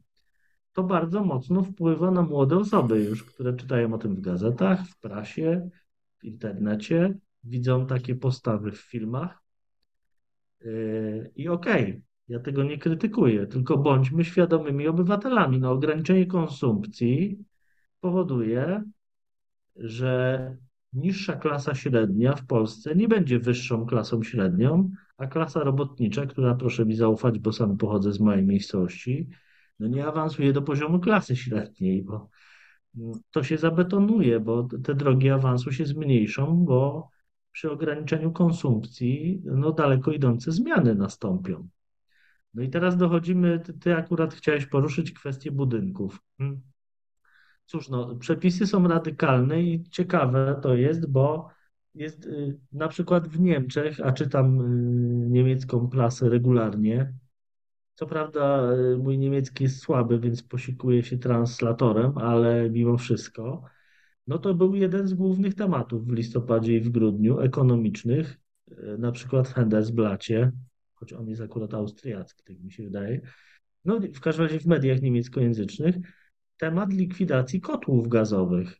to 0.74 0.82
bardzo 0.82 1.24
mocno 1.24 1.62
wpływa 1.62 2.10
na 2.10 2.22
młode 2.22 2.56
osoby 2.56 3.04
już, 3.04 3.24
które 3.24 3.52
czytają 3.52 3.94
o 3.94 3.98
tym 3.98 4.16
w 4.16 4.20
gazetach, 4.20 4.88
w 4.88 5.00
prasie, 5.00 5.70
w 6.18 6.24
internecie, 6.24 7.18
widzą 7.44 7.86
takie 7.86 8.14
postawy 8.14 8.72
w 8.72 8.80
filmach. 8.80 9.42
Yy, 10.60 11.32
I 11.36 11.48
okej, 11.48 11.82
okay, 11.82 12.02
ja 12.28 12.40
tego 12.40 12.64
nie 12.64 12.78
krytykuję, 12.78 13.46
tylko 13.46 13.78
bądźmy 13.78 14.24
świadomymi 14.24 14.88
obywatelami. 14.88 15.58
No, 15.58 15.70
ograniczenie 15.70 16.26
konsumpcji 16.26 17.44
powoduje, 18.00 18.82
że 19.76 20.56
niższa 20.92 21.36
klasa 21.36 21.74
średnia 21.74 22.34
w 22.34 22.46
Polsce 22.46 22.94
nie 22.94 23.08
będzie 23.08 23.38
wyższą 23.38 23.86
klasą 23.86 24.22
średnią, 24.22 24.90
a 25.16 25.26
klasa 25.26 25.64
robotnicza, 25.64 26.26
która 26.26 26.54
proszę 26.54 26.86
mi 26.86 26.96
zaufać, 26.96 27.38
bo 27.38 27.52
sam 27.52 27.76
pochodzę 27.76 28.12
z 28.12 28.20
mojej 28.20 28.46
miejscowości, 28.46 29.28
no 29.78 29.86
nie 29.86 30.06
awansuje 30.06 30.52
do 30.52 30.62
poziomu 30.62 31.00
klasy 31.00 31.36
średniej, 31.36 32.02
bo 32.02 32.28
to 33.30 33.42
się 33.42 33.58
zabetonuje, 33.58 34.40
bo 34.40 34.68
te 34.84 34.94
drogi 34.94 35.30
awansu 35.30 35.72
się 35.72 35.86
zmniejszą, 35.86 36.64
bo 36.64 37.08
przy 37.52 37.70
ograniczeniu 37.70 38.32
konsumpcji 38.32 39.42
no 39.44 39.72
daleko 39.72 40.12
idące 40.12 40.52
zmiany 40.52 40.94
nastąpią. 40.94 41.68
No 42.54 42.62
i 42.62 42.70
teraz 42.70 42.96
dochodzimy, 42.96 43.60
ty, 43.80 43.96
akurat 43.96 44.34
chciałeś 44.34 44.66
poruszyć 44.66 45.12
kwestię 45.12 45.50
budynków. 45.50 46.20
Hmm. 46.38 46.60
Cóż, 47.66 47.88
no, 47.88 48.16
przepisy 48.16 48.66
są 48.66 48.88
radykalne 48.88 49.62
i 49.62 49.84
ciekawe 49.90 50.58
to 50.62 50.74
jest, 50.74 51.10
bo 51.10 51.48
jest 51.94 52.26
y, 52.26 52.58
na 52.72 52.88
przykład 52.88 53.28
w 53.28 53.40
Niemczech, 53.40 54.00
a 54.00 54.12
czytam 54.12 54.60
y, 54.60 55.30
niemiecką 55.30 55.88
prasę 55.88 56.28
regularnie, 56.28 57.14
co 57.94 58.06
prawda 58.06 58.72
y, 58.72 58.98
mój 58.98 59.18
niemiecki 59.18 59.64
jest 59.64 59.78
słaby, 59.78 60.18
więc 60.18 60.42
posikuję 60.42 61.02
się 61.02 61.18
translatorem, 61.18 62.18
ale 62.18 62.70
mimo 62.70 62.98
wszystko, 62.98 63.64
no 64.26 64.38
to 64.38 64.54
był 64.54 64.74
jeden 64.74 65.08
z 65.08 65.14
głównych 65.14 65.54
tematów 65.54 66.06
w 66.06 66.12
listopadzie 66.12 66.76
i 66.76 66.80
w 66.80 66.88
grudniu 66.88 67.40
ekonomicznych, 67.40 68.38
y, 68.72 68.98
na 68.98 69.12
przykład 69.12 69.48
Handelsblacie, 69.48 70.52
choć 70.94 71.12
on 71.12 71.28
jest 71.28 71.42
akurat 71.42 71.74
austriacki, 71.74 72.44
tak 72.44 72.60
mi 72.60 72.72
się 72.72 72.84
wydaje. 72.84 73.20
No 73.84 74.00
w 74.00 74.20
każdym 74.20 74.46
razie 74.46 74.60
w 74.60 74.66
mediach 74.66 75.02
niemieckojęzycznych 75.02 75.96
temat 76.56 76.92
likwidacji 76.92 77.60
kotłów 77.60 78.08
gazowych 78.08 78.76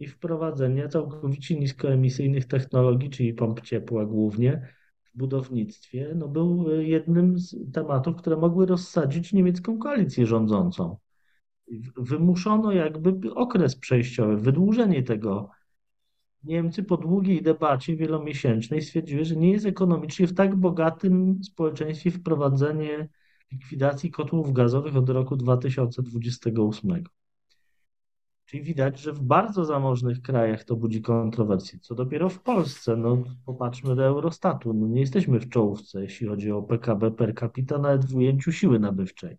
i 0.00 0.06
wprowadzenia 0.06 0.88
całkowicie 0.88 1.58
niskoemisyjnych 1.60 2.44
technologii, 2.44 3.10
czyli 3.10 3.34
pomp 3.34 3.60
ciepła 3.60 4.06
głównie, 4.06 4.68
budownictwie 5.14 6.12
no 6.16 6.28
był 6.28 6.70
e, 6.70 6.84
jednym 6.84 7.38
z 7.38 7.72
tematów, 7.72 8.16
które 8.16 8.36
mogły 8.36 8.66
rozsadzić 8.66 9.32
niemiecką 9.32 9.78
koalicję 9.78 10.26
rządzącą. 10.26 10.96
Wymuszono 11.96 12.72
jakby 12.72 13.34
okres 13.34 13.76
przejściowy, 13.76 14.36
wydłużenie 14.36 15.02
tego. 15.02 15.50
Niemcy 16.44 16.82
po 16.82 16.96
długiej 16.96 17.42
debacie 17.42 17.96
wielomiesięcznej 17.96 18.82
stwierdziły, 18.82 19.24
że 19.24 19.36
nie 19.36 19.52
jest 19.52 19.66
ekonomicznie 19.66 20.26
w 20.26 20.34
tak 20.34 20.56
bogatym 20.56 21.44
społeczeństwie 21.44 22.10
wprowadzenie 22.10 23.08
likwidacji 23.52 24.10
kotłów 24.10 24.52
gazowych 24.52 24.96
od 24.96 25.08
roku 25.08 25.36
2028. 25.36 27.04
Czyli 28.48 28.62
widać, 28.62 29.00
że 29.00 29.12
w 29.12 29.20
bardzo 29.20 29.64
zamożnych 29.64 30.22
krajach 30.22 30.64
to 30.64 30.76
budzi 30.76 31.02
kontrowersje. 31.02 31.78
Co 31.78 31.94
dopiero 31.94 32.28
w 32.28 32.42
Polsce? 32.42 32.96
No, 32.96 33.24
popatrzmy 33.46 33.96
do 33.96 34.04
Eurostatu. 34.04 34.74
No, 34.74 34.86
nie 34.86 35.00
jesteśmy 35.00 35.40
w 35.40 35.48
czołówce, 35.48 36.02
jeśli 36.02 36.26
chodzi 36.26 36.52
o 36.52 36.62
PKB 36.62 37.10
per 37.10 37.34
capita, 37.34 37.78
nawet 37.78 38.04
w 38.04 38.16
ujęciu 38.16 38.52
siły 38.52 38.78
nabywczej. 38.78 39.38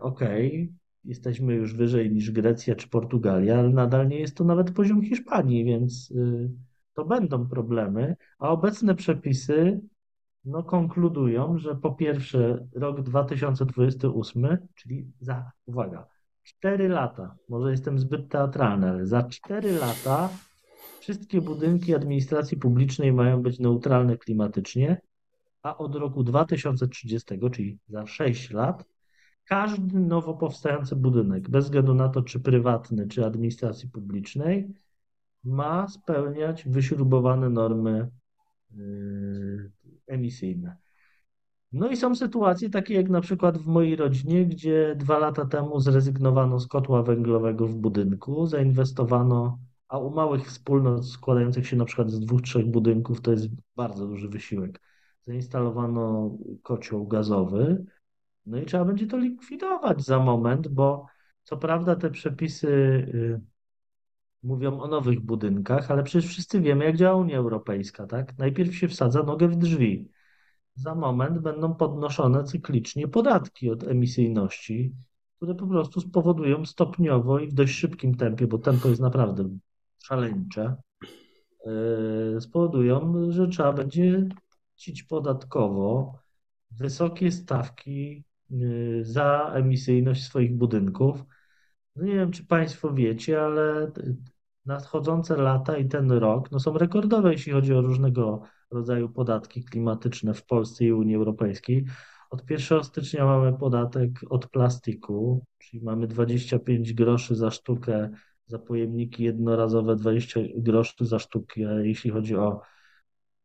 Okej, 0.00 0.46
okay, 0.46 0.68
jesteśmy 1.04 1.54
już 1.54 1.74
wyżej 1.74 2.10
niż 2.10 2.30
Grecja 2.30 2.74
czy 2.74 2.88
Portugalia, 2.88 3.58
ale 3.58 3.68
nadal 3.68 4.08
nie 4.08 4.20
jest 4.20 4.36
to 4.36 4.44
nawet 4.44 4.70
poziom 4.70 5.02
Hiszpanii, 5.02 5.64
więc 5.64 6.10
y, 6.10 6.50
to 6.94 7.04
będą 7.04 7.48
problemy. 7.48 8.16
A 8.38 8.48
obecne 8.48 8.94
przepisy 8.94 9.80
no, 10.44 10.62
konkludują, 10.62 11.58
że 11.58 11.74
po 11.74 11.92
pierwsze 11.92 12.66
rok 12.74 13.02
2028, 13.02 14.58
czyli 14.74 15.12
za, 15.20 15.50
uwaga, 15.66 16.17
4 16.48 16.88
lata, 16.88 17.36
może 17.48 17.70
jestem 17.70 17.98
zbyt 17.98 18.28
teatralny, 18.28 18.90
ale 18.90 19.06
za 19.06 19.22
4 19.22 19.72
lata 19.72 20.28
wszystkie 21.00 21.40
budynki 21.40 21.94
administracji 21.94 22.56
publicznej 22.56 23.12
mają 23.12 23.42
być 23.42 23.58
neutralne 23.58 24.16
klimatycznie, 24.16 25.00
a 25.62 25.78
od 25.78 25.94
roku 25.94 26.24
2030, 26.24 27.26
czyli 27.52 27.78
za 27.88 28.06
6 28.06 28.50
lat, 28.50 28.84
każdy 29.44 30.00
nowo 30.00 30.34
powstający 30.34 30.96
budynek, 30.96 31.50
bez 31.50 31.64
względu 31.64 31.94
na 31.94 32.08
to, 32.08 32.22
czy 32.22 32.40
prywatny, 32.40 33.08
czy 33.08 33.26
administracji 33.26 33.88
publicznej, 33.90 34.74
ma 35.44 35.88
spełniać 35.88 36.64
wyśrubowane 36.68 37.50
normy 37.50 38.10
yy, 38.70 39.70
emisyjne. 40.06 40.76
No 41.72 41.88
i 41.88 41.96
są 41.96 42.14
sytuacje 42.14 42.70
takie 42.70 42.94
jak 42.94 43.08
na 43.08 43.20
przykład 43.20 43.58
w 43.58 43.66
mojej 43.66 43.96
rodzinie, 43.96 44.46
gdzie 44.46 44.94
dwa 44.96 45.18
lata 45.18 45.46
temu 45.46 45.80
zrezygnowano 45.80 46.60
z 46.60 46.66
kotła 46.66 47.02
węglowego 47.02 47.66
w 47.66 47.74
budynku, 47.74 48.46
zainwestowano, 48.46 49.58
a 49.88 49.98
u 49.98 50.10
małych 50.10 50.46
wspólnot 50.46 51.08
składających 51.08 51.66
się 51.66 51.76
na 51.76 51.84
przykład 51.84 52.10
z 52.10 52.20
dwóch, 52.20 52.42
trzech 52.42 52.66
budynków 52.66 53.20
to 53.20 53.30
jest 53.30 53.48
bardzo 53.76 54.06
duży 54.06 54.28
wysiłek. 54.28 54.80
Zainstalowano 55.26 56.36
kocioł 56.62 57.06
gazowy, 57.06 57.84
no 58.46 58.58
i 58.58 58.66
trzeba 58.66 58.84
będzie 58.84 59.06
to 59.06 59.16
likwidować 59.16 60.04
za 60.04 60.18
moment, 60.18 60.68
bo 60.68 61.06
co 61.42 61.56
prawda 61.56 61.96
te 61.96 62.10
przepisy 62.10 62.68
y, 62.68 63.40
mówią 64.42 64.80
o 64.80 64.88
nowych 64.88 65.20
budynkach, 65.20 65.90
ale 65.90 66.02
przecież 66.02 66.30
wszyscy 66.30 66.60
wiemy, 66.60 66.84
jak 66.84 66.96
działa 66.96 67.16
Unia 67.16 67.38
Europejska, 67.38 68.06
tak? 68.06 68.38
Najpierw 68.38 68.74
się 68.74 68.88
wsadza 68.88 69.22
nogę 69.22 69.48
w 69.48 69.56
drzwi 69.56 70.17
za 70.78 70.94
moment 70.94 71.38
będą 71.38 71.74
podnoszone 71.74 72.44
cyklicznie 72.44 73.08
podatki 73.08 73.70
od 73.70 73.84
emisyjności, 73.84 74.94
które 75.36 75.54
po 75.54 75.66
prostu 75.66 76.00
spowodują 76.00 76.64
stopniowo 76.64 77.38
i 77.38 77.48
w 77.48 77.54
dość 77.54 77.74
szybkim 77.74 78.14
tempie, 78.14 78.46
bo 78.46 78.58
tempo 78.58 78.88
jest 78.88 79.00
naprawdę 79.00 79.48
szaleńcze, 80.04 80.76
yy, 81.66 82.40
spowodują, 82.40 83.14
że 83.32 83.48
trzeba 83.48 83.72
będzie 83.72 84.28
płacić 84.70 85.02
podatkowo 85.02 86.18
wysokie 86.70 87.32
stawki 87.32 88.24
yy, 88.50 89.04
za 89.04 89.52
emisyjność 89.54 90.24
swoich 90.24 90.56
budynków. 90.56 91.24
No 91.96 92.04
nie 92.04 92.14
wiem, 92.14 92.30
czy 92.30 92.46
Państwo 92.46 92.94
wiecie, 92.94 93.42
ale 93.42 93.92
nadchodzące 94.68 95.36
lata 95.36 95.76
i 95.76 95.88
ten 95.88 96.12
rok 96.12 96.50
no 96.50 96.60
są 96.60 96.78
rekordowe, 96.78 97.32
jeśli 97.32 97.52
chodzi 97.52 97.74
o 97.74 97.80
różnego 97.80 98.42
rodzaju 98.70 99.08
podatki 99.08 99.64
klimatyczne 99.64 100.34
w 100.34 100.44
Polsce 100.44 100.84
i 100.84 100.92
Unii 100.92 101.16
Europejskiej. 101.16 101.84
Od 102.30 102.50
1 102.50 102.84
stycznia 102.84 103.24
mamy 103.24 103.58
podatek 103.58 104.10
od 104.30 104.46
plastiku, 104.46 105.44
czyli 105.58 105.82
mamy 105.82 106.06
25 106.06 106.94
groszy 106.94 107.36
za 107.36 107.50
sztukę 107.50 108.10
za 108.46 108.58
pojemniki 108.58 109.24
jednorazowe, 109.24 109.96
20 109.96 110.40
groszy 110.56 111.06
za 111.06 111.18
sztukę, 111.18 111.60
jeśli 111.86 112.10
chodzi 112.10 112.36
o 112.36 112.60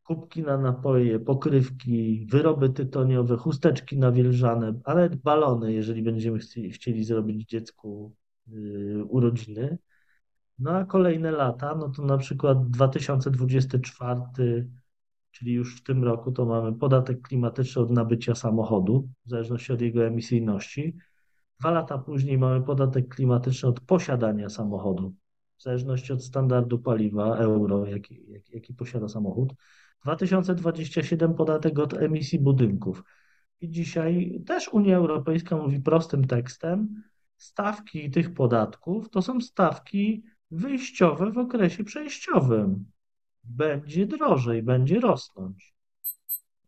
kubki 0.04 0.42
na 0.42 0.58
napoje, 0.58 1.20
pokrywki, 1.20 2.28
wyroby 2.32 2.70
tytoniowe, 2.70 3.38
chusteczki 3.38 3.98
nawilżane, 3.98 4.80
ale 4.84 5.10
balony, 5.10 5.74
jeżeli 5.74 6.04
będziemy 6.04 6.40
chcieli 6.72 7.04
zrobić 7.04 7.50
dziecku 7.50 8.16
yy, 8.48 9.04
urodziny. 9.06 9.78
No 10.60 10.72
a 10.72 10.86
kolejne 10.86 11.32
lata, 11.32 11.76
no 11.76 11.90
to 11.90 12.06
na 12.06 12.18
przykład 12.18 12.70
2024 12.70 14.68
czyli 15.34 15.54
już 15.54 15.78
w 15.78 15.84
tym 15.84 16.04
roku 16.04 16.32
to 16.32 16.46
mamy 16.46 16.74
podatek 16.74 17.22
klimatyczny 17.22 17.82
od 17.82 17.92
nabycia 17.92 18.36
samochodu, 18.36 19.10
w 19.26 19.30
zależności 19.30 19.74
od 19.74 19.82
jego 19.82 20.06
emisyjności. 20.06 20.98
Dwa 21.60 21.72
lata 21.72 21.98
później 21.98 22.38
mamy 22.38 22.66
podatek 22.66 23.16
klimatyczny 23.16 23.70
od 23.70 23.80
posiadania 23.80 24.50
samochodu, 24.50 25.16
w 25.58 25.64
zależności 25.64 26.14
od 26.14 26.24
standardu 26.24 26.80
paliwa, 26.80 27.38
euro, 27.38 27.86
jaki, 27.86 28.32
jaki, 28.32 28.54
jaki 28.54 28.74
posiada 28.74 29.08
samochód. 29.08 29.54
2027 30.04 31.34
podatek 31.34 31.80
od 31.80 31.94
emisji 31.94 32.40
budynków. 32.40 33.04
I 33.62 33.70
dzisiaj 33.70 34.42
też 34.46 34.70
Unia 34.70 34.98
Europejska 34.98 35.58
mówi 35.58 35.82
prostym 35.82 36.28
tekstem, 36.28 37.04
stawki 37.38 38.12
tych 38.12 38.34
podatków 38.34 39.10
to 39.10 39.22
są 39.22 39.42
stawki 39.42 40.24
wyjściowe 40.54 41.32
w 41.32 41.38
okresie 41.38 41.84
przejściowym 41.84 42.86
będzie 43.44 44.06
drożej, 44.06 44.64
będzie 44.64 45.00
rosnąć. 45.00 45.74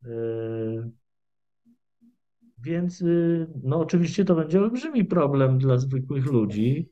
Yy, 0.03 0.91
więc 2.63 2.99
yy, 2.99 3.47
no 3.63 3.79
oczywiście 3.79 4.25
to 4.25 4.35
będzie 4.35 4.59
olbrzymi 4.59 5.05
problem 5.05 5.57
dla 5.57 5.77
zwykłych 5.77 6.25
ludzi. 6.25 6.89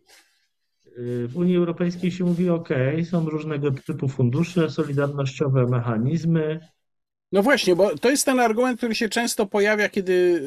Yy, 0.98 1.28
w 1.28 1.38
Unii 1.38 1.58
Europejskiej 1.58 2.12
się 2.12 2.24
mówi, 2.24 2.50
OK, 2.50 2.70
są 3.10 3.30
różnego 3.30 3.72
typu 3.72 4.08
fundusze, 4.08 4.70
solidarnościowe 4.70 5.66
mechanizmy. 5.66 6.60
No 7.32 7.44
właśnie, 7.44 7.76
bo 7.76 7.98
to 7.98 8.10
jest 8.10 8.26
ten 8.26 8.40
argument, 8.40 8.78
który 8.78 8.96
się 8.96 9.10
często 9.10 9.46
pojawia, 9.46 9.90
kiedy 9.90 10.44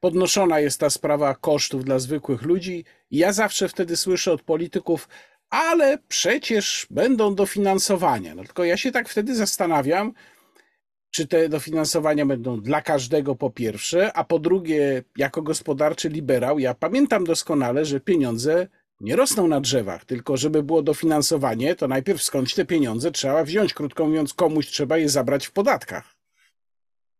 podnoszona 0.00 0.60
jest 0.60 0.80
ta 0.80 0.90
sprawa 0.90 1.34
kosztów 1.34 1.84
dla 1.84 1.98
zwykłych 1.98 2.42
ludzi. 2.42 2.84
Ja 3.10 3.32
zawsze 3.32 3.68
wtedy 3.68 3.96
słyszę 3.96 4.32
od 4.32 4.42
polityków, 4.42 5.08
ale 5.50 5.98
przecież 6.08 6.86
będą 6.90 7.34
dofinansowania. 7.34 8.34
No 8.34 8.44
tylko 8.44 8.64
ja 8.64 8.76
się 8.76 8.92
tak 8.92 9.08
wtedy 9.08 9.34
zastanawiam, 9.34 10.12
czy 11.10 11.26
te 11.26 11.48
dofinansowania 11.48 12.26
będą 12.26 12.60
dla 12.60 12.82
każdego 12.82 13.34
po 13.34 13.50
pierwsze, 13.50 14.12
a 14.12 14.24
po 14.24 14.38
drugie, 14.38 15.02
jako 15.16 15.42
gospodarczy 15.42 16.08
liberał, 16.08 16.58
ja 16.58 16.74
pamiętam 16.74 17.24
doskonale, 17.24 17.84
że 17.84 18.00
pieniądze 18.00 18.66
nie 19.00 19.16
rosną 19.16 19.48
na 19.48 19.60
drzewach, 19.60 20.04
tylko 20.04 20.36
żeby 20.36 20.62
było 20.62 20.82
dofinansowanie, 20.82 21.74
to 21.74 21.88
najpierw 21.88 22.22
skądś 22.22 22.54
te 22.54 22.64
pieniądze 22.64 23.10
trzeba 23.10 23.44
wziąć. 23.44 23.74
Krótko 23.74 24.06
mówiąc, 24.06 24.34
komuś 24.34 24.66
trzeba 24.66 24.98
je 24.98 25.08
zabrać 25.08 25.46
w 25.46 25.52
podatkach. 25.52 26.19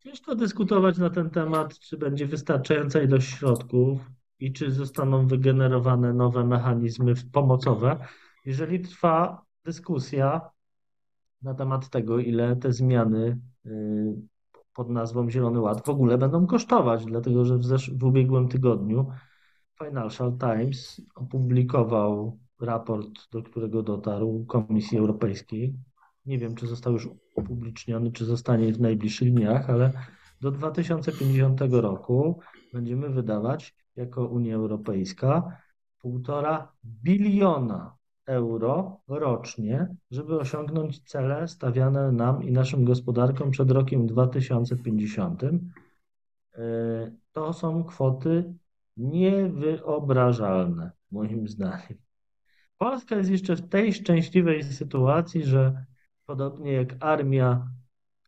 Ciężko 0.01 0.35
dyskutować 0.35 0.99
na 0.99 1.11
ten 1.11 1.31
temat, 1.31 1.79
czy 1.79 1.99
będzie 1.99 2.27
wystarczająca 2.27 3.03
ilość 3.03 3.29
środków 3.29 4.01
i 4.39 4.53
czy 4.53 4.71
zostaną 4.71 5.27
wygenerowane 5.27 6.13
nowe 6.13 6.45
mechanizmy 6.45 7.15
pomocowe, 7.33 8.07
jeżeli 8.45 8.81
trwa 8.81 9.43
dyskusja 9.65 10.51
na 11.43 11.55
temat 11.55 11.89
tego, 11.89 12.19
ile 12.19 12.57
te 12.57 12.73
zmiany 12.73 13.41
y, 13.67 13.71
pod 14.75 14.91
nazwą 14.91 15.31
Zielony 15.31 15.61
Ład 15.61 15.87
w 15.87 15.89
ogóle 15.89 16.19
będą 16.19 16.47
kosztować, 16.47 17.05
dlatego 17.05 17.45
że 17.45 17.59
w, 17.59 17.63
zesz- 17.63 17.99
w 17.99 18.05
ubiegłym 18.05 18.49
tygodniu 18.49 19.07
Financial 19.85 20.39
Times 20.39 21.03
opublikował 21.15 22.39
raport, 22.61 23.31
do 23.33 23.43
którego 23.43 23.83
dotarł 23.83 24.45
Komisji 24.49 24.99
Europejskiej. 24.99 25.75
Nie 26.31 26.39
wiem, 26.39 26.55
czy 26.55 26.67
został 26.67 26.93
już 26.93 27.09
upubliczniony, 27.37 28.13
czy 28.13 28.25
zostanie 28.25 28.73
w 28.73 28.81
najbliższych 28.81 29.33
dniach, 29.35 29.71
ale 29.71 29.93
do 30.41 30.51
2050 30.51 31.61
roku 31.71 32.41
będziemy 32.73 33.09
wydawać 33.09 33.75
jako 33.97 34.27
Unia 34.27 34.55
Europejska 34.55 35.57
półtora 35.99 36.73
biliona 36.85 37.97
euro 38.27 39.01
rocznie, 39.09 39.97
żeby 40.11 40.41
osiągnąć 40.41 41.01
cele 41.01 41.49
stawiane 41.49 42.13
nam 42.13 42.43
i 42.43 42.53
naszym 42.53 42.85
gospodarkom 42.85 43.51
przed 43.51 43.71
rokiem 43.71 44.07
2050. 44.07 45.43
E, 45.45 45.51
to 47.33 47.53
są 47.53 47.85
kwoty 47.85 48.55
niewyobrażalne, 48.97 50.91
moim 51.11 51.49
zdaniem. 51.49 51.99
Polska 52.79 53.17
jest 53.17 53.31
jeszcze 53.31 53.57
w 53.57 53.69
tej 53.69 53.93
szczęśliwej 53.93 54.63
sytuacji, 54.65 55.45
że 55.45 55.90
podobnie 56.31 56.73
jak 56.73 56.97
armia, 57.01 57.69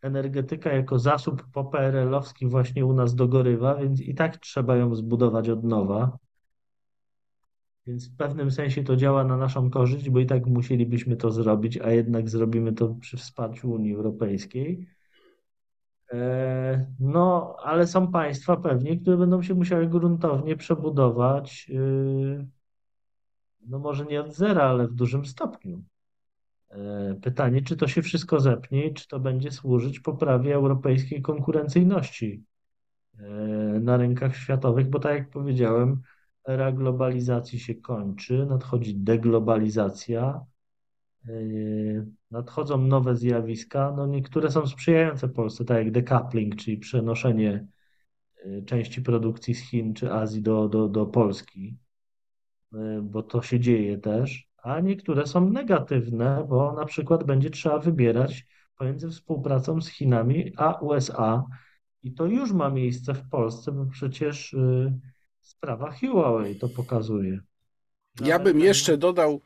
energetyka 0.03 0.73
jako 0.73 0.99
zasób 0.99 1.43
poprl-owski 1.53 2.49
właśnie 2.49 2.87
u 2.87 2.93
nas 2.93 3.15
dogorywa, 3.15 3.75
więc 3.75 4.01
i 4.01 4.15
tak 4.15 4.37
trzeba 4.37 4.77
ją 4.77 4.95
zbudować 4.95 5.49
od 5.49 5.65
nowa. 5.65 6.19
Więc 7.87 8.09
w 8.09 8.17
pewnym 8.17 8.51
sensie 8.51 8.85
to 8.85 8.97
działa 8.97 9.25
na 9.25 9.37
naszą 9.37 9.71
korzyść, 9.71 10.11
bo 10.11 10.19
i 10.19 10.27
tak 10.27 10.47
musielibyśmy 10.47 11.17
to 11.17 11.31
zrobić, 11.31 11.79
a 11.79 11.91
jednak 11.91 12.29
zrobimy 12.29 12.73
to 12.73 12.95
przy 12.95 13.17
wsparciu 13.17 13.73
Unii 13.73 13.95
Europejskiej. 13.95 14.89
E, 16.13 16.87
no, 17.01 17.57
ale 17.63 17.87
są 17.87 18.13
państwa 18.13 18.57
pewnie, 18.57 18.99
które 19.01 19.17
będą 19.17 19.43
się 19.43 19.55
musiały 19.55 19.87
gruntownie 19.87 20.57
przebudować 20.57 21.71
y, 21.71 22.47
no 23.67 23.79
może 23.79 24.05
nie 24.05 24.21
od 24.21 24.35
zera, 24.35 24.63
ale 24.63 24.89
w 24.89 24.95
dużym 24.95 25.25
stopniu. 25.25 25.85
E, 26.73 27.15
Pytanie, 27.23 27.63
czy 27.63 27.77
to 27.77 27.89
się 27.89 28.03
wszystko 28.03 28.41
zepnie 28.41 28.87
i 28.87 28.95
czy 28.95 29.09
to 29.09 29.21
będzie 29.21 29.51
służyć 29.51 30.01
poprawie 30.01 30.55
europejskiej 30.55 31.23
konkurencyjności 31.23 32.45
e, 33.19 33.25
na 33.81 33.97
rynkach 33.97 34.37
światowych, 34.37 34.91
bo 34.91 34.99
tak 34.99 35.15
jak 35.15 35.31
powiedziałem, 35.31 36.03
era 36.45 36.73
globalizacji 36.73 37.61
się 37.61 37.75
kończy, 37.75 38.47
nadchodzi 38.47 38.95
deglobalizacja, 38.95 40.45
e, 41.29 41.33
nadchodzą 42.31 42.79
nowe 42.79 43.17
zjawiska. 43.17 43.95
No 43.97 44.07
niektóre 44.07 44.51
są 44.51 44.67
sprzyjające 44.67 45.29
Polsce, 45.29 45.65
tak 45.65 45.77
jak 45.77 45.91
decoupling, 45.91 46.57
czyli 46.57 46.79
przenoszenie 46.79 47.67
części 48.67 49.03
produkcji 49.03 49.55
z 49.55 49.61
Chin 49.61 49.95
czy 49.95 50.13
Azji 50.13 50.43
do, 50.43 50.69
do, 50.69 50.89
do 50.89 51.07
Polski, 51.07 51.77
bo 53.03 53.23
to 53.23 53.43
się 53.43 53.61
dzieje 53.61 53.99
też, 53.99 54.52
a 54.63 54.81
niektóre 54.81 55.27
są 55.27 55.51
negatywne, 55.51 56.47
bo 56.49 56.73
na 56.73 56.85
przykład 56.85 57.25
będzie 57.25 57.51
trzeba 57.51 57.79
wybierać 57.79 58.47
pomiędzy 58.79 59.11
współpracą 59.11 59.81
z 59.81 59.89
Chinami 59.89 60.53
a 60.57 60.81
USA. 60.81 61.45
I 62.03 62.15
to 62.15 62.27
już 62.27 62.53
ma 62.53 62.71
miejsce 62.71 63.15
w 63.15 63.29
Polsce, 63.29 63.73
bo 63.73 63.87
przecież 63.87 64.53
y, 64.53 64.99
sprawa 65.41 65.93
Huawei 65.93 66.59
to 66.59 66.69
pokazuje. 66.69 67.41
Ja 68.21 68.39
bym 68.39 68.61
jeszcze 68.61 68.97
dodał, 68.97 69.41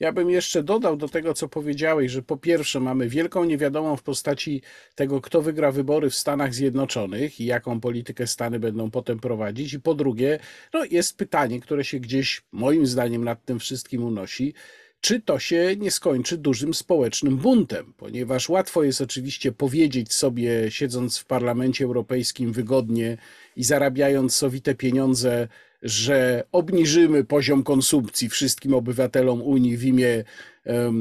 ja 0.00 0.12
bym 0.12 0.30
jeszcze 0.30 0.62
dodał 0.62 0.96
do 0.96 1.08
tego, 1.08 1.34
co 1.34 1.48
powiedziałeś, 1.48 2.12
że 2.12 2.22
po 2.22 2.36
pierwsze 2.36 2.80
mamy 2.80 3.08
wielką 3.08 3.44
niewiadomą 3.44 3.96
w 3.96 4.02
postaci 4.02 4.62
tego, 4.94 5.20
kto 5.20 5.42
wygra 5.42 5.72
wybory 5.72 6.10
w 6.10 6.14
Stanach 6.14 6.54
Zjednoczonych 6.54 7.40
i 7.40 7.44
jaką 7.44 7.80
politykę 7.80 8.26
Stany 8.26 8.60
będą 8.60 8.90
potem 8.90 9.18
prowadzić. 9.18 9.72
I 9.72 9.80
po 9.80 9.94
drugie, 9.94 10.38
no 10.74 10.84
jest 10.84 11.16
pytanie, 11.16 11.60
które 11.60 11.84
się 11.84 12.00
gdzieś 12.00 12.42
moim 12.52 12.86
zdaniem 12.86 13.24
nad 13.24 13.44
tym 13.44 13.58
wszystkim 13.58 14.04
unosi. 14.04 14.54
Czy 15.00 15.20
to 15.20 15.38
się 15.38 15.76
nie 15.78 15.90
skończy 15.90 16.36
dużym 16.38 16.74
społecznym 16.74 17.36
buntem? 17.36 17.94
Ponieważ 17.96 18.48
łatwo 18.48 18.82
jest 18.82 19.00
oczywiście 19.00 19.52
powiedzieć 19.52 20.12
sobie, 20.12 20.70
siedząc 20.70 21.18
w 21.18 21.24
Parlamencie 21.24 21.84
Europejskim 21.84 22.52
wygodnie 22.52 23.18
i 23.56 23.64
zarabiając 23.64 24.36
sowite 24.36 24.74
pieniądze, 24.74 25.48
że 25.82 26.44
obniżymy 26.52 27.24
poziom 27.24 27.62
konsumpcji 27.62 28.28
wszystkim 28.28 28.74
obywatelom 28.74 29.42
Unii 29.42 29.76
w 29.76 29.84
imię 29.84 30.24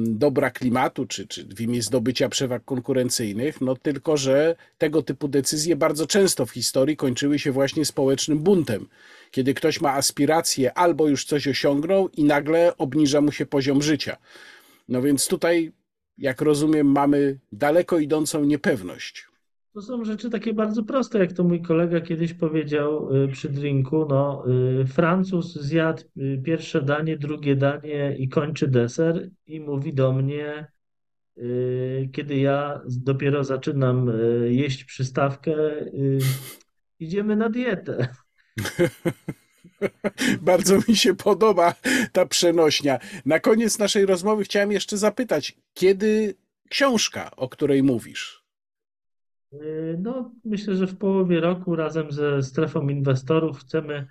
dobra 0.05 0.51
klimatu 0.51 1.05
czy, 1.05 1.27
czy 1.27 1.45
w 1.45 1.61
imię 1.61 1.81
zdobycia 1.81 2.29
przewag 2.29 2.65
konkurencyjnych, 2.65 3.61
no 3.61 3.75
tylko 3.75 4.17
że 4.17 4.55
tego 4.77 5.01
typu 5.01 5.27
decyzje 5.27 5.75
bardzo 5.75 6.07
często 6.07 6.45
w 6.45 6.51
historii 6.51 6.97
kończyły 6.97 7.39
się 7.39 7.51
właśnie 7.51 7.85
społecznym 7.85 8.39
buntem, 8.39 8.87
kiedy 9.31 9.53
ktoś 9.53 9.81
ma 9.81 9.93
aspiracje 9.93 10.73
albo 10.73 11.07
już 11.07 11.25
coś 11.25 11.47
osiągnął 11.47 12.09
i 12.09 12.23
nagle 12.23 12.77
obniża 12.77 13.21
mu 13.21 13.31
się 13.31 13.45
poziom 13.45 13.81
życia. 13.81 14.17
No 14.89 15.01
więc 15.01 15.27
tutaj, 15.27 15.71
jak 16.17 16.41
rozumiem, 16.41 16.87
mamy 16.87 17.39
daleko 17.51 17.99
idącą 17.99 18.43
niepewność. 18.43 19.30
To 19.73 19.81
są 19.81 20.05
rzeczy 20.05 20.29
takie 20.29 20.53
bardzo 20.53 20.83
proste, 20.83 21.19
jak 21.19 21.33
to 21.33 21.43
mój 21.43 21.61
kolega 21.61 22.01
kiedyś 22.01 22.33
powiedział 22.33 23.15
y, 23.15 23.27
przy 23.27 23.49
drinku. 23.49 24.05
No, 24.09 24.43
y, 24.81 24.85
Francuz 24.85 25.55
zjadł 25.55 26.03
y, 26.17 26.41
pierwsze 26.45 26.81
danie, 26.81 27.17
drugie 27.17 27.55
danie 27.55 28.15
i 28.17 28.29
kończy 28.29 28.67
deser 28.67 29.29
i 29.47 29.59
mówi 29.59 29.93
do 29.93 30.13
mnie, 30.13 30.71
kiedy 32.11 32.37
ja 32.37 32.81
dopiero 32.87 33.43
zaczynam 33.43 34.11
jeść 34.45 34.83
przystawkę, 34.83 35.53
idziemy 36.99 37.35
na 37.35 37.49
dietę. 37.49 38.07
Bardzo 40.41 40.77
mi 40.87 40.95
się 40.95 41.15
podoba 41.15 41.75
ta 42.11 42.25
przenośnia. 42.25 42.99
Na 43.25 43.39
koniec 43.39 43.79
naszej 43.79 44.05
rozmowy 44.05 44.43
chciałem 44.43 44.71
jeszcze 44.71 44.97
zapytać, 44.97 45.57
kiedy 45.73 46.35
książka, 46.69 47.31
o 47.35 47.49
której 47.49 47.83
mówisz? 47.83 48.40
Y, 49.53 49.97
No, 49.99 50.31
myślę, 50.45 50.75
że 50.75 50.87
w 50.87 50.97
połowie 50.97 51.39
roku 51.39 51.75
razem 51.75 52.11
ze 52.11 52.43
strefą 52.43 52.89
inwestorów 52.89 53.59
chcemy, 53.59 54.07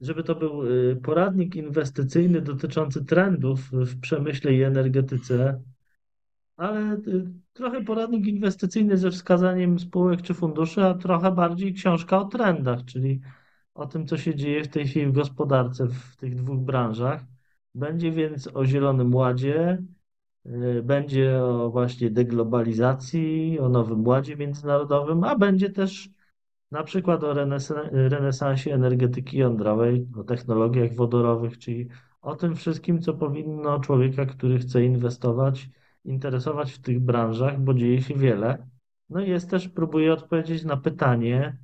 żeby 0.00 0.24
to 0.24 0.34
był 0.34 0.66
y, 0.66 0.96
poradnik 0.96 1.56
inwestycyjny 1.56 2.40
dotyczący 2.40 3.04
trendów 3.04 3.70
w 3.72 4.00
przemyśle 4.00 4.54
i 4.54 4.62
energetyce, 4.62 5.62
ale 6.56 6.94
y, 6.94 7.26
trochę 7.52 7.84
poradnik 7.84 8.26
inwestycyjny 8.26 8.96
ze 8.96 9.10
wskazaniem 9.10 9.78
spółek 9.78 10.22
czy 10.22 10.34
funduszy, 10.34 10.84
a 10.84 10.94
trochę 10.94 11.32
bardziej 11.32 11.74
książka 11.74 12.18
o 12.18 12.24
trendach, 12.24 12.84
czyli 12.84 13.20
o 13.74 13.86
tym, 13.86 14.06
co 14.06 14.16
się 14.18 14.34
dzieje 14.34 14.64
w 14.64 14.68
tej 14.68 14.86
chwili 14.88 15.06
w 15.06 15.12
gospodarce 15.12 15.88
w 15.88 16.16
tych 16.16 16.34
dwóch 16.34 16.60
branżach. 16.60 17.24
Będzie 17.74 18.12
więc 18.12 18.48
o 18.54 18.66
Zielonym 18.66 19.14
Ładzie, 19.14 19.82
będzie 20.82 21.44
o 21.44 21.70
właśnie 21.70 22.10
deglobalizacji, 22.10 23.58
o 23.60 23.68
Nowym 23.68 24.06
Ładzie 24.06 24.36
Międzynarodowym, 24.36 25.24
a 25.24 25.36
będzie 25.36 25.70
też 25.70 26.10
na 26.70 26.82
przykład 26.82 27.24
o 27.24 27.34
renesa- 27.34 27.88
renesansie 27.92 28.74
energetyki 28.74 29.38
jądrowej, 29.38 30.08
o 30.16 30.24
technologiach 30.24 30.94
wodorowych, 30.94 31.58
czyli 31.58 31.88
o 32.22 32.36
tym 32.36 32.56
wszystkim, 32.56 33.00
co 33.00 33.14
powinno 33.14 33.80
człowieka, 33.80 34.26
który 34.26 34.58
chce 34.58 34.84
inwestować, 34.84 35.70
interesować 36.04 36.72
w 36.72 36.80
tych 36.80 37.00
branżach, 37.00 37.60
bo 37.60 37.74
dzieje 37.74 38.02
się 38.02 38.14
wiele. 38.14 38.66
No 39.10 39.20
i 39.20 39.30
jest 39.30 39.50
też, 39.50 39.68
próbuję 39.68 40.12
odpowiedzieć 40.12 40.64
na 40.64 40.76
pytanie, 40.76 41.58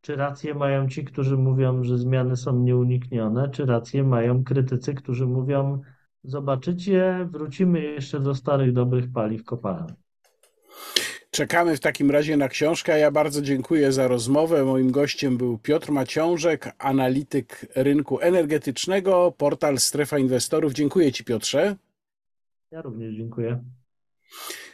czy 0.00 0.16
rację 0.16 0.54
mają 0.54 0.88
ci, 0.88 1.04
którzy 1.04 1.36
mówią, 1.36 1.84
że 1.84 1.98
zmiany 1.98 2.36
są 2.36 2.60
nieuniknione, 2.60 3.48
czy 3.48 3.66
rację 3.66 4.04
mają 4.04 4.44
krytycy, 4.44 4.94
którzy 4.94 5.26
mówią, 5.26 5.82
zobaczycie, 6.26 7.28
wrócimy 7.30 7.80
jeszcze 7.80 8.20
do 8.20 8.34
starych, 8.34 8.72
dobrych 8.72 9.12
paliw 9.12 9.44
kopalnych. 9.44 9.94
Czekamy 11.30 11.76
w 11.76 11.80
takim 11.80 12.10
razie 12.10 12.36
na 12.36 12.48
książkę. 12.48 12.98
Ja 12.98 13.10
bardzo 13.10 13.42
dziękuję 13.42 13.92
za 13.92 14.08
rozmowę. 14.08 14.64
Moim 14.64 14.90
gościem 14.90 15.36
był 15.36 15.58
Piotr 15.58 15.90
Maciążek, 15.90 16.74
analityk 16.78 17.66
rynku 17.74 18.20
energetycznego, 18.20 19.34
portal 19.38 19.78
Strefa 19.78 20.18
Inwestorów. 20.18 20.72
Dziękuję 20.72 21.12
Ci, 21.12 21.24
Piotrze. 21.24 21.76
Ja 22.70 22.82
również 22.82 23.14
dziękuję. 23.14 23.64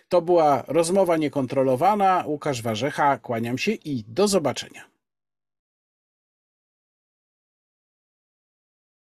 To 0.08 0.22
była 0.22 0.64
rozmowa 0.68 1.16
niekontrolowana. 1.16 2.24
Łukasz 2.26 2.62
Warzecha, 2.62 3.18
kłaniam 3.18 3.58
się 3.58 3.72
i 3.72 4.04
do 4.08 4.28
zobaczenia. 4.28 4.91